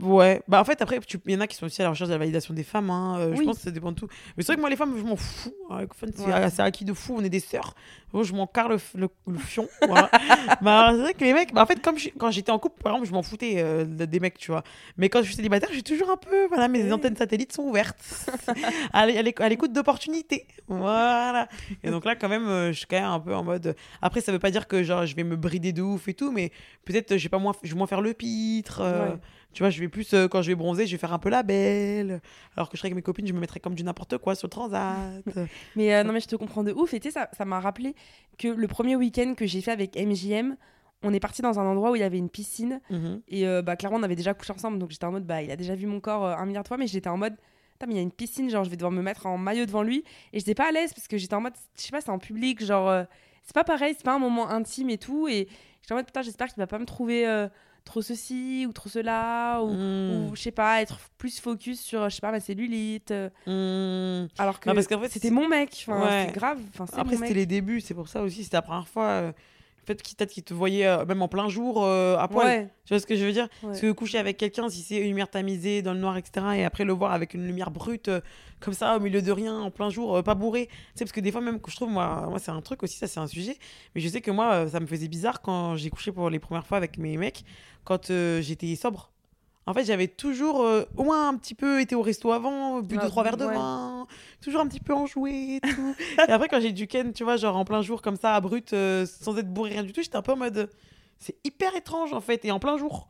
Ouais, 0.00 0.40
bah 0.48 0.58
en 0.58 0.64
fait, 0.64 0.80
après, 0.80 0.98
tu- 1.00 1.18
il 1.26 1.32
y 1.32 1.36
en 1.36 1.40
a 1.40 1.46
qui 1.46 1.54
sont 1.54 1.66
aussi 1.66 1.82
à 1.82 1.84
la 1.84 1.90
recherche 1.90 2.08
de 2.08 2.14
la 2.14 2.18
validation 2.18 2.54
des 2.54 2.62
femmes. 2.62 2.88
hein, 2.88 3.16
euh, 3.18 3.36
Je 3.36 3.42
pense 3.42 3.56
que 3.58 3.62
ça 3.64 3.70
dépend 3.70 3.92
de 3.92 3.96
tout. 3.96 4.08
Mais 4.36 4.42
c'est 4.42 4.46
vrai 4.46 4.56
que 4.56 4.60
moi, 4.62 4.70
les 4.70 4.76
femmes, 4.76 4.94
je 4.96 5.02
m'en 5.02 5.16
fous. 5.16 5.52
hein, 5.68 5.84
C'est 6.00 6.24
Ouais. 6.26 6.60
acquis 6.60 6.86
de 6.86 6.94
fou, 6.94 7.16
on 7.18 7.22
est 7.22 7.28
des 7.28 7.40
sœurs. 7.40 7.74
Moi, 8.14 8.22
je 8.24 8.32
m'en 8.32 8.46
carre 8.46 8.70
le, 8.70 8.78
le, 8.94 9.08
le 9.26 9.38
fion. 9.38 9.68
voilà. 9.86 10.08
bah, 10.62 10.88
c'est 10.92 10.98
vrai 10.98 11.12
que 11.14 11.24
les 11.24 11.34
mecs, 11.34 11.52
bah, 11.52 11.62
en 11.62 11.66
fait, 11.66 11.80
comme 11.82 11.98
je- 11.98 12.08
quand 12.18 12.30
j'étais 12.30 12.50
en 12.50 12.58
couple, 12.58 12.82
par 12.82 12.92
exemple, 12.92 13.08
je 13.08 13.12
m'en 13.12 13.22
foutais 13.22 13.56
euh, 13.58 13.84
de- 13.84 14.06
des 14.06 14.18
mecs, 14.18 14.38
tu 14.38 14.50
vois. 14.50 14.62
Mais 14.96 15.10
quand 15.10 15.20
je 15.20 15.26
suis 15.26 15.34
célibataire, 15.34 15.68
suis 15.70 15.82
toujours 15.82 16.10
un 16.10 16.16
peu. 16.16 16.46
Voilà, 16.48 16.68
mes 16.68 16.84
Oui. 16.84 16.92
antennes 16.92 17.16
satellites 17.16 17.52
sont 17.52 17.64
ouvertes. 17.64 17.98
à 18.94 19.04
l'é- 19.06 19.18
à 19.18 19.22
l'éc- 19.22 19.40
à 19.42 19.48
l'écoute 19.50 19.74
d'opportunités. 19.74 20.46
Voilà. 20.68 21.48
Et 21.84 21.90
donc 21.90 22.06
là, 22.06 22.16
quand 22.16 22.30
même, 22.30 22.48
euh, 22.48 22.72
je 22.72 22.78
suis 22.78 22.86
quand 22.86 22.96
même 22.96 23.04
un 23.10 23.20
peu 23.20 23.34
en 23.34 23.44
mode. 23.44 23.76
Après, 24.00 24.22
ça 24.22 24.32
veut 24.32 24.38
pas 24.38 24.50
dire 24.50 24.66
que 24.68 24.82
genre, 24.82 25.04
je 25.04 25.14
vais 25.14 25.24
me 25.24 25.36
brider 25.36 25.72
de 25.72 25.82
ouf 25.82 26.08
et 26.08 26.14
tout, 26.14 26.32
mais 26.32 26.50
peut-être, 26.86 27.18
je 27.18 27.22
vais 27.22 27.28
pas 27.28 27.38
moins, 27.38 27.52
je 27.62 27.72
vais 27.72 27.76
moins 27.78 27.86
faire 27.86 28.00
le 28.00 28.14
pitre. 28.14 28.80
Ouais. 28.82 29.16
Tu 29.54 29.62
vois, 29.62 29.68
je 29.68 29.81
vais 29.82 29.88
plus, 29.88 30.14
euh, 30.14 30.28
quand 30.28 30.42
je 30.42 30.48
vais 30.48 30.54
bronzer, 30.54 30.86
je 30.86 30.92
vais 30.92 30.98
faire 30.98 31.12
un 31.12 31.18
peu 31.18 31.28
la 31.28 31.42
belle. 31.42 32.20
Alors 32.56 32.68
que 32.68 32.76
je 32.76 32.78
serais 32.78 32.88
avec 32.88 32.96
mes 32.96 33.02
copines, 33.02 33.26
je 33.26 33.32
me 33.32 33.40
mettrais 33.40 33.60
comme 33.60 33.74
du 33.74 33.84
n'importe 33.84 34.18
quoi 34.18 34.34
sur 34.34 34.46
le 34.46 34.50
transat. 34.50 35.22
Mais 35.76 35.94
euh, 35.94 36.04
non, 36.04 36.12
mais 36.12 36.20
je 36.20 36.28
te 36.28 36.36
comprends 36.36 36.64
de 36.64 36.72
ouf. 36.72 36.94
Et 36.94 37.00
tu 37.00 37.10
sais, 37.10 37.20
ça 37.32 37.44
m'a 37.44 37.60
rappelé 37.60 37.94
que 38.38 38.48
le 38.48 38.68
premier 38.68 38.96
week-end 38.96 39.34
que 39.36 39.46
j'ai 39.46 39.60
fait 39.60 39.70
avec 39.72 39.96
MJM, 39.96 40.56
on 41.02 41.12
est 41.12 41.20
parti 41.20 41.42
dans 41.42 41.58
un 41.58 41.64
endroit 41.64 41.90
où 41.90 41.96
il 41.96 42.00
y 42.00 42.04
avait 42.04 42.18
une 42.18 42.30
piscine. 42.30 42.80
Mhm. 42.90 43.22
Et 43.28 43.46
euh, 43.46 43.62
bah, 43.62 43.76
clairement, 43.76 43.98
on 43.98 44.02
avait 44.02 44.16
déjà 44.16 44.34
couché 44.34 44.52
ensemble. 44.52 44.78
Donc 44.78 44.90
j'étais 44.90 45.04
en 45.04 45.12
mode, 45.12 45.26
bah, 45.26 45.42
il 45.42 45.50
a 45.50 45.56
déjà 45.56 45.74
vu 45.74 45.86
mon 45.86 46.00
corps 46.00 46.24
un 46.24 46.46
milliard 46.46 46.62
de 46.62 46.68
fois. 46.68 46.76
Mais 46.76 46.86
j'étais 46.86 47.08
en 47.08 47.16
mode, 47.16 47.34
mais 47.86 47.94
il 47.94 47.96
y 47.96 48.00
a 48.00 48.02
une 48.02 48.12
piscine, 48.12 48.50
genre, 48.50 48.64
je 48.64 48.70
vais 48.70 48.76
devoir 48.76 48.92
me 48.92 49.02
mettre 49.02 49.26
en 49.26 49.38
maillot 49.38 49.66
devant 49.66 49.82
lui. 49.82 50.04
Et 50.32 50.38
j'étais 50.38 50.54
pas 50.54 50.68
à 50.68 50.72
l'aise 50.72 50.92
parce 50.92 51.08
que 51.08 51.16
j'étais 51.18 51.34
en 51.34 51.40
mode, 51.40 51.54
je 51.76 51.82
sais 51.82 51.90
pas, 51.90 52.00
c'est 52.00 52.10
en 52.10 52.18
public, 52.18 52.64
genre, 52.64 52.88
euh, 52.88 53.04
c'est 53.44 53.54
pas 53.54 53.64
pareil, 53.64 53.94
c'est 53.96 54.04
pas 54.04 54.14
un 54.14 54.18
moment 54.18 54.50
intime 54.50 54.90
et 54.90 54.98
tout. 54.98 55.28
Et 55.28 55.48
j'étais 55.80 55.92
en 55.92 55.96
mode, 55.96 56.06
putain, 56.06 56.22
j'espère 56.22 56.48
qu'il 56.48 56.58
va 56.58 56.66
pas 56.66 56.78
me 56.78 56.86
trouver 56.86 57.26
euh, 57.26 57.48
trop 57.84 58.02
ceci 58.02 58.64
ou 58.68 58.72
trop 58.72 58.88
cela. 58.88 59.60
Ou, 59.62 59.70
Mm. 59.72 60.28
ou, 60.30 60.36
je 60.36 60.42
sais 60.42 60.50
pas, 60.50 60.80
être 60.82 60.98
plus 61.18 61.40
focus 61.40 61.80
sur, 61.80 62.08
je 62.08 62.14
sais 62.14 62.20
pas, 62.20 62.30
ma 62.32 62.40
cellulite. 62.40 63.10
euh, 63.12 63.28
Mm. 63.46 64.28
alors 64.38 64.60
que 64.60 64.68
Non, 64.68 64.74
parce 64.74 64.86
qu'en 64.86 65.00
fait, 65.00 65.08
c'était 65.08 65.30
mon 65.30 65.48
mec. 65.48 65.84
Enfin, 65.86 66.00
Ouais. 66.04 66.24
c'est 66.28 66.34
grave. 66.34 66.58
Enfin, 66.78 66.86
Après, 66.96 67.16
c'était 67.16 67.34
les 67.34 67.46
débuts, 67.46 67.80
c'est 67.80 67.94
pour 67.94 68.08
ça 68.08 68.22
aussi. 68.22 68.44
C'était 68.44 68.56
la 68.56 68.62
première 68.62 68.88
fois. 68.88 69.04
euh, 69.06 69.32
Peut-être 69.84 70.30
qu'il 70.30 70.44
te 70.44 70.54
voyait 70.54 70.86
euh, 70.86 71.04
même 71.06 71.22
en 71.22 71.28
plein 71.28 71.48
jour 71.48 71.82
euh, 71.82 72.16
à 72.16 72.28
poil. 72.28 72.46
Ouais. 72.46 72.68
Tu 72.84 72.94
vois 72.94 73.00
ce 73.00 73.06
que 73.06 73.16
je 73.16 73.24
veux 73.24 73.32
dire? 73.32 73.48
Ouais. 73.64 73.70
Parce 73.70 73.80
que 73.80 73.90
coucher 73.90 74.18
avec 74.18 74.36
quelqu'un, 74.36 74.68
si 74.68 74.80
c'est 74.80 74.98
une 74.98 75.08
lumière 75.08 75.28
tamisée 75.28 75.82
dans 75.82 75.92
le 75.92 75.98
noir, 75.98 76.16
etc., 76.16 76.46
et 76.58 76.64
après 76.64 76.84
le 76.84 76.92
voir 76.92 77.12
avec 77.12 77.34
une 77.34 77.44
lumière 77.44 77.72
brute, 77.72 78.08
comme 78.60 78.74
ça, 78.74 78.96
au 78.96 79.00
milieu 79.00 79.20
de 79.22 79.32
rien, 79.32 79.58
en 79.58 79.72
plein 79.72 79.90
jour, 79.90 80.22
pas 80.22 80.36
bourré. 80.36 80.68
Tu 80.68 80.72
sais, 80.94 81.04
parce 81.04 81.10
que 81.10 81.18
des 81.18 81.32
fois, 81.32 81.40
même, 81.40 81.60
que 81.60 81.68
je 81.68 81.74
trouve, 81.74 81.90
moi, 81.90 82.26
moi 82.28 82.38
c'est 82.38 82.52
un 82.52 82.60
truc 82.60 82.84
aussi, 82.84 82.96
ça, 82.96 83.08
c'est 83.08 83.18
un 83.18 83.26
sujet. 83.26 83.58
Mais 83.96 84.00
je 84.00 84.06
sais 84.08 84.20
que 84.20 84.30
moi, 84.30 84.68
ça 84.68 84.78
me 84.78 84.86
faisait 84.86 85.08
bizarre 85.08 85.42
quand 85.42 85.74
j'ai 85.74 85.90
couché 85.90 86.12
pour 86.12 86.30
les 86.30 86.38
premières 86.38 86.64
fois 86.64 86.76
avec 86.76 86.96
mes 86.96 87.16
mecs, 87.16 87.42
quand 87.84 88.10
euh, 88.10 88.40
j'étais 88.40 88.74
sobre. 88.76 89.10
En 89.66 89.74
fait, 89.74 89.84
j'avais 89.84 90.08
toujours 90.08 90.62
euh, 90.62 90.82
au 90.96 91.04
moins 91.04 91.28
un 91.28 91.36
petit 91.36 91.54
peu 91.54 91.80
été 91.80 91.94
au 91.94 92.02
resto 92.02 92.32
avant, 92.32 92.80
bu 92.80 92.96
Ah, 92.98 93.02
deux, 93.04 93.08
trois 93.08 93.22
verres 93.22 93.36
de 93.36 93.46
ouais. 93.46 93.54
vin, 93.54 94.08
toujours 94.40 94.60
un 94.60 94.66
petit 94.66 94.80
peu 94.80 94.92
enjoué 94.92 95.56
et 95.56 95.60
tout. 95.60 95.94
et 96.28 96.30
après, 96.32 96.48
quand 96.48 96.60
j'ai 96.60 96.72
du 96.72 96.88
ken, 96.88 97.12
tu 97.12 97.22
vois, 97.22 97.36
genre 97.36 97.56
en 97.56 97.64
plein 97.64 97.80
jour, 97.80 98.02
comme 98.02 98.16
ça, 98.16 98.34
à 98.34 98.40
brut, 98.40 98.72
euh, 98.72 99.06
sans 99.06 99.36
être 99.38 99.48
bourré, 99.52 99.70
rien 99.70 99.84
du 99.84 99.92
tout, 99.92 100.02
j'étais 100.02 100.16
un 100.16 100.22
peu 100.22 100.32
en 100.32 100.36
mode. 100.36 100.68
C'est 101.20 101.36
hyper 101.44 101.76
étrange, 101.76 102.12
en 102.12 102.20
fait, 102.20 102.44
et 102.44 102.50
en 102.50 102.58
plein 102.58 102.76
jour. 102.76 103.06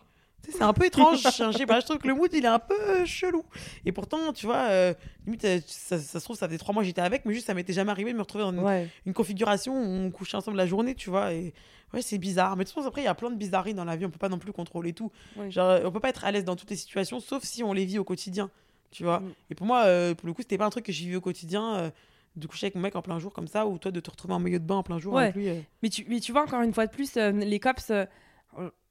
C'est 0.46 0.60
un 0.62 0.72
peu 0.74 0.84
étrange. 0.84 1.22
Je 1.52 1.56
sais 1.56 1.66
pas, 1.66 1.78
je 1.80 1.86
trouve 1.86 1.98
que 1.98 2.08
le 2.08 2.14
mood, 2.14 2.28
il 2.34 2.44
est 2.44 2.48
un 2.48 2.58
peu 2.58 2.74
euh, 2.78 3.06
chelou. 3.06 3.44
Et 3.86 3.92
pourtant, 3.92 4.32
tu 4.34 4.44
vois, 4.44 4.66
euh, 4.70 4.92
limite, 5.24 5.46
ça, 5.68 5.98
ça 5.98 6.18
se 6.18 6.24
trouve, 6.24 6.36
ça 6.36 6.48
faisait 6.48 6.58
trois 6.58 6.74
mois 6.74 6.82
que 6.82 6.88
j'étais 6.88 7.00
avec, 7.00 7.24
mais 7.24 7.32
juste, 7.32 7.46
ça 7.46 7.54
m'était 7.54 7.72
jamais 7.72 7.92
arrivé 7.92 8.10
de 8.12 8.16
me 8.16 8.22
retrouver 8.22 8.44
dans 8.44 8.50
une, 8.52 8.58
Ouais. 8.58 8.88
une 9.06 9.14
configuration 9.14 9.72
où 9.72 9.84
on 9.86 10.10
couchait 10.10 10.36
ensemble 10.36 10.56
la 10.58 10.66
journée, 10.66 10.94
tu 10.96 11.08
vois. 11.10 11.32
Et 11.32 11.54
ouais, 11.94 12.02
c'est 12.02 12.18
bizarre. 12.18 12.56
Mais 12.56 12.64
de 12.64 12.68
toute 12.68 12.74
façon, 12.76 12.88
après, 12.88 13.02
il 13.02 13.04
y 13.04 13.08
a 13.08 13.14
plein 13.14 13.30
de 13.30 13.36
bizarreries 13.36 13.74
dans 13.74 13.84
la 13.84 13.96
vie, 13.96 14.04
on 14.06 14.10
peut 14.10 14.18
pas 14.18 14.28
non 14.28 14.38
plus 14.38 14.52
contrôler 14.52 14.92
tout. 14.92 15.10
Ouais. 15.36 15.50
Genre, 15.50 15.80
on 15.84 15.90
peut 15.92 16.00
pas 16.00 16.08
être 16.10 16.24
à 16.24 16.30
l'aise 16.30 16.44
dans 16.44 16.56
toutes 16.56 16.70
les 16.70 16.76
situations, 16.76 17.20
sauf 17.20 17.42
si 17.44 17.62
on 17.62 17.72
les 17.72 17.84
vit 17.84 17.98
au 17.98 18.04
quotidien, 18.04 18.50
tu 18.90 19.04
vois. 19.04 19.20
Mm. 19.20 19.32
Et 19.50 19.54
pour 19.54 19.66
moi, 19.66 19.84
euh, 19.84 20.14
pour 20.14 20.26
le 20.26 20.32
coup, 20.34 20.42
c'était 20.42 20.58
pas 20.58 20.66
un 20.66 20.70
truc 20.70 20.84
que 20.86 20.92
j'ai 20.92 21.06
vu 21.06 21.16
au 21.16 21.20
quotidien. 21.20 21.74
euh, 21.76 21.90
de 22.34 22.46
coucher 22.46 22.64
avec 22.68 22.76
mon 22.76 22.80
mec 22.80 22.96
en 22.96 23.02
plein 23.02 23.18
jour 23.18 23.30
comme 23.34 23.46
ça, 23.46 23.66
ou 23.66 23.76
toi 23.76 23.90
de 23.90 24.00
te 24.00 24.10
retrouver 24.10 24.32
en 24.32 24.38
maillot 24.38 24.58
de 24.58 24.64
bain 24.64 24.76
en 24.76 24.82
plein 24.82 24.98
jour 24.98 25.12
Ouais. 25.12 25.24
avec 25.24 25.34
lui. 25.34 25.50
euh. 25.50 25.60
Mais 25.82 25.90
tu, 25.90 26.06
mais 26.08 26.18
tu 26.18 26.32
vois, 26.32 26.44
encore 26.44 26.62
une 26.62 26.72
fois 26.72 26.86
de 26.86 26.90
plus, 26.90 27.18
euh, 27.18 27.30
les 27.30 27.60
cops. 27.60 27.92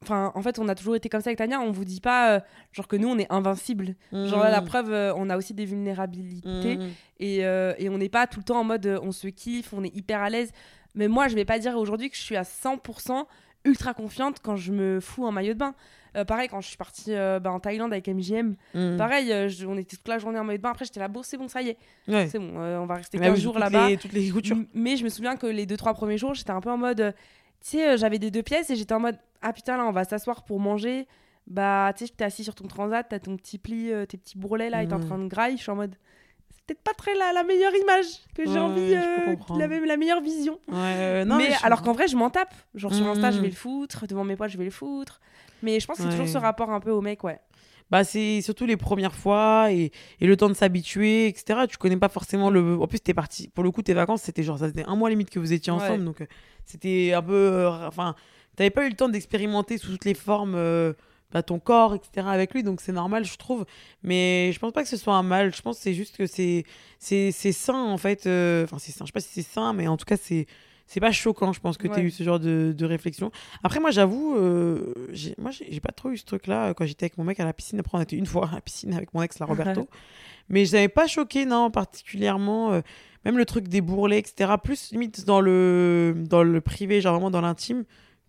Enfin, 0.02 0.32
en 0.34 0.42
fait, 0.42 0.58
on 0.58 0.68
a 0.68 0.74
toujours 0.74 0.96
été 0.96 1.08
comme 1.08 1.20
ça 1.20 1.30
avec 1.30 1.38
Tania. 1.38 1.60
On 1.60 1.70
vous 1.70 1.84
dit 1.84 2.00
pas, 2.00 2.34
euh, 2.36 2.40
genre, 2.72 2.88
que 2.88 2.96
nous, 2.96 3.08
on 3.08 3.16
est 3.18 3.30
invincible. 3.32 3.94
Genre, 4.12 4.42
là, 4.42 4.50
la 4.50 4.60
Mm. 4.60 4.64
preuve, 4.66 4.92
euh, 4.92 5.12
on 5.16 5.30
a 5.30 5.36
aussi 5.36 5.54
des 5.54 5.64
vulnérabilités. 5.64 6.76
Mm. 6.76 6.88
Et, 7.20 7.44
euh, 7.44 7.72
et 7.78 7.88
on 7.88 7.98
n'est 7.98 8.08
pas 8.08 8.26
tout 8.26 8.40
le 8.40 8.44
temps 8.44 8.58
en 8.60 8.64
mode, 8.64 8.98
on 9.02 9.12
se 9.12 9.28
kiffe, 9.28 9.72
on 9.72 9.84
est 9.84 9.94
hyper 9.94 10.20
à 10.20 10.30
l'aise. 10.30 10.50
Mais 10.94 11.08
moi, 11.08 11.28
je 11.28 11.34
vais 11.34 11.44
pas 11.44 11.58
dire 11.58 11.76
aujourd'hui 11.76 12.10
que 12.10 12.16
je 12.16 12.22
suis 12.22 12.36
à 12.36 12.42
100% 12.42 13.26
ultra 13.64 13.94
confiante 13.94 14.38
quand 14.42 14.56
je 14.56 14.72
me 14.72 15.00
fous 15.00 15.24
en 15.24 15.32
maillot 15.32 15.54
de 15.54 15.58
bain. 15.58 15.74
Euh, 16.16 16.24
pareil, 16.26 16.48
quand 16.48 16.60
je 16.60 16.68
suis 16.68 16.76
partie 16.76 17.14
euh, 17.14 17.40
bah, 17.40 17.50
en 17.52 17.60
Thaïlande 17.60 17.92
avec 17.92 18.06
MJM, 18.08 18.56
Mm. 18.74 18.96
pareil, 18.98 19.32
euh, 19.32 19.48
je- 19.48 19.66
on 19.66 19.78
était 19.78 19.96
toute 19.96 20.08
la 20.08 20.18
journée 20.18 20.38
en 20.38 20.44
maillot 20.44 20.58
de 20.58 20.62
bain. 20.62 20.70
Après, 20.70 20.84
j'étais 20.84 21.00
là, 21.00 21.08
bon, 21.08 21.22
c'est 21.22 21.38
bon, 21.38 21.48
ça 21.48 21.62
y 21.62 21.70
est, 21.70 21.78
Ouais. 22.08 22.26
c'est 22.28 22.38
bon, 22.38 22.52
on 22.58 22.84
va 22.86 22.96
rester 22.96 23.16
Bah 23.18 23.26
15 23.26 23.36
oui, 23.36 23.40
jours 23.40 23.58
là-bas. 23.58 23.96
Toutes 23.96 24.12
les 24.12 24.28
coutures. 24.30 24.58
Mais 24.74 24.96
je 24.98 25.04
me 25.04 25.08
souviens 25.08 25.36
que 25.36 25.46
les 25.46 25.64
deux, 25.64 25.76
trois 25.78 25.94
premiers 25.94 26.18
jours, 26.18 26.34
j'étais 26.34 26.50
un 26.50 26.60
peu 26.60 26.70
en 26.70 26.76
mode. 26.76 27.14
Tu 27.62 27.70
sais, 27.78 27.96
j'avais 27.96 28.18
des 28.18 28.30
deux 28.30 28.42
pièces 28.42 28.68
et 28.70 28.76
j'étais 28.76 28.92
en 28.94 29.00
mode 29.00 29.16
Ah 29.40 29.52
putain, 29.52 29.76
là, 29.76 29.84
on 29.86 29.92
va 29.92 30.04
s'asseoir 30.04 30.44
pour 30.44 30.60
manger. 30.60 31.06
Bah, 31.48 31.92
tu 31.96 32.06
sais, 32.06 32.12
t'es 32.16 32.24
assis 32.24 32.44
sur 32.44 32.54
ton 32.54 32.68
transat, 32.68 33.06
t'as 33.08 33.18
ton 33.18 33.36
petit 33.36 33.58
pli, 33.58 33.90
tes 34.08 34.16
petits 34.18 34.36
bourrelets 34.38 34.70
là, 34.70 34.82
et 34.82 34.86
t'es 34.86 34.94
en 34.94 34.98
Mhm. 34.98 35.06
train 35.06 35.18
de 35.18 35.26
grailler. 35.28 35.56
Je 35.56 35.62
suis 35.62 35.70
en 35.72 35.76
mode 35.76 35.94
peut-être 36.74 36.82
pas 36.84 36.94
très 36.94 37.14
la, 37.14 37.32
la 37.32 37.42
meilleure 37.44 37.74
image 37.74 38.06
que 38.34 38.44
j'ai 38.44 38.52
Ouais, 38.52 38.58
envie, 38.58 38.94
euh, 38.94 39.24
comprendre. 39.24 39.60
la, 39.86 39.96
meilleure 39.96 40.20
vision. 40.20 40.58
Ouais, 40.68 40.76
euh, 40.76 41.24
non, 41.24 41.36
mais 41.36 41.52
alors 41.62 41.82
qu'en 41.82 41.92
vrai, 41.92 42.08
je 42.08 42.16
m'en 42.16 42.30
tape. 42.30 42.54
Genre 42.74 42.94
sur 42.94 43.06
Insta, 43.06 43.30
je 43.30 43.36
Mhm. 43.36 43.42
vais 43.42 43.48
le 43.48 43.54
foutre. 43.54 44.06
Devant 44.06 44.24
mes 44.24 44.36
potes, 44.36 44.50
je 44.50 44.58
vais 44.58 44.64
le 44.64 44.70
foutre. 44.70 45.20
Mais 45.62 45.80
je 45.80 45.86
pense 45.86 45.98
que 45.98 46.04
c'est 46.04 46.10
toujours 46.10 46.28
ce 46.28 46.38
rapport 46.38 46.70
un 46.70 46.80
peu 46.80 46.90
au 46.90 47.00
mec, 47.00 47.22
ouais. 47.24 47.38
Bah, 47.90 48.04
c'est 48.04 48.40
surtout 48.40 48.64
les 48.64 48.78
premières 48.78 49.14
fois 49.14 49.70
et, 49.70 49.92
et 50.20 50.26
le 50.26 50.36
temps 50.36 50.48
de 50.48 50.54
s'habituer, 50.54 51.26
etc. 51.28 51.60
Tu 51.68 51.76
connais 51.76 51.96
pas 51.98 52.08
forcément 52.08 52.48
le. 52.48 52.78
En 52.80 52.86
plus, 52.86 53.00
t'es 53.00 53.12
parti. 53.14 53.48
Pour 53.48 53.62
le 53.64 53.70
coup, 53.70 53.82
tes 53.82 53.92
vacances, 53.92 54.22
c'était 54.22 54.42
genre, 54.42 54.58
ça 54.58 54.68
faisait 54.70 54.84
un 54.86 54.96
mois 54.96 55.10
limite 55.10 55.28
que 55.30 55.38
vous 55.38 55.52
étiez 55.52 55.70
Ouais. 55.72 55.78
ensemble. 55.78 56.04
Donc, 56.04 56.22
euh, 56.22 56.26
c'était 56.64 57.12
un 57.12 57.22
peu. 57.22 57.34
euh, 57.34 57.86
Enfin, 57.86 58.14
t'avais 58.56 58.70
pas 58.70 58.86
eu 58.86 58.88
le 58.88 58.96
temps 58.96 59.10
d'expérimenter 59.10 59.76
sous 59.76 59.90
toutes 59.92 60.06
les 60.06 60.14
formes 60.14 60.54
euh, 60.54 60.94
bah, 61.32 61.42
ton 61.42 61.58
corps, 61.58 61.94
etc. 61.94 62.26
avec 62.28 62.52
lui. 62.54 62.62
Donc, 62.62 62.80
c'est 62.80 62.92
normal, 62.92 63.24
je 63.24 63.36
trouve. 63.36 63.64
Mais 64.02 64.52
je 64.52 64.58
pense 64.58 64.72
pas 64.72 64.82
que 64.82 64.88
ce 64.88 64.96
soit 64.96 65.14
un 65.14 65.22
mal. 65.22 65.54
Je 65.54 65.62
pense 65.62 65.76
que 65.78 65.82
c'est 65.82 65.94
juste 65.94 66.16
que 66.16 66.26
c'est 66.26 66.64
c'est 66.98 67.32
c'est 67.32 67.52
sain, 67.52 67.74
en 67.84 67.96
fait. 67.98 68.26
euh, 68.26 68.64
Enfin, 68.64 68.78
c'est 68.78 68.92
sain. 68.92 69.04
Je 69.04 69.08
sais 69.08 69.12
pas 69.12 69.20
si 69.20 69.28
c'est 69.32 69.42
sain, 69.50 69.72
mais 69.72 69.88
en 69.88 69.96
tout 69.96 70.04
cas, 70.04 70.16
c'est. 70.16 70.46
C'est 70.88 71.00
pas 71.00 71.12
choquant, 71.12 71.54
je 71.54 71.60
pense, 71.60 71.78
que 71.78 71.86
tu 71.86 71.94
aies 71.94 71.96
Ouais. 71.98 72.02
eu 72.02 72.10
ce 72.10 72.22
genre 72.22 72.38
de, 72.40 72.74
de 72.76 72.84
réflexion. 72.84 73.30
Après, 73.62 73.80
moi, 73.80 73.90
j'avoue, 73.92 74.36
euh, 74.36 74.92
j'ai- 75.10 75.34
moi, 75.38 75.50
j'ai 75.50 75.66
j'ai 75.72 75.80
pas 75.80 75.92
trop 75.92 76.10
eu 76.10 76.18
ce 76.18 76.24
truc-là 76.26 76.66
euh, 76.66 76.74
quand 76.74 76.84
j'étais 76.84 77.04
avec 77.04 77.16
mon 77.16 77.24
mec 77.24 77.40
à 77.40 77.46
la 77.46 77.54
piscine. 77.54 77.78
Après, 77.80 77.96
on 77.96 78.00
était 78.02 78.16
une 78.16 78.26
fois 78.26 78.48
à 78.50 78.54
la 78.56 78.60
piscine 78.60 78.92
avec 78.92 79.14
mon 79.14 79.22
ex, 79.22 79.38
la 79.38 79.46
Roberto. 79.46 79.88
Mais 80.50 80.66
je 80.66 80.72
n'avais 80.72 80.88
pas 80.88 81.06
choqué, 81.06 81.46
non, 81.46 81.70
particulièrement. 81.70 82.72
euh, 82.72 82.80
même 83.24 83.38
le 83.38 83.44
truc 83.46 83.68
des 83.68 83.80
bourrelets, 83.80 84.18
etc. 84.18 84.52
Plus 84.62 84.90
limite 84.90 85.24
dans 85.24 85.40
le, 85.40 86.14
dans 86.16 86.42
le 86.42 86.60
privé, 86.60 87.00
genre 87.00 87.14
vraiment 87.14 87.30
dans 87.30 87.40
l'intime, 87.40 87.84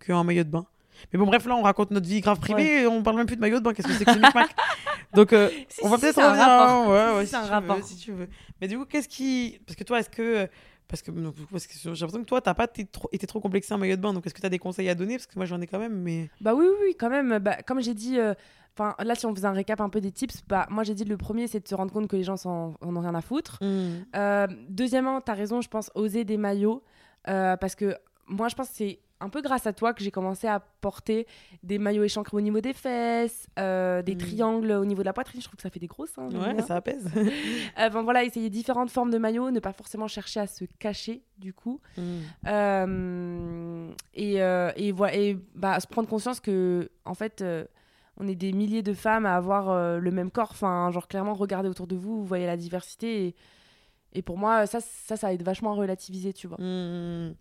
qu'en 0.06 0.22
maillot 0.24 0.44
de 0.44 0.48
bain. 0.50 0.64
Mais 1.12 1.18
bon, 1.18 1.26
bref, 1.26 1.44
là, 1.46 1.54
on 1.56 1.62
raconte 1.62 1.90
notre 1.90 2.06
vie 2.06 2.20
grave 2.20 2.40
privée 2.40 2.82
et 2.82 2.86
on 2.86 3.02
parle 3.02 3.16
même 3.16 3.26
plus 3.26 3.36
de 3.36 3.40
maillot 3.40 3.58
de 3.58 3.64
bain. 3.64 3.72
Qu'est-ce 3.72 3.88
que 3.88 3.94
c'est 3.94 4.04
que 4.04 4.12
ce 4.12 4.18
micmac 4.18 4.50
Donc, 5.14 5.32
euh, 5.32 5.48
Si, 5.68 5.80
on 5.84 5.88
va 5.88 5.96
si, 5.96 6.02
peut-être 6.02 6.14
c'est 6.16 6.22
un. 6.22 6.86
Ouais, 6.88 7.16
ouais, 7.16 7.26
Si, 7.26 7.36
un 7.36 7.44
tu 7.44 7.50
rapport. 7.50 7.76
veux, 7.76 7.82
si 7.82 7.96
tu 7.96 8.12
veux. 8.12 8.28
Mais 8.60 8.66
du 8.68 8.78
coup, 8.78 8.84
qu'est-ce 8.84 9.08
qui. 9.08 9.60
Parce 9.66 9.76
que 9.76 9.84
toi, 9.84 10.00
est-ce 10.00 10.10
que. 10.10 10.48
Parce 10.88 11.00
que, 11.02 11.10
donc, 11.12 11.34
parce 11.50 11.66
que 11.66 11.72
j'ai 11.74 11.88
l'impression 11.88 12.20
que 12.20 12.28
toi, 12.28 12.40
t'as 12.42 12.52
pas 12.54 12.64
été 12.64 12.84
trop, 12.84 13.08
été 13.10 13.26
trop 13.26 13.40
complexé 13.40 13.72
en 13.72 13.78
maillot 13.78 13.96
de 13.96 14.00
bain. 14.02 14.12
Donc, 14.12 14.26
est-ce 14.26 14.34
que 14.34 14.40
tu 14.40 14.46
as 14.46 14.50
des 14.50 14.58
conseils 14.58 14.88
à 14.88 14.94
donner? 14.94 15.16
Parce 15.16 15.26
que 15.26 15.32
moi, 15.36 15.46
j'en 15.46 15.60
ai 15.60 15.66
quand 15.66 15.78
même. 15.78 15.94
Mais. 16.02 16.28
Bah 16.40 16.54
oui, 16.54 16.66
oui, 16.68 16.76
oui, 16.88 16.96
quand 16.98 17.08
même. 17.10 17.38
Bah, 17.38 17.56
comme 17.66 17.80
j'ai 17.80 17.94
dit, 17.94 18.18
euh, 18.18 18.34
enfin 18.76 18.94
là, 19.02 19.14
si 19.14 19.24
on 19.24 19.34
faisait 19.34 19.46
un 19.46 19.52
récap 19.52 19.80
un 19.80 19.88
peu 19.88 20.00
des 20.00 20.10
tips, 20.12 20.42
bah 20.48 20.66
moi 20.68 20.82
j'ai 20.84 20.94
dit 20.94 21.04
le 21.04 21.16
premier, 21.16 21.46
c'est 21.46 21.60
de 21.60 21.68
se 21.68 21.74
rendre 21.74 21.92
compte 21.92 22.06
que 22.08 22.16
les 22.16 22.22
gens 22.24 22.36
s'en- 22.36 22.74
en 22.80 22.96
ont 22.96 23.00
rien 23.00 23.14
à 23.14 23.20
foutre. 23.22 23.58
Hmm. 23.62 24.02
Euh, 24.16 24.46
deuxièmement, 24.68 25.20
t'as 25.20 25.34
raison, 25.34 25.60
je 25.60 25.68
pense 25.68 25.90
oser 25.94 26.24
des 26.24 26.36
maillots 26.36 26.82
euh, 27.28 27.56
parce 27.56 27.74
que 27.76 27.96
moi, 28.26 28.48
je 28.48 28.54
pense 28.54 28.68
que 28.68 28.74
c'est 28.76 28.98
un 29.24 29.28
peu 29.30 29.40
grâce 29.42 29.66
à 29.66 29.72
toi 29.72 29.94
que 29.94 30.04
j'ai 30.04 30.10
commencé 30.10 30.46
à 30.46 30.60
porter 30.60 31.26
des 31.62 31.78
maillots 31.78 32.04
échancrés 32.04 32.36
au 32.36 32.40
niveau 32.40 32.60
des 32.60 32.72
fesses, 32.74 33.46
euh, 33.58 34.02
des 34.02 34.14
Mm. 34.14 34.18
triangles 34.18 34.70
au 34.72 34.84
niveau 34.84 35.00
de 35.02 35.06
la 35.06 35.12
poitrine. 35.12 35.40
Je 35.40 35.46
trouve 35.46 35.56
que 35.56 35.62
ça 35.62 35.70
fait 35.70 35.80
des 35.80 35.86
grosses. 35.86 36.16
Hein, 36.18 36.28
Ouais, 36.32 36.60
ça 36.62 36.76
apaise. 36.76 37.04
Euh, 37.78 37.88
Enfin 37.88 38.02
voilà, 38.02 38.22
essayer 38.24 38.50
différentes 38.50 38.90
formes 38.90 39.10
de 39.10 39.18
maillots, 39.18 39.50
ne 39.50 39.60
pas 39.60 39.72
forcément 39.72 40.06
chercher 40.08 40.40
à 40.40 40.46
se 40.46 40.64
cacher 40.78 41.22
du 41.38 41.52
coup. 41.52 41.80
Hmm. 41.96 42.20
Euh, 42.46 43.90
et, 44.14 44.42
euh, 44.42 44.70
et, 44.76 44.92
voilà, 44.92 45.16
et 45.16 45.38
bah, 45.54 45.78
se 45.80 45.86
prendre 45.86 46.08
conscience 46.08 46.40
que, 46.40 46.90
en 47.04 47.14
fait, 47.14 47.44
on 48.16 48.28
est 48.28 48.34
des 48.34 48.52
milliers 48.52 48.82
de 48.82 48.92
femmes 48.94 49.26
à 49.26 49.34
avoir 49.36 49.98
le 50.00 50.10
même 50.10 50.30
corps. 50.30 50.50
Enfin, 50.52 50.90
genre, 50.92 51.08
clairement, 51.08 51.34
regardez 51.34 51.68
autour 51.68 51.86
de 51.86 51.96
vous, 51.96 52.18
vous 52.18 52.24
voyez 52.26 52.46
la 52.46 52.56
diversité. 52.56 53.26
Et, 53.26 53.34
Et 54.14 54.22
pour 54.22 54.38
moi, 54.38 54.66
ça, 54.66 54.80
ça, 54.80 55.16
ça 55.16 55.32
aide 55.32 55.42
vachement 55.42 55.72
à 55.72 55.74
relativiser, 55.74 56.32
tu 56.32 56.46
vois. 56.46 56.58
Mmh. 56.60 57.34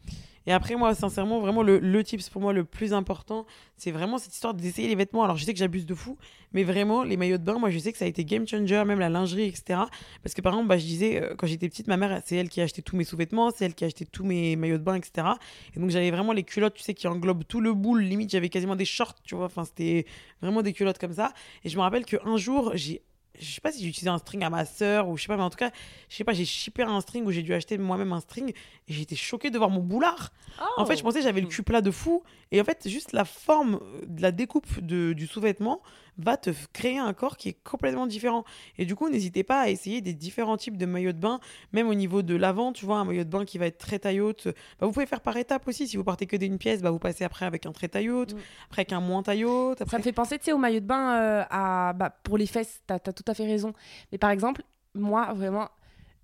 Et 0.45 0.51
après, 0.51 0.75
moi, 0.75 0.93
sincèrement, 0.93 1.39
vraiment, 1.39 1.63
le, 1.63 1.79
le 1.79 2.03
tips 2.03 2.29
pour 2.29 2.41
moi 2.41 2.51
le 2.51 2.65
plus 2.65 2.93
important, 2.93 3.45
c'est 3.77 3.91
vraiment 3.91 4.17
cette 4.17 4.33
histoire 4.33 4.53
d'essayer 4.53 4.89
les 4.89 4.95
vêtements. 4.95 5.23
Alors, 5.23 5.37
je 5.37 5.45
sais 5.45 5.53
que 5.53 5.59
j'abuse 5.59 5.85
de 5.85 5.95
fou, 5.95 6.17
mais 6.51 6.63
vraiment, 6.63 7.03
les 7.03 7.15
maillots 7.15 7.37
de 7.37 7.43
bain, 7.43 7.57
moi, 7.59 7.69
je 7.69 7.79
sais 7.79 7.91
que 7.93 7.97
ça 7.97 8.05
a 8.05 8.07
été 8.07 8.25
game 8.25 8.45
changer, 8.45 8.83
même 8.85 8.99
la 8.99 9.09
lingerie, 9.09 9.45
etc. 9.45 9.79
Parce 10.21 10.33
que, 10.35 10.41
par 10.41 10.53
exemple, 10.53 10.67
bah, 10.67 10.77
je 10.77 10.85
disais, 10.85 11.21
euh, 11.21 11.35
quand 11.37 11.47
j'étais 11.47 11.69
petite, 11.69 11.87
ma 11.87 11.95
mère, 11.95 12.21
c'est 12.25 12.35
elle 12.35 12.49
qui 12.49 12.59
a 12.59 12.65
acheté 12.65 12.81
tous 12.81 12.97
mes 12.97 13.05
sous-vêtements, 13.05 13.51
c'est 13.51 13.65
elle 13.65 13.75
qui 13.75 13.85
a 13.85 13.87
acheté 13.87 14.05
tous 14.05 14.25
mes 14.25 14.55
maillots 14.57 14.79
de 14.79 14.83
bain, 14.83 14.95
etc. 14.95 15.27
Et 15.75 15.79
donc, 15.79 15.91
j'avais 15.91 16.11
vraiment 16.11 16.33
les 16.33 16.43
culottes, 16.43 16.73
tu 16.73 16.83
sais, 16.83 16.93
qui 16.93 17.07
englobent 17.07 17.45
tout 17.47 17.61
le 17.61 17.73
boule. 17.73 18.01
Limite, 18.01 18.31
j'avais 18.31 18.49
quasiment 18.49 18.75
des 18.75 18.85
shorts, 18.85 19.21
tu 19.23 19.35
vois. 19.35 19.45
Enfin, 19.45 19.63
c'était 19.63 20.05
vraiment 20.41 20.61
des 20.61 20.73
culottes 20.73 20.97
comme 20.97 21.13
ça. 21.13 21.33
Et 21.63 21.69
je 21.69 21.77
me 21.77 21.81
rappelle 21.81 22.03
qu'un 22.03 22.35
jour, 22.35 22.71
j'ai 22.75 23.01
je 23.39 23.51
sais 23.53 23.61
pas 23.61 23.71
si 23.71 23.81
j'ai 23.81 23.89
utilisé 23.89 24.09
un 24.09 24.17
string 24.17 24.43
à 24.43 24.49
ma 24.49 24.65
sœur 24.65 25.07
ou 25.07 25.17
je 25.17 25.23
sais 25.23 25.27
pas, 25.27 25.37
mais 25.37 25.43
en 25.43 25.49
tout 25.49 25.57
cas, 25.57 25.71
je 26.09 26.15
sais 26.15 26.23
pas, 26.23 26.33
j'ai 26.33 26.45
shippé 26.45 26.83
un 26.83 27.01
string 27.01 27.25
ou 27.25 27.31
j'ai 27.31 27.41
dû 27.41 27.53
acheter 27.53 27.77
moi-même 27.77 28.13
un 28.13 28.19
string 28.19 28.53
et 28.87 28.93
j'étais 28.93 29.15
choquée 29.15 29.49
de 29.49 29.57
voir 29.57 29.69
mon 29.69 29.81
boulard. 29.81 30.31
En 30.77 30.85
fait, 30.85 30.95
je 30.95 31.03
pensais 31.03 31.19
que 31.19 31.25
j'avais 31.25 31.41
le 31.41 31.47
cul 31.47 31.63
plat 31.63 31.81
de 31.81 31.91
fou 31.91 32.23
et 32.51 32.61
en 32.61 32.63
fait, 32.63 32.87
juste 32.87 33.11
la 33.11 33.25
forme 33.25 33.79
de 34.05 34.21
la 34.21 34.31
découpe 34.31 34.79
de, 34.79 35.13
du 35.13 35.27
sous-vêtement 35.27 35.81
va 36.17 36.37
te 36.37 36.51
créer 36.73 36.97
un 36.99 37.13
corps 37.13 37.37
qui 37.37 37.49
est 37.49 37.57
complètement 37.63 38.05
différent. 38.07 38.43
Et 38.77 38.85
du 38.85 38.95
coup, 38.95 39.09
n'hésitez 39.09 39.43
pas 39.43 39.61
à 39.61 39.69
essayer 39.69 40.01
des 40.01 40.13
différents 40.13 40.57
types 40.57 40.77
de 40.77 40.85
maillots 40.85 41.11
de 41.11 41.17
bain, 41.19 41.39
même 41.71 41.87
au 41.87 41.93
niveau 41.95 42.21
de 42.21 42.35
l'avant, 42.35 42.71
tu 42.71 42.85
vois, 42.85 42.97
un 42.97 43.05
maillot 43.05 43.23
de 43.23 43.29
bain 43.29 43.45
qui 43.45 43.57
va 43.57 43.65
être 43.65 43.77
très 43.79 43.99
taille 43.99 44.21
haute. 44.21 44.47
Bah, 44.79 44.85
vous 44.85 44.91
pouvez 44.91 45.05
faire 45.05 45.21
par 45.21 45.37
étapes 45.37 45.67
aussi. 45.67 45.87
Si 45.87 45.97
vous 45.97 46.03
partez 46.03 46.25
que 46.27 46.37
d'une 46.37 46.57
pièce, 46.57 46.81
bah, 46.81 46.91
vous 46.91 46.99
passez 46.99 47.23
après 47.23 47.45
avec 47.45 47.65
un 47.65 47.71
très 47.71 47.87
taille 47.87 48.09
haute, 48.09 48.33
Mm. 48.33 48.37
après 48.69 48.81
avec 48.81 48.93
un 48.93 48.99
moins 48.99 49.23
taille 49.23 49.45
haute. 49.45 49.81
Après... 49.81 49.91
Ça 49.91 49.97
me 49.97 50.03
fait 50.03 50.11
penser, 50.13 50.37
tu 50.37 50.45
sais, 50.45 50.53
au 50.53 50.57
maillot 50.57 50.79
de 50.81 50.85
bain 50.85 51.15
euh, 51.17 51.43
à, 51.49 51.93
bah, 51.93 52.09
pour 52.23 52.37
les 52.37 52.45
fesses, 52.47 52.81
t'as 52.85 52.95
as 52.95 52.99
tout 53.13 53.25
à 53.27 53.33
fait 53.33 53.45
raison. 53.45 53.73
Mais 54.11 54.17
par 54.17 54.29
exemple, 54.29 54.63
moi, 54.93 55.33
vraiment, 55.33 55.69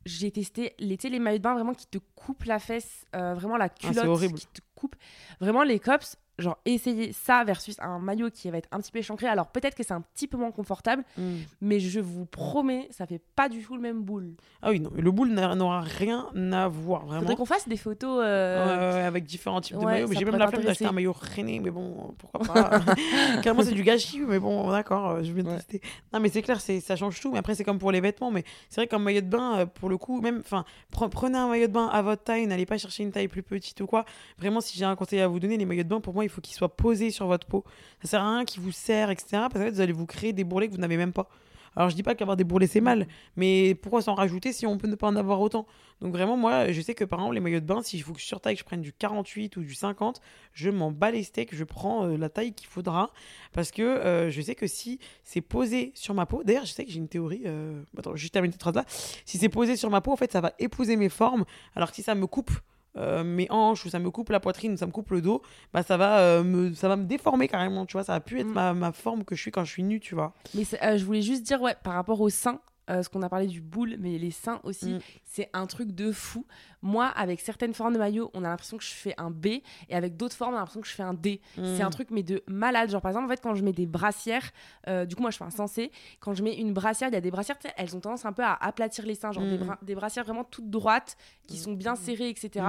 j'ai 0.05 0.31
testé 0.31 0.73
les, 0.79 0.97
les 1.01 1.19
maillots 1.19 1.37
de 1.39 1.43
bain 1.43 1.53
vraiment 1.55 1.73
qui 1.73 1.87
te 1.87 1.97
coupent 2.15 2.45
la 2.45 2.59
fesse, 2.59 3.05
euh, 3.15 3.33
vraiment 3.33 3.57
la 3.57 3.69
culotte 3.69 4.05
horrible. 4.05 4.37
qui 4.37 4.47
te 4.47 4.61
coupe. 4.75 4.95
Vraiment, 5.39 5.63
les 5.63 5.79
cops, 5.79 6.15
genre, 6.39 6.57
essayez 6.65 7.13
ça 7.13 7.43
versus 7.43 7.75
un 7.79 7.99
maillot 7.99 8.29
qui 8.31 8.49
va 8.49 8.57
être 8.57 8.67
un 8.71 8.79
petit 8.79 8.91
peu 8.91 8.99
échancré. 8.99 9.27
Alors, 9.27 9.47
peut-être 9.47 9.75
que 9.75 9.83
c'est 9.83 9.93
un 9.93 10.01
petit 10.01 10.27
peu 10.27 10.37
moins 10.37 10.51
confortable, 10.51 11.03
Mm. 11.17 11.21
mais 11.61 11.79
je 11.79 11.99
vous 11.99 12.25
promets, 12.25 12.87
ça 12.91 13.05
fait 13.05 13.21
pas 13.35 13.49
du 13.49 13.61
tout 13.63 13.75
le 13.75 13.81
même 13.81 14.01
boule. 14.01 14.33
Ah 14.61 14.69
oui, 14.71 14.79
non, 14.79 14.89
le 14.95 15.11
boule 15.11 15.29
n'a- 15.29 15.55
n'aura 15.55 15.81
rien 15.81 16.27
à 16.53 16.67
voir, 16.67 17.05
vraiment. 17.05 17.21
Faudrait 17.21 17.35
qu'on 17.35 17.45
fasse 17.45 17.67
des 17.67 17.77
photos. 17.77 18.23
euh, 18.23 19.07
avec 19.07 19.25
différents 19.25 19.61
types 19.61 19.77
de 19.77 19.85
maillots. 19.85 20.07
J'ai 20.11 20.25
même 20.25 20.35
la 20.37 20.47
flemme 20.47 20.63
d'acheter 20.63 20.85
un 20.85 20.91
maillot 20.91 21.13
rené, 21.13 21.59
mais 21.59 21.69
bon, 21.71 22.13
pourquoi 22.17 22.41
pas. 22.41 22.69
Carrément, 23.43 23.63
c'est 23.63 23.73
du 23.73 23.83
gâchis, 23.83 24.21
mais 24.21 24.39
bon, 24.39 24.69
d'accord, 24.71 25.09
euh, 25.11 25.23
je 25.23 25.31
vais 25.31 25.41
Ouais. 25.43 25.55
tester. 25.57 25.81
Non, 26.13 26.19
mais 26.19 26.29
c'est 26.29 26.41
clair, 26.41 26.59
c'est- 26.61 26.79
ça 26.79 26.95
change 26.95 27.19
tout. 27.19 27.31
Mais 27.31 27.39
après, 27.39 27.55
c'est 27.55 27.63
comme 27.63 27.79
pour 27.79 27.91
les 27.91 28.01
vêtements. 28.01 28.31
Mais 28.31 28.43
c'est 28.69 28.81
vrai 28.81 28.87
qu'un 28.87 28.99
maillot 28.99 29.21
de 29.21 29.27
bain, 29.27 29.59
euh, 29.59 29.65
pour 29.65 29.89
le 29.89 29.97
coup, 29.97 30.21
même, 30.21 30.39
enfin, 30.39 30.65
pre- 30.93 31.09
prenez 31.09 31.37
un 31.37 31.47
maillot 31.49 31.67
de 31.67 31.71
bain 31.73 31.87
à 31.87 32.01
votre 32.01 32.23
taille, 32.23 32.45
n'allez 32.47 32.65
pas 32.65 32.77
chercher 32.77 33.03
une 33.03 33.11
taille 33.11 33.27
plus 33.27 33.43
petite 33.43 33.79
ou 33.81 33.87
quoi. 33.87 34.05
Vraiment, 34.37 34.61
si 34.61 34.77
j'ai 34.77 34.85
un 34.85 34.95
conseil 34.95 35.19
à 35.21 35.27
vous 35.27 35.39
donner, 35.39 35.57
les 35.57 35.65
maillots 35.65 35.83
de 35.83 35.87
bain, 35.89 35.99
pour 36.01 36.13
moi, 36.13 36.23
il 36.29 36.31
faut 36.31 36.41
qu'ils 36.41 36.55
soient 36.55 36.75
posés 36.75 37.11
sur 37.11 37.27
votre 37.27 37.47
peau. 37.47 37.63
Ça 38.01 38.07
sert 38.09 38.21
à 38.21 38.35
rien 38.35 38.45
qu'ils 38.45 38.61
vous 38.61 38.71
serrent, 38.71 39.09
etc. 39.09 39.27
Parce 39.51 39.53
fait, 39.55 39.71
vous 39.71 39.81
allez 39.81 39.93
vous 39.93 40.05
créer 40.05 40.33
des 40.33 40.43
bourrelets 40.43 40.67
que 40.67 40.73
vous 40.73 40.79
n'avez 40.79 40.97
même 40.97 41.13
pas. 41.13 41.27
Alors, 41.75 41.89
je 41.89 41.95
dis 41.95 42.03
pas 42.03 42.15
qu'avoir 42.15 42.35
des 42.35 42.43
bourrelets, 42.43 42.67
c'est 42.67 42.81
mal, 42.81 43.07
mais 43.35 43.75
pourquoi 43.75 44.01
s'en 44.01 44.15
rajouter 44.15 44.53
si 44.53 44.65
on 44.65 44.77
peut 44.77 44.87
ne 44.87 44.95
pas 44.95 45.07
en 45.07 45.15
avoir 45.15 45.39
autant? 45.39 45.67
Donc, 46.01 46.13
vraiment, 46.13 46.35
moi, 46.35 46.71
je 46.71 46.81
sais 46.81 46.95
que 46.95 47.03
par 47.03 47.19
exemple, 47.19 47.35
les 47.35 47.41
maillots 47.41 47.59
de 47.59 47.65
bain, 47.65 47.81
s'il 47.81 48.01
faut 48.01 48.13
que 48.13 48.19
je 48.19 48.25
surtaille, 48.25 48.55
que 48.55 48.59
je 48.59 48.65
prenne 48.65 48.81
du 48.81 48.91
48 48.91 49.57
ou 49.57 49.61
du 49.61 49.73
50, 49.73 50.19
je 50.53 50.69
m'en 50.69 50.91
bats 50.91 51.11
les 51.11 51.23
steaks, 51.23 51.53
je 51.53 51.63
prends 51.63 52.05
euh, 52.05 52.17
la 52.17 52.29
taille 52.29 52.53
qu'il 52.53 52.67
faudra. 52.67 53.11
Parce 53.53 53.71
que 53.71 53.81
euh, 53.81 54.29
je 54.29 54.41
sais 54.41 54.55
que 54.55 54.67
si 54.67 54.99
c'est 55.23 55.41
posé 55.41 55.91
sur 55.95 56.13
ma 56.13 56.25
peau, 56.25 56.43
d'ailleurs, 56.43 56.65
je 56.65 56.71
sais 56.71 56.85
que 56.85 56.91
j'ai 56.91 56.97
une 56.97 57.07
théorie. 57.07 57.43
euh, 57.45 57.81
Attends, 57.97 58.15
juste 58.15 58.33
terminer 58.33 58.51
cette 58.53 58.61
phrase-là. 58.61 58.85
Si 59.25 59.37
c'est 59.37 59.49
posé 59.49 59.75
sur 59.75 59.89
ma 59.89 60.01
peau, 60.01 60.11
en 60.11 60.17
fait, 60.17 60.31
ça 60.31 60.41
va 60.41 60.53
épouser 60.59 60.95
mes 60.95 61.09
formes. 61.09 61.45
Alors 61.75 61.89
que 61.91 61.95
si 61.95 62.03
ça 62.03 62.15
me 62.15 62.27
coupe. 62.27 62.51
Euh, 62.97 63.23
mes 63.23 63.47
hanches 63.51 63.85
ou 63.85 63.89
ça 63.89 63.99
me 63.99 64.09
coupe 64.11 64.29
la 64.29 64.39
poitrine 64.39 64.73
ou 64.73 64.77
ça 64.77 64.85
me 64.87 64.91
coupe 64.91 65.11
le 65.11 65.21
dos 65.21 65.41
bah 65.73 65.83
ça 65.83 65.95
va 65.97 66.19
euh, 66.21 66.43
me 66.43 66.73
ça 66.73 66.87
va 66.87 66.95
me 66.95 67.05
déformer 67.05 67.47
carrément 67.47 67.85
tu 67.85 67.93
vois 67.93 68.03
ça 68.03 68.13
va 68.13 68.19
plus 68.19 68.39
être 68.39 68.47
Mm. 68.47 68.53
ma, 68.53 68.73
ma 68.73 68.91
forme 68.91 69.23
que 69.23 69.35
je 69.35 69.41
suis 69.41 69.51
quand 69.51 69.63
je 69.63 69.71
suis 69.71 69.83
nue 69.83 69.99
tu 69.99 70.15
vois 70.15 70.33
Mais 70.55 70.63
euh, 70.83 70.97
je 70.97 71.05
voulais 71.05 71.21
juste 71.21 71.43
dire, 71.43 71.61
ouais, 71.61 71.75
par 71.83 71.93
rapport 71.93 72.19
aux 72.19 72.29
seins, 72.29 72.59
ce 72.89 73.07
qu'on 73.07 73.21
a 73.21 73.29
parlé 73.29 73.45
du 73.45 73.61
boule, 73.61 73.97
mais 73.99 74.17
les 74.17 74.31
seins 74.31 74.59
aussi, 74.63 74.93
Mm. 74.93 74.99
c'est 75.23 75.49
un 75.53 75.67
truc 75.67 75.91
de 75.91 76.11
fou. 76.11 76.47
Moi, 76.81 77.05
avec 77.07 77.41
certaines 77.41 77.73
formes 77.73 77.93
de 77.93 77.99
maillot, 77.99 78.31
on 78.33 78.43
a 78.43 78.47
l'impression 78.49 78.77
que 78.77 78.83
je 78.83 78.91
fais 78.93 79.13
un 79.17 79.29
B, 79.31 79.47
et 79.47 79.63
avec 79.91 80.15
d'autres 80.15 80.35
formes, 80.35 80.53
on 80.53 80.57
a 80.57 80.59
l'impression 80.59 80.81
que 80.81 80.87
je 80.87 80.93
fais 80.93 81.03
un 81.03 81.13
D. 81.13 81.41
C'est 81.75 81.83
un 81.83 81.89
truc, 81.89 82.09
mais 82.11 82.23
de 82.23 82.41
malade. 82.47 82.89
Genre, 82.89 83.01
par 83.01 83.09
exemple, 83.11 83.25
en 83.25 83.29
fait, 83.29 83.41
quand 83.41 83.53
je 83.55 83.63
mets 83.63 83.73
des 83.73 83.85
brassières, 83.85 84.49
euh, 84.87 85.05
du 85.05 85.15
coup, 85.15 85.21
moi, 85.21 85.31
je 85.31 85.37
fais 85.37 85.43
un 85.43 85.49
sensé. 85.49 85.91
Quand 86.21 86.33
je 86.33 86.41
mets 86.43 86.55
une 86.55 86.73
brassière, 86.73 87.09
il 87.09 87.13
y 87.13 87.17
a 87.17 87.21
des 87.21 87.31
brassières, 87.31 87.57
elles 87.75 87.95
ont 87.95 87.99
tendance 87.99 88.25
un 88.25 88.31
peu 88.33 88.43
à 88.43 88.53
aplatir 88.53 89.05
les 89.05 89.15
seins, 89.15 89.31
genre 89.31 89.43
des, 89.45 89.57
Mm. 89.57 89.65
bra- 89.65 89.77
des 89.81 89.95
brassières 89.95 90.23
vraiment 90.23 90.43
toutes 90.45 90.69
droites, 90.69 91.17
qui 91.47 91.57
sont 91.57 91.73
bien 91.73 91.95
serrées, 91.95 92.29
etc. 92.29 92.65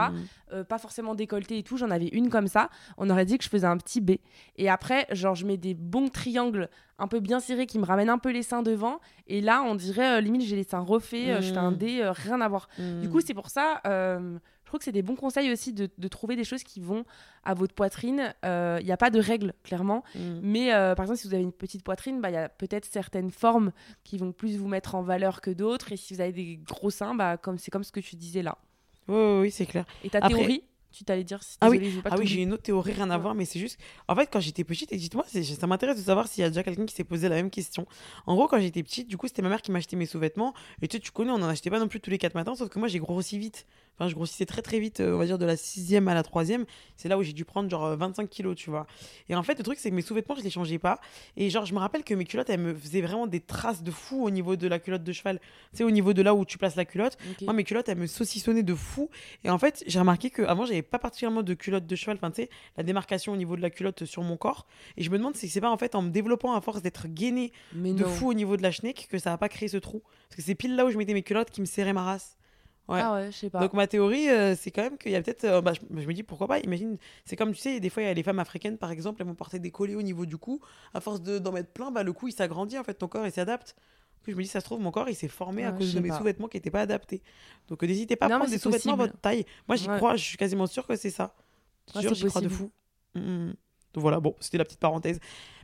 Euh, 0.52 0.64
pas 0.64 0.78
forcément 0.78 1.14
décolletées 1.14 1.58
et 1.58 1.62
tout. 1.62 1.76
J'en 1.76 1.90
avais 1.90 2.08
une 2.08 2.30
comme 2.30 2.48
ça. 2.48 2.70
On 2.96 3.10
aurait 3.10 3.26
dit 3.26 3.36
que 3.38 3.44
je 3.44 3.48
faisais 3.50 3.66
un 3.66 3.76
petit 3.76 4.00
B. 4.00 4.12
Et 4.56 4.68
après, 4.70 5.06
genre, 5.12 5.34
je 5.34 5.46
mets 5.46 5.56
des 5.58 5.74
bons 5.74 6.08
triangles 6.08 6.68
un 6.98 7.08
peu 7.08 7.20
bien 7.20 7.40
serrés 7.40 7.66
qui 7.66 7.78
me 7.78 7.84
ramènent 7.86 8.10
un 8.10 8.18
peu 8.18 8.30
les 8.30 8.42
seins 8.42 8.62
devant. 8.62 9.00
Et 9.26 9.40
là, 9.40 9.62
on 9.62 9.74
dirait, 9.74 10.18
euh, 10.18 10.20
limite, 10.20 10.42
j'ai 10.42 10.56
les 10.56 10.64
seins 10.64 10.80
refaits, 10.80 11.28
euh, 11.28 11.40
je 11.40 11.50
fais 11.52 11.58
un. 11.58 11.72
D, 11.72 12.00
euh, 12.02 12.12
rien 12.12 12.40
à 12.40 12.48
voir. 12.48 12.68
Du 13.00 13.08
coup, 13.08 13.20
c'est 13.20 13.32
pour 13.34 13.48
ça, 13.48 13.80
euh, 14.00 14.38
je 14.64 14.66
trouve 14.66 14.78
que 14.78 14.84
c'est 14.84 14.92
des 14.92 15.02
bons 15.02 15.16
conseils 15.16 15.50
aussi 15.52 15.72
de, 15.72 15.88
de 15.98 16.08
trouver 16.08 16.36
des 16.36 16.44
choses 16.44 16.62
qui 16.62 16.80
vont 16.80 17.04
à 17.42 17.54
votre 17.54 17.74
poitrine. 17.74 18.34
Il 18.44 18.84
n'y 18.84 18.92
a 18.92 18.96
pas 18.96 19.10
de 19.10 19.18
règles, 19.18 19.52
clairement. 19.64 20.04
Mm. 20.14 20.20
Mais 20.42 20.72
euh, 20.72 20.94
par 20.94 21.04
exemple, 21.04 21.18
si 21.20 21.26
vous 21.28 21.34
avez 21.34 21.42
une 21.42 21.52
petite 21.52 21.82
poitrine, 21.82 22.20
bah, 22.20 22.30
il 22.30 22.34
y 22.34 22.36
a 22.36 22.48
peut-être 22.48 22.84
certaines 22.84 23.30
formes 23.32 23.72
qui 24.04 24.16
vont 24.18 24.30
plus 24.32 24.56
vous 24.56 24.68
mettre 24.68 24.94
en 24.94 25.02
valeur 25.02 25.40
que 25.40 25.50
d'autres. 25.50 25.90
Et 25.92 25.96
si 25.96 26.14
vous 26.14 26.20
avez 26.20 26.32
des 26.32 26.56
gros 26.58 26.90
seins, 26.90 27.14
bah, 27.16 27.36
comme, 27.36 27.58
c'est 27.58 27.70
comme 27.72 27.82
ce 27.84 27.90
que 27.92 28.00
tu 28.00 28.14
disais 28.16 28.42
là. 28.42 28.58
Oui, 29.08 29.16
oui, 29.16 29.40
oui, 29.40 29.50
c'est 29.50 29.66
clair. 29.66 29.84
Et 30.04 30.10
ta 30.10 30.18
Après- 30.18 30.34
théorie, 30.34 30.62
tu 30.92 31.04
t'allais 31.04 31.22
dire 31.24 31.40
si 31.42 31.56
Ah 31.60 31.68
oui, 31.70 32.00
pas 32.02 32.10
Ah 32.12 32.16
oui, 32.18 32.26
j'ai 32.26 32.42
une 32.42 32.52
autre 32.52 32.62
théorie, 32.64 32.92
rien 32.92 33.10
à 33.10 33.16
Ouais. 33.16 33.22
voir, 33.22 33.34
mais 33.34 33.44
c'est 33.44 33.58
juste. 33.60 33.78
En 34.08 34.14
fait, 34.16 34.26
quand 34.32 34.40
j'étais 34.40 34.64
petite, 34.64 34.92
et 34.92 34.96
dites-moi, 34.96 35.24
ça 35.28 35.66
m'intéresse 35.68 35.96
de 35.96 36.02
savoir 36.02 36.26
s'il 36.28 36.42
y 36.42 36.44
a 36.44 36.48
déjà 36.48 36.62
quelqu'un 36.64 36.84
qui 36.86 36.94
s'est 36.94 37.04
posé 37.04 37.28
la 37.28 37.36
même 37.36 37.50
question. 37.50 37.86
En 38.26 38.34
gros, 38.34 38.46
quand 38.48 38.58
j'étais 38.60 38.82
petite, 38.82 39.08
du 39.08 39.16
coup, 39.16 39.26
c'était 39.28 39.42
ma 39.42 39.48
mère 39.48 39.62
qui 39.62 39.70
m'achetait 39.72 39.96
mes 39.96 40.06
sous-vêtements. 40.06 40.52
Et 40.82 40.88
tu 40.88 40.96
sais, 40.96 41.00
tu 41.00 41.10
connais, 41.12 41.30
on 41.30 41.38
n'en 41.38 41.48
achetait 41.48 41.70
pas 41.70 41.78
non 41.80 41.86
plus 41.88 42.00
tous 42.00 42.10
les 42.10 42.18
4 42.18 42.34
matins, 42.34 42.54
sauf 42.56 42.68
que 42.68 42.78
moi, 42.80 42.88
j'ai 42.88 42.98
grossi 42.98 43.38
vite. 43.38 43.66
Enfin, 43.98 44.08
je 44.08 44.14
grossissais 44.14 44.46
très 44.46 44.62
très 44.62 44.80
vite, 44.80 45.00
euh, 45.00 45.14
on 45.14 45.18
va 45.18 45.26
dire 45.26 45.36
de 45.36 45.44
la 45.44 45.58
sixième 45.58 46.08
à 46.08 46.14
la 46.14 46.22
troisième. 46.22 46.64
C'est 46.96 47.08
là 47.10 47.18
où 47.18 47.22
j'ai 47.22 47.34
dû 47.34 47.44
prendre 47.44 47.68
genre 47.68 47.84
euh, 47.84 47.96
25 47.96 48.30
kilos, 48.30 48.56
tu 48.56 48.70
vois. 48.70 48.86
Et 49.28 49.34
en 49.34 49.42
fait, 49.42 49.58
le 49.58 49.62
truc, 49.62 49.78
c'est 49.78 49.90
que 49.90 49.94
mes 49.94 50.00
sous-vêtements, 50.00 50.34
je 50.36 50.42
les 50.42 50.48
changeais 50.48 50.78
pas. 50.78 51.00
Et 51.36 51.50
genre, 51.50 51.66
je 51.66 51.74
me 51.74 51.78
rappelle 51.78 52.02
que 52.02 52.14
mes 52.14 52.24
culottes, 52.24 52.48
elles 52.48 52.60
me 52.60 52.74
faisaient 52.74 53.02
vraiment 53.02 53.26
des 53.26 53.40
traces 53.40 53.82
de 53.82 53.90
fou 53.90 54.24
au 54.24 54.30
niveau 54.30 54.56
de 54.56 54.66
la 54.68 54.78
culotte 54.78 55.04
de 55.04 55.12
cheval. 55.12 55.38
Tu 55.72 55.78
sais, 55.78 55.84
au 55.84 55.90
niveau 55.90 56.14
de 56.14 56.22
là 56.22 56.34
où 56.34 56.46
tu 56.46 56.56
places 56.56 56.76
la 56.76 56.86
culotte. 56.86 57.18
Moi, 57.44 57.52
mes 57.52 57.64
culottes, 57.64 57.90
elles 57.90 57.98
me 57.98 58.06
saucissonnaient 58.06 58.62
de 58.62 58.74
fou. 58.74 59.10
Et 59.44 59.50
en 59.50 59.58
fait, 59.58 59.84
j'ai 59.86 59.98
remarqué 59.98 60.30
qu'avant, 60.30 60.64
j'avais 60.64 60.80
pas 60.82 60.98
particulièrement 60.98 61.42
de 61.42 61.52
culotte 61.52 61.86
de 61.86 61.94
cheval. 61.96 62.16
Enfin, 62.16 62.30
tu 62.30 62.42
sais, 62.42 62.50
la 62.78 62.82
démarcation 62.82 63.34
au 63.34 63.36
niveau 63.36 63.54
de 63.56 63.60
la 63.62 63.68
culotte 63.70 64.06
sur 64.06 64.22
mon 64.22 64.38
corps. 64.38 64.66
Et 64.96 65.02
je 65.02 65.10
me 65.10 65.18
demande 65.18 65.36
si 65.36 65.48
c'est 65.50 65.60
pas 65.60 65.70
en 65.70 65.76
fait 65.76 65.94
en 65.94 66.00
me 66.00 66.10
développant 66.10 66.54
à 66.54 66.60
force 66.62 66.80
d'être 66.80 67.06
gainé 67.06 67.52
Mais 67.74 67.92
de 67.92 68.04
non. 68.04 68.08
fou 68.08 68.30
au 68.30 68.34
niveau 68.34 68.56
de 68.56 68.62
la 68.62 68.70
schneck 68.70 69.08
que 69.10 69.18
ça 69.18 69.34
a 69.34 69.36
pas 69.36 69.50
créé 69.50 69.68
ce 69.68 69.76
trou. 69.76 70.02
Parce 70.28 70.36
que 70.36 70.42
c'est 70.42 70.54
pile 70.54 70.74
là 70.74 70.86
où 70.86 70.90
je 70.90 70.96
mettais 70.96 71.12
mes 71.12 71.22
culottes 71.22 71.50
qui 71.50 71.60
me 71.60 71.66
serraient 71.66 71.92
ma 71.92 72.04
race. 72.04 72.36
Ouais. 72.90 73.00
Ah 73.02 73.14
ouais, 73.14 73.30
je 73.30 73.36
sais 73.36 73.50
pas. 73.50 73.60
Donc 73.60 73.72
ma 73.72 73.86
théorie, 73.86 74.28
euh, 74.28 74.54
c'est 74.56 74.70
quand 74.70 74.82
même 74.82 74.98
qu'il 74.98 75.12
y 75.12 75.16
a 75.16 75.22
peut-être... 75.22 75.44
euh, 75.44 75.60
bah, 75.60 75.72
je, 75.74 75.80
je 76.00 76.06
me 76.06 76.12
dis, 76.12 76.22
pourquoi 76.22 76.48
pas 76.48 76.58
Imagine, 76.58 76.96
c'est 77.24 77.36
comme, 77.36 77.52
tu 77.52 77.60
sais, 77.60 77.78
des 77.80 77.88
fois, 77.88 78.02
il 78.02 78.06
y 78.06 78.08
a 78.08 78.14
les 78.14 78.22
femmes 78.22 78.38
africaines, 78.40 78.78
par 78.78 78.90
exemple, 78.90 79.22
elles 79.22 79.28
vont 79.28 79.34
porter 79.34 79.58
des 79.58 79.70
collets 79.70 79.94
au 79.94 80.02
niveau 80.02 80.26
du 80.26 80.36
cou. 80.36 80.60
À 80.92 81.00
force 81.00 81.22
de- 81.22 81.38
d'en 81.38 81.52
mettre 81.52 81.70
plein, 81.72 81.90
bah, 81.90 82.02
le 82.02 82.12
cou, 82.12 82.28
il 82.28 82.32
s'agrandit, 82.32 82.78
en 82.78 82.84
fait, 82.84 82.94
ton 82.94 83.08
corps, 83.08 83.26
il 83.26 83.32
s'adapte. 83.32 83.76
Je 84.26 84.34
me 84.34 84.42
dis, 84.42 84.48
ça 84.48 84.60
se 84.60 84.64
trouve, 84.66 84.80
mon 84.80 84.90
corps, 84.90 85.08
il 85.08 85.14
s'est 85.14 85.28
formé 85.28 85.64
à 85.64 85.72
cause 85.72 85.94
de 85.94 86.00
mes 86.00 86.08
pas. 86.10 86.18
sous-vêtements 86.18 86.46
qui 86.48 86.56
n'étaient 86.58 86.70
pas 86.70 86.82
adaptés. 86.82 87.22
Donc 87.68 87.82
euh, 87.82 87.86
n'hésitez 87.86 88.16
pas 88.16 88.26
à 88.26 88.28
Non, 88.28 88.36
prendre 88.36 88.50
des 88.50 88.58
sous-vêtements 88.58 88.92
à 88.92 88.96
votre 88.96 89.18
taille. 89.18 89.46
Moi, 89.66 89.76
j'y 89.76 89.88
Ouais. 89.88 89.96
crois, 89.96 90.14
je 90.16 90.22
suis 90.24 90.36
quasiment 90.36 90.66
sûre 90.66 90.86
que 90.86 90.94
c'est 90.94 91.10
ça. 91.10 91.34
Je 91.88 91.94
Ouais, 91.96 92.02
jure, 92.02 92.14
j'y 92.14 92.26
crois 92.26 92.42
de 92.42 92.48
fou. 92.48 92.70
Mm, 93.14 93.20
mm. 93.20 93.54
Donc 93.94 94.02
voilà, 94.02 94.20
bon, 94.20 94.36
c'était 94.38 94.58
la 94.58 94.64
petite 94.64 94.78
parenthèse. 94.78 95.18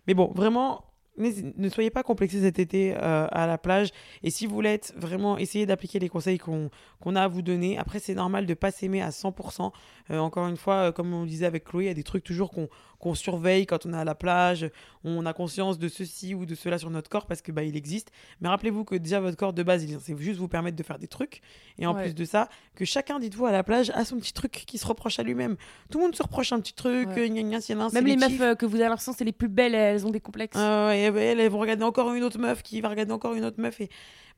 Mais 0.06 0.14
bon, 0.14 0.32
vraiment, 0.34 0.84
ne 1.18 1.68
soyez 1.68 1.90
pas 1.90 2.02
complexés 2.02 2.40
cet 2.40 2.58
été 2.58 2.94
euh, 2.94 3.26
à 3.30 3.46
la 3.46 3.58
plage. 3.58 3.90
Et 4.22 4.30
si 4.30 4.46
vous 4.46 4.54
être 4.74 4.92
vraiment 4.96 5.38
essayer 5.38 5.66
d'appliquer 5.66 5.98
les 5.98 6.08
conseils 6.08 6.38
qu'on 6.38 6.70
a 7.14 7.22
à 7.22 7.28
vous 7.28 7.42
donner, 7.42 7.78
après, 7.78 7.98
c'est 7.98 8.14
normal 8.14 8.46
de 8.46 8.54
pas 8.54 8.70
s'aimer 8.70 9.02
à 9.02 9.10
100%. 9.10 9.72
Euh, 10.10 10.18
encore 10.18 10.46
une 10.48 10.56
fois, 10.56 10.74
euh, 10.74 10.92
comme 10.92 11.12
on 11.12 11.24
disait 11.24 11.46
avec 11.46 11.64
Chloé, 11.64 11.84
il 11.84 11.88
y 11.88 11.90
a 11.90 11.94
des 11.94 12.02
trucs 12.02 12.24
toujours 12.24 12.50
qu'on 12.50 12.68
qu'on 12.98 13.14
surveille 13.14 13.66
quand 13.66 13.86
on 13.86 13.92
est 13.92 13.96
à 13.96 14.04
la 14.04 14.14
plage. 14.14 14.70
On 15.04 15.24
a 15.26 15.32
conscience 15.32 15.78
de 15.78 15.88
ceci 15.88 16.34
ou 16.34 16.46
de 16.46 16.54
cela 16.54 16.78
sur 16.78 16.90
notre 16.90 17.08
corps 17.08 17.26
parce 17.26 17.42
que 17.42 17.52
bah, 17.52 17.62
il 17.62 17.76
existe. 17.76 18.10
Mais 18.40 18.48
rappelez-vous 18.48 18.84
que 18.84 18.94
déjà, 18.96 19.20
votre 19.20 19.36
corps 19.36 19.52
de 19.52 19.62
base, 19.62 19.84
il 19.84 19.98
c'est 20.00 20.16
juste 20.18 20.38
vous 20.38 20.48
permettre 20.48 20.76
de 20.76 20.82
faire 20.82 20.98
des 20.98 21.08
trucs. 21.08 21.40
Et 21.78 21.86
en 21.86 21.94
Ouais. 21.94 22.02
plus 22.04 22.14
de 22.14 22.24
ça, 22.24 22.48
que 22.74 22.84
chacun, 22.84 23.18
dites-vous, 23.18 23.46
à 23.46 23.52
la 23.52 23.62
plage, 23.62 23.90
a 23.90 24.04
son 24.04 24.16
petit 24.18 24.32
truc 24.32 24.52
qui 24.52 24.78
se 24.78 24.86
reproche 24.86 25.18
à 25.18 25.22
lui-même. 25.22 25.56
Tout 25.90 25.98
le 25.98 26.04
monde 26.04 26.14
se 26.14 26.22
reproche 26.22 26.52
un 26.52 26.60
petit 26.60 26.74
truc. 26.74 27.08
Ouais. 27.08 27.22
euh, 27.22 27.28
gna 27.28 27.42
gna, 27.42 27.84
un, 27.84 27.88
Même 27.90 28.06
les 28.06 28.16
meufs 28.16 28.40
euh, 28.40 28.54
que 28.54 28.66
vous 28.66 28.76
avez 28.76 28.84
l'impression 28.88 29.12
c'est 29.12 29.24
les 29.24 29.32
plus 29.32 29.48
belles, 29.48 29.74
elles 29.74 30.06
ont 30.06 30.10
des 30.10 30.20
complexes. 30.20 30.56
Ah 30.58 30.88
ouais, 30.88 31.00
elles, 31.00 31.16
elles, 31.16 31.40
elles 31.40 31.50
vont 31.50 31.58
regarder 31.60 31.84
encore 31.84 32.12
une 32.14 32.22
autre 32.24 32.38
meuf 32.38 32.62
qui 32.62 32.80
va 32.80 32.88
regarder 32.88 33.12
encore 33.12 33.34
une 33.34 33.44
autre 33.44 33.60
meuf. 33.60 33.80
Et... 33.80 33.88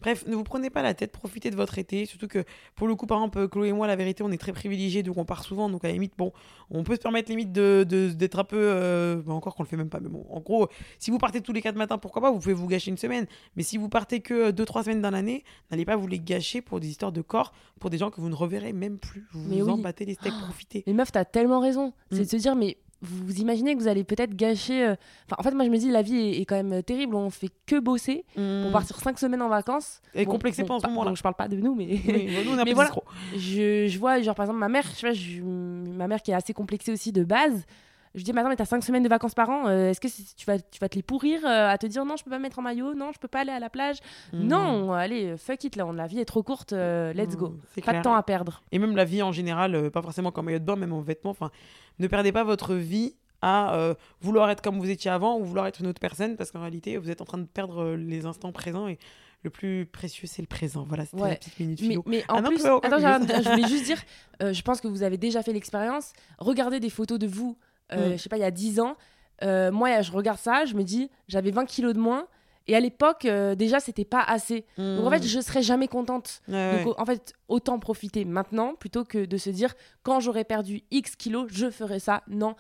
Bref, 0.01 0.25
ne 0.29 0.35
vous 0.37 0.45
prenez 0.45 0.71
pas 0.71 0.83
la 0.83 0.95
tête, 0.95 1.11
profitez 1.11 1.51
de 1.51 1.57
votre 1.57 1.77
été. 1.79 2.07
Surtout 2.07 2.29
que, 2.29 2.45
pour 2.77 2.87
le 2.87 2.95
coup, 2.95 3.07
par 3.07 3.19
exemple, 3.19 3.49
Chloé 3.49 3.69
et 3.69 3.73
moi, 3.73 3.87
la 3.89 3.97
vérité, 3.97 4.23
on 4.23 4.31
est 4.31 4.39
très 4.39 4.53
privilégiés, 4.53 5.03
donc 5.03 5.17
on 5.19 5.25
part 5.25 5.43
souvent. 5.43 5.69
Donc, 5.69 5.85
à 5.85 5.89
la 5.89 5.95
limite, 5.95 6.13
bon, 6.17 6.33
on 6.71 6.85
peut 6.85 6.95
se 6.95 7.01
permettre 7.01 7.31
limite 7.31 7.51
de, 7.53 7.85
de- 7.89 8.11
d'être 8.13 8.39
un 8.39 8.45
peu. 8.45 8.57
euh, 8.59 9.21
bah, 9.27 9.33
encore 9.33 9.57
qu'on 9.57 9.65
le 9.65 9.69
fait 9.69 9.77
même 9.77 9.89
pas. 9.91 9.99
Mais 10.01 10.09
bon, 10.09 10.25
en 10.31 10.41
gros, 10.41 10.69
si 11.01 11.11
vous 11.11 11.19
partez 11.19 11.41
tous 11.41 11.53
les 11.53 11.63
quatre 11.63 11.75
matins, 11.77 11.99
pourquoi 11.99 12.23
pas 12.23 12.31
Vous 12.31 12.39
pouvez 12.39 12.55
vous 12.55 12.69
gâcher 12.69 12.91
une 12.91 12.97
semaine. 12.97 13.27
Mais 13.57 13.63
si 13.65 13.77
vous 13.77 13.89
partez 13.89 14.21
que 14.21 14.51
2-3 14.53 14.85
semaines 14.85 15.03
dans 15.03 15.11
l'année, 15.11 15.43
n'allez 15.71 15.85
pas 15.85 15.97
vous 15.97 16.07
les 16.07 16.21
gâcher 16.21 16.61
pour 16.63 16.79
des 16.81 16.89
histoires 16.89 17.13
de 17.13 17.21
corps, 17.23 17.53
pour 17.81 17.91
des 17.91 17.99
gens 17.99 18.11
que 18.11 18.21
vous 18.21 18.29
ne 18.29 18.35
reverrez 18.37 18.73
même 18.73 18.99
plus. 18.99 19.27
Vous 19.33 19.49
Mais 19.49 19.61
vous 19.63 19.69
en 19.71 19.77
oui. 19.77 19.83
battez 19.83 20.05
les 20.05 20.15
steaks, 20.15 20.33
profitez. 20.45 20.85
Mais 20.87 20.93
meuf, 20.93 21.11
t'as 21.11 21.25
tellement 21.25 21.59
raison. 21.61 21.93
C'est 22.13 22.21
Mm. 22.21 22.23
de 22.25 22.29
se 22.29 22.37
dire, 22.37 22.55
mais 22.57 22.77
vous, 23.01 23.41
imaginez 23.41 23.75
que 23.75 23.81
vous 23.81 23.89
allez 23.89 24.03
peut-être 24.05 24.35
gâcher. 24.35 24.85
euh, 24.85 24.97
Enfin, 25.27 25.37
en 25.39 25.43
fait, 25.43 25.53
moi, 25.55 25.65
je 25.65 25.71
me 25.71 25.77
dis, 25.77 25.91
la 25.91 26.03
vie 26.03 26.17
est, 26.17 26.41
est 26.41 26.45
quand 26.45 26.63
même 26.63 26.83
terrible. 26.83 27.15
On 27.15 27.31
fait 27.31 27.51
que 27.67 27.79
bosser 27.79 28.25
pour 28.35 28.73
partir 28.73 28.99
cinq 28.99 29.19
semaines 29.19 29.43
en 29.43 29.49
vacances. 29.49 30.01
Et 30.15 30.25
complexé 30.25 30.65
pas 30.65 30.75
en 30.75 30.81
ce 30.81 30.87
moment-là. 30.89 31.11
donc, 31.11 31.17
je 31.17 31.23
parle 31.23 31.35
pas 31.37 31.49
de 31.49 31.57
nous, 31.57 31.75
mais. 31.75 31.87
Oui, 32.07 32.29
nous, 32.45 32.53
on 32.53 32.59
a 32.59 32.65
Mais 32.65 32.73
voilà. 32.73 32.89
trop. 32.91 33.05
je, 33.37 33.87
je 33.89 33.99
vois, 33.99 34.21
genre, 34.23 34.35
par 34.35 34.45
exemple, 34.47 34.59
ma 34.61 34.69
mère, 34.69 34.85
je 34.97 35.01
vois, 35.01 35.13
je- 35.13 35.43
ma 35.43 36.09
mère 36.09 36.23
qui 36.23 36.31
est 36.33 36.35
assez 36.35 36.53
complexée 36.53 36.93
aussi 36.93 37.13
de 37.13 37.23
base. 37.25 37.65
Je 38.14 38.23
dis, 38.25 38.33
mais 38.33 38.40
attends, 38.40 38.49
mais 38.51 38.57
t'as 38.57 38.64
5 38.64 38.83
semaines 38.83 39.03
de 39.03 39.09
vacances 39.09 39.35
par 39.35 39.51
an, 39.51 39.68
euh, 39.68 39.90
est-ce 39.90 40.01
que 40.01 40.09
tu 40.09 40.47
vas, 40.47 40.59
tu 40.59 40.79
vas 40.81 40.88
te 40.88 40.97
les 40.97 41.03
pourrir 41.03 41.44
euh, 41.44 41.68
à 41.68 41.79
te 41.79 41.87
dire 41.87 42.05
non, 42.05 42.16
je 42.16 42.25
peux 42.25 42.31
pas 42.31 42.38
me 42.38 42.42
mettre 42.42 42.59
en 42.59 42.62
maillot, 42.62 42.94
non, 42.94 43.11
je 43.14 43.18
peux 43.18 43.29
pas 43.29 43.40
aller 43.40 43.53
à 43.53 43.61
la 43.61 43.71
plage 43.71 43.99
Mm. 44.33 44.47
Non, 44.47 44.92
allez, 44.92 45.27
euh, 45.27 45.37
fuck 45.37 45.62
it, 45.64 45.77
là, 45.77 45.87
on- 45.87 45.92
la 45.92 46.07
vie 46.07 46.18
est 46.21 46.25
trop 46.25 46.42
courte, 46.42 46.73
euh, 46.73 47.12
let's 47.12 47.37
go. 47.37 47.57
Pas 47.85 47.92
de 47.94 48.03
temps 48.03 48.14
à 48.14 48.23
perdre. 48.23 48.62
Et 48.73 48.79
même 48.79 48.97
la 48.97 49.05
vie 49.05 49.23
en 49.23 49.33
général, 49.33 49.91
pas 49.91 50.03
forcément 50.03 50.30
comme 50.33 50.47
maillot 50.47 50.59
de 50.59 50.64
bain, 50.64 50.76
même 50.76 50.93
en 50.93 51.01
vêtements. 51.01 51.30
Enfin, 51.30 51.51
ne 51.99 52.07
perdez 52.07 52.33
pas 52.33 52.45
votre 52.45 52.74
vie 52.74 53.14
à 53.43 53.95
vouloir 54.20 54.51
être 54.51 54.62
comme 54.62 54.78
vous 54.80 54.91
étiez 54.91 55.11
avant 55.11 55.39
ou 55.39 55.45
vouloir 55.45 55.66
être 55.66 55.80
une 55.80 55.87
autre 55.87 56.01
personne, 56.01 56.37
parce 56.37 56.51
qu'en 56.51 56.61
réalité, 56.61 56.97
vous 56.97 57.11
êtes 57.11 57.20
en 57.20 57.24
train 57.24 57.39
de 57.39 57.45
perdre 57.47 57.93
les 57.95 58.26
instants 58.26 58.51
présents 58.53 58.89
et 58.89 58.99
le 59.45 59.51
plus 59.51 59.87
précieux, 59.87 60.26
c'est 60.26 60.43
le 60.43 60.49
présent. 60.49 60.85
Voilà, 60.89 61.05
c'était 61.05 61.22
Ouais. 61.22 61.28
la 61.30 61.37
petite 61.37 61.61
minute 61.61 61.78
philo. 61.80 62.03
mais 62.07 62.24
en 62.28 62.39
Ah 62.39 62.41
non, 62.41 62.49
plus, 62.51 62.66
attends, 62.66 62.99
je 62.99 63.49
voulais 63.49 63.68
juste 63.68 63.85
dire, 63.85 64.03
euh, 64.43 64.53
je 64.53 64.62
pense 64.62 64.80
que 64.80 64.89
vous 64.89 65.05
avez 65.05 65.16
déjà 65.16 65.43
fait 65.45 65.53
l'expérience. 65.53 66.12
Regardez 66.39 66.80
des 66.80 66.91
photos 66.91 67.20
de 67.20 67.28
vous, 67.28 67.57
euh, 67.93 68.11
Mm. 68.11 68.12
je 68.12 68.16
sais 68.22 68.28
pas, 68.28 68.36
il 68.36 68.41
y 68.41 68.45
a 68.45 68.51
10 68.51 68.80
ans. 68.80 68.97
Euh, 69.43 69.70
moi, 69.70 70.01
je 70.03 70.11
regarde 70.12 70.39
ça, 70.39 70.64
je 70.64 70.74
me 70.74 70.82
dis, 70.82 71.11
j'avais 71.28 71.51
20 71.51 71.64
kilos 71.66 71.95
de 71.95 71.99
moins. 72.01 72.26
Et 72.66 72.76
à 72.76 72.80
l'époque, 72.80 73.24
euh, 73.24 73.55
déjà, 73.55 73.80
c'était 73.80 74.05
pas 74.05 74.20
assez. 74.22 74.66
Donc 74.76 75.07
en 75.07 75.11
fait, 75.11 75.22
je 75.22 75.41
serais 75.41 75.62
jamais. 75.62 75.86
Mm. 75.86 76.53
Ouais, 76.53 76.84
Donc 76.84 76.86
ouais. 76.86 76.95
en 77.01 77.07
fait, 77.07 77.32
autant 77.49 77.78
profiter 77.78 78.24
maintenant 78.26 78.74
plutôt 78.74 79.05
que 79.05 79.24
de 79.24 79.36
se 79.39 79.49
dire, 79.49 79.74
quand 80.03 80.20
j'aurai 80.20 80.45
perdu 80.45 80.82
X 80.91 81.16
kilos, 81.16 81.47
je 81.51 81.70
ferai 81.70 81.99
ça. 81.99 82.22
Non, 82.28 82.57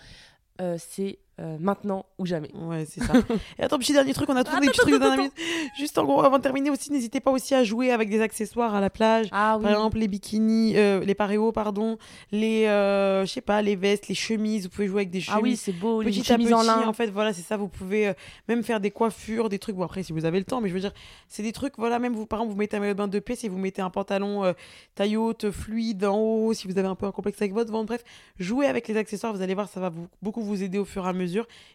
Euh, 0.60 0.76
c'est 0.78 1.18
euh, 1.40 1.56
maintenant 1.60 2.04
ou 2.18 2.26
jamais. 2.26 2.50
Ouais, 2.54 2.84
c'est 2.84 3.00
ça. 3.02 3.12
Et 3.58 3.62
attends, 3.62 3.78
petit 3.78 3.92
dernier 3.92 4.12
truc, 4.12 4.28
on 4.28 4.34
a 4.34 4.42
trouvé 4.42 4.62
des 4.62 4.66
petits 4.68 4.80
trucs 4.80 4.94
de. 4.94 5.30
Juste 5.78 5.96
en 5.98 6.04
gros, 6.04 6.22
avant 6.22 6.38
de 6.38 6.42
terminer 6.42 6.70
aussi, 6.70 6.90
n'hésitez 6.90 7.20
pas 7.20 7.30
aussi 7.30 7.54
à 7.54 7.62
jouer 7.62 7.92
avec 7.92 8.10
des 8.10 8.20
accessoires 8.20 8.74
à 8.74 8.80
la 8.80 8.90
plage. 8.90 9.28
Ah 9.30 9.56
oui. 9.56 9.62
Par 9.62 9.72
exemple, 9.72 9.98
les 9.98 10.08
bikinis, 10.08 10.76
euh, 10.76 11.00
les 11.04 11.14
paréos, 11.14 11.52
pardon, 11.52 11.96
les, 12.32 12.66
euh, 12.66 13.24
je 13.24 13.32
sais 13.32 13.40
pas, 13.40 13.62
les 13.62 13.76
vestes, 13.76 14.08
les 14.08 14.16
chemises. 14.16 14.64
Vous 14.64 14.70
pouvez 14.70 14.88
jouer 14.88 15.02
avec 15.02 15.10
des 15.10 15.20
chemises. 15.20 15.38
ah 15.38 15.42
oui, 15.42 15.56
c'est 15.56 15.72
beau, 15.72 16.02
les 16.02 16.10
petit 16.10 16.20
à 16.20 16.34
chemises 16.34 16.48
petit, 16.48 16.54
en 16.54 16.62
lin. 16.62 16.88
en 16.88 16.92
fait, 16.92 17.06
voilà, 17.06 17.32
c'est 17.32 17.42
ça. 17.42 17.56
Vous 17.56 17.68
pouvez 17.68 18.08
euh, 18.08 18.14
même 18.48 18.64
faire 18.64 18.80
des 18.80 18.90
coiffures, 18.90 19.48
des 19.48 19.60
trucs. 19.60 19.76
Bon, 19.76 19.84
après, 19.84 20.02
si 20.02 20.12
vous 20.12 20.24
avez 20.24 20.38
le 20.38 20.44
temps, 20.44 20.60
mais 20.60 20.68
je 20.68 20.74
veux 20.74 20.80
dire, 20.80 20.92
c'est 21.28 21.44
des 21.44 21.52
trucs, 21.52 21.74
voilà, 21.78 22.00
même 22.00 22.14
vous, 22.14 22.26
par 22.26 22.40
exemple, 22.40 22.52
vous 22.54 22.58
mettez 22.58 22.76
un 22.76 22.80
maillot 22.80 22.94
de 22.94 22.98
bain 22.98 23.08
de 23.08 23.18
paix, 23.20 23.36
si 23.36 23.48
vous 23.48 23.58
mettez 23.58 23.82
un 23.82 23.90
pantalon 23.90 24.52
taille 24.96 25.16
haute, 25.16 25.50
fluide 25.50 26.04
en 26.04 26.18
haut, 26.18 26.52
si 26.52 26.66
vous 26.66 26.78
avez 26.78 26.88
un 26.88 26.96
peu 26.96 27.06
un 27.06 27.12
complexe 27.12 27.40
avec 27.40 27.52
votre 27.52 27.70
ventre, 27.70 27.86
bref, 27.86 28.02
jouez 28.38 28.66
avec 28.66 28.88
les 28.88 28.96
accessoires, 28.96 29.32
vous 29.32 29.42
allez 29.42 29.54
voir, 29.54 29.68
ça 29.68 29.78
va 29.78 29.88
vous, 29.88 30.08
beaucoup 30.20 30.42
vous 30.42 30.62
aider 30.62 30.78
au 30.78 30.84
fur 30.84 31.06
et 31.06 31.08
à 31.08 31.12
mesure. 31.12 31.27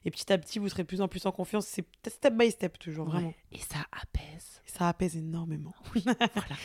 Et 0.06 0.12
petit 0.12 0.32
à 0.32 0.38
petit, 0.38 0.60
vous 0.60 0.70
serez 0.70 0.84
de 0.84 0.88
plus 0.88 1.02
en 1.02 1.08
plus 1.08 1.26
en 1.26 1.32
confiance. 1.32 1.66
C'est 1.66 1.86
step 2.08 2.34
by 2.36 2.52
step, 2.52 2.78
toujours, 2.80 3.06
vraiment. 3.06 3.28
Ouais. 3.28 3.36
Et 3.52 3.60
ça 3.60 3.80
apaise. 3.92 4.62
Et 4.68 4.72
ça 4.72 4.90
apaise 4.90 5.18
énormément. 5.18 5.74
Voilà. 5.94 6.56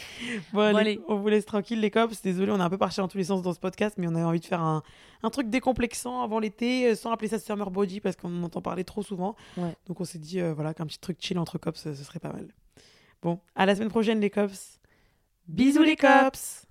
Bon, 0.53 0.61
allez, 0.61 0.78
allez. 0.78 1.01
on 1.09 1.16
vous 1.16 1.28
laisse 1.28 1.45
tranquille, 1.45 1.80
les 1.80 1.91
cops. 1.91 2.22
Désolé, 2.22 2.53
on 2.53 2.61
a 2.61 2.64
un 2.64 2.70
peu 2.70 2.78
parti 2.78 2.99
dans 2.99 3.09
tous 3.09 3.18
les 3.18 3.24
sens 3.24 3.43
dans 3.43 3.53
ce 3.53 3.61
podcast, 3.61 3.97
mais 3.99 4.07
on 4.07 4.14
avait 4.14 4.24
envie 4.24 4.41
de 4.41 4.45
faire 4.45 4.62
un, 4.62 4.82
un 5.22 5.30
truc 5.30 5.49
décomplexant 5.51 6.22
avant 6.22 6.39
l'été, 6.39 6.91
euh, 6.91 6.95
sans 6.95 7.11
appeler 7.11 7.28
ça 7.28 7.39
summer 7.39 7.70
body 7.70 8.01
parce 8.01 8.16
qu'on 8.16 8.34
en 8.41 8.43
entend 8.45 8.62
parler 8.62 8.84
trop 8.84 9.03
souvent. 9.03 9.36
Ouais. 9.57 9.76
Donc 9.86 10.01
on 10.01 10.05
s'est 10.05 10.18
dit, 10.18 10.41
euh, 10.41 10.55
voilà, 10.55 10.74
qu'un 10.74 10.86
petit 10.86 10.99
truc 10.99 11.18
chill 11.20 11.39
entre 11.39 11.59
cops, 11.59 11.86
euh, 11.86 11.95
ce 11.95 12.05
serait 12.05 12.20
pas 12.20 12.32
mal. 12.32 12.49
Bon, 13.22 13.41
à 13.55 13.66
la 13.66 13.74
semaine 13.74 13.89
prochaine, 13.89 14.20
les 14.20 14.30
cops. 14.30 14.80
Bisous, 15.49 15.82
les 15.82 15.97
cops. 15.97 16.68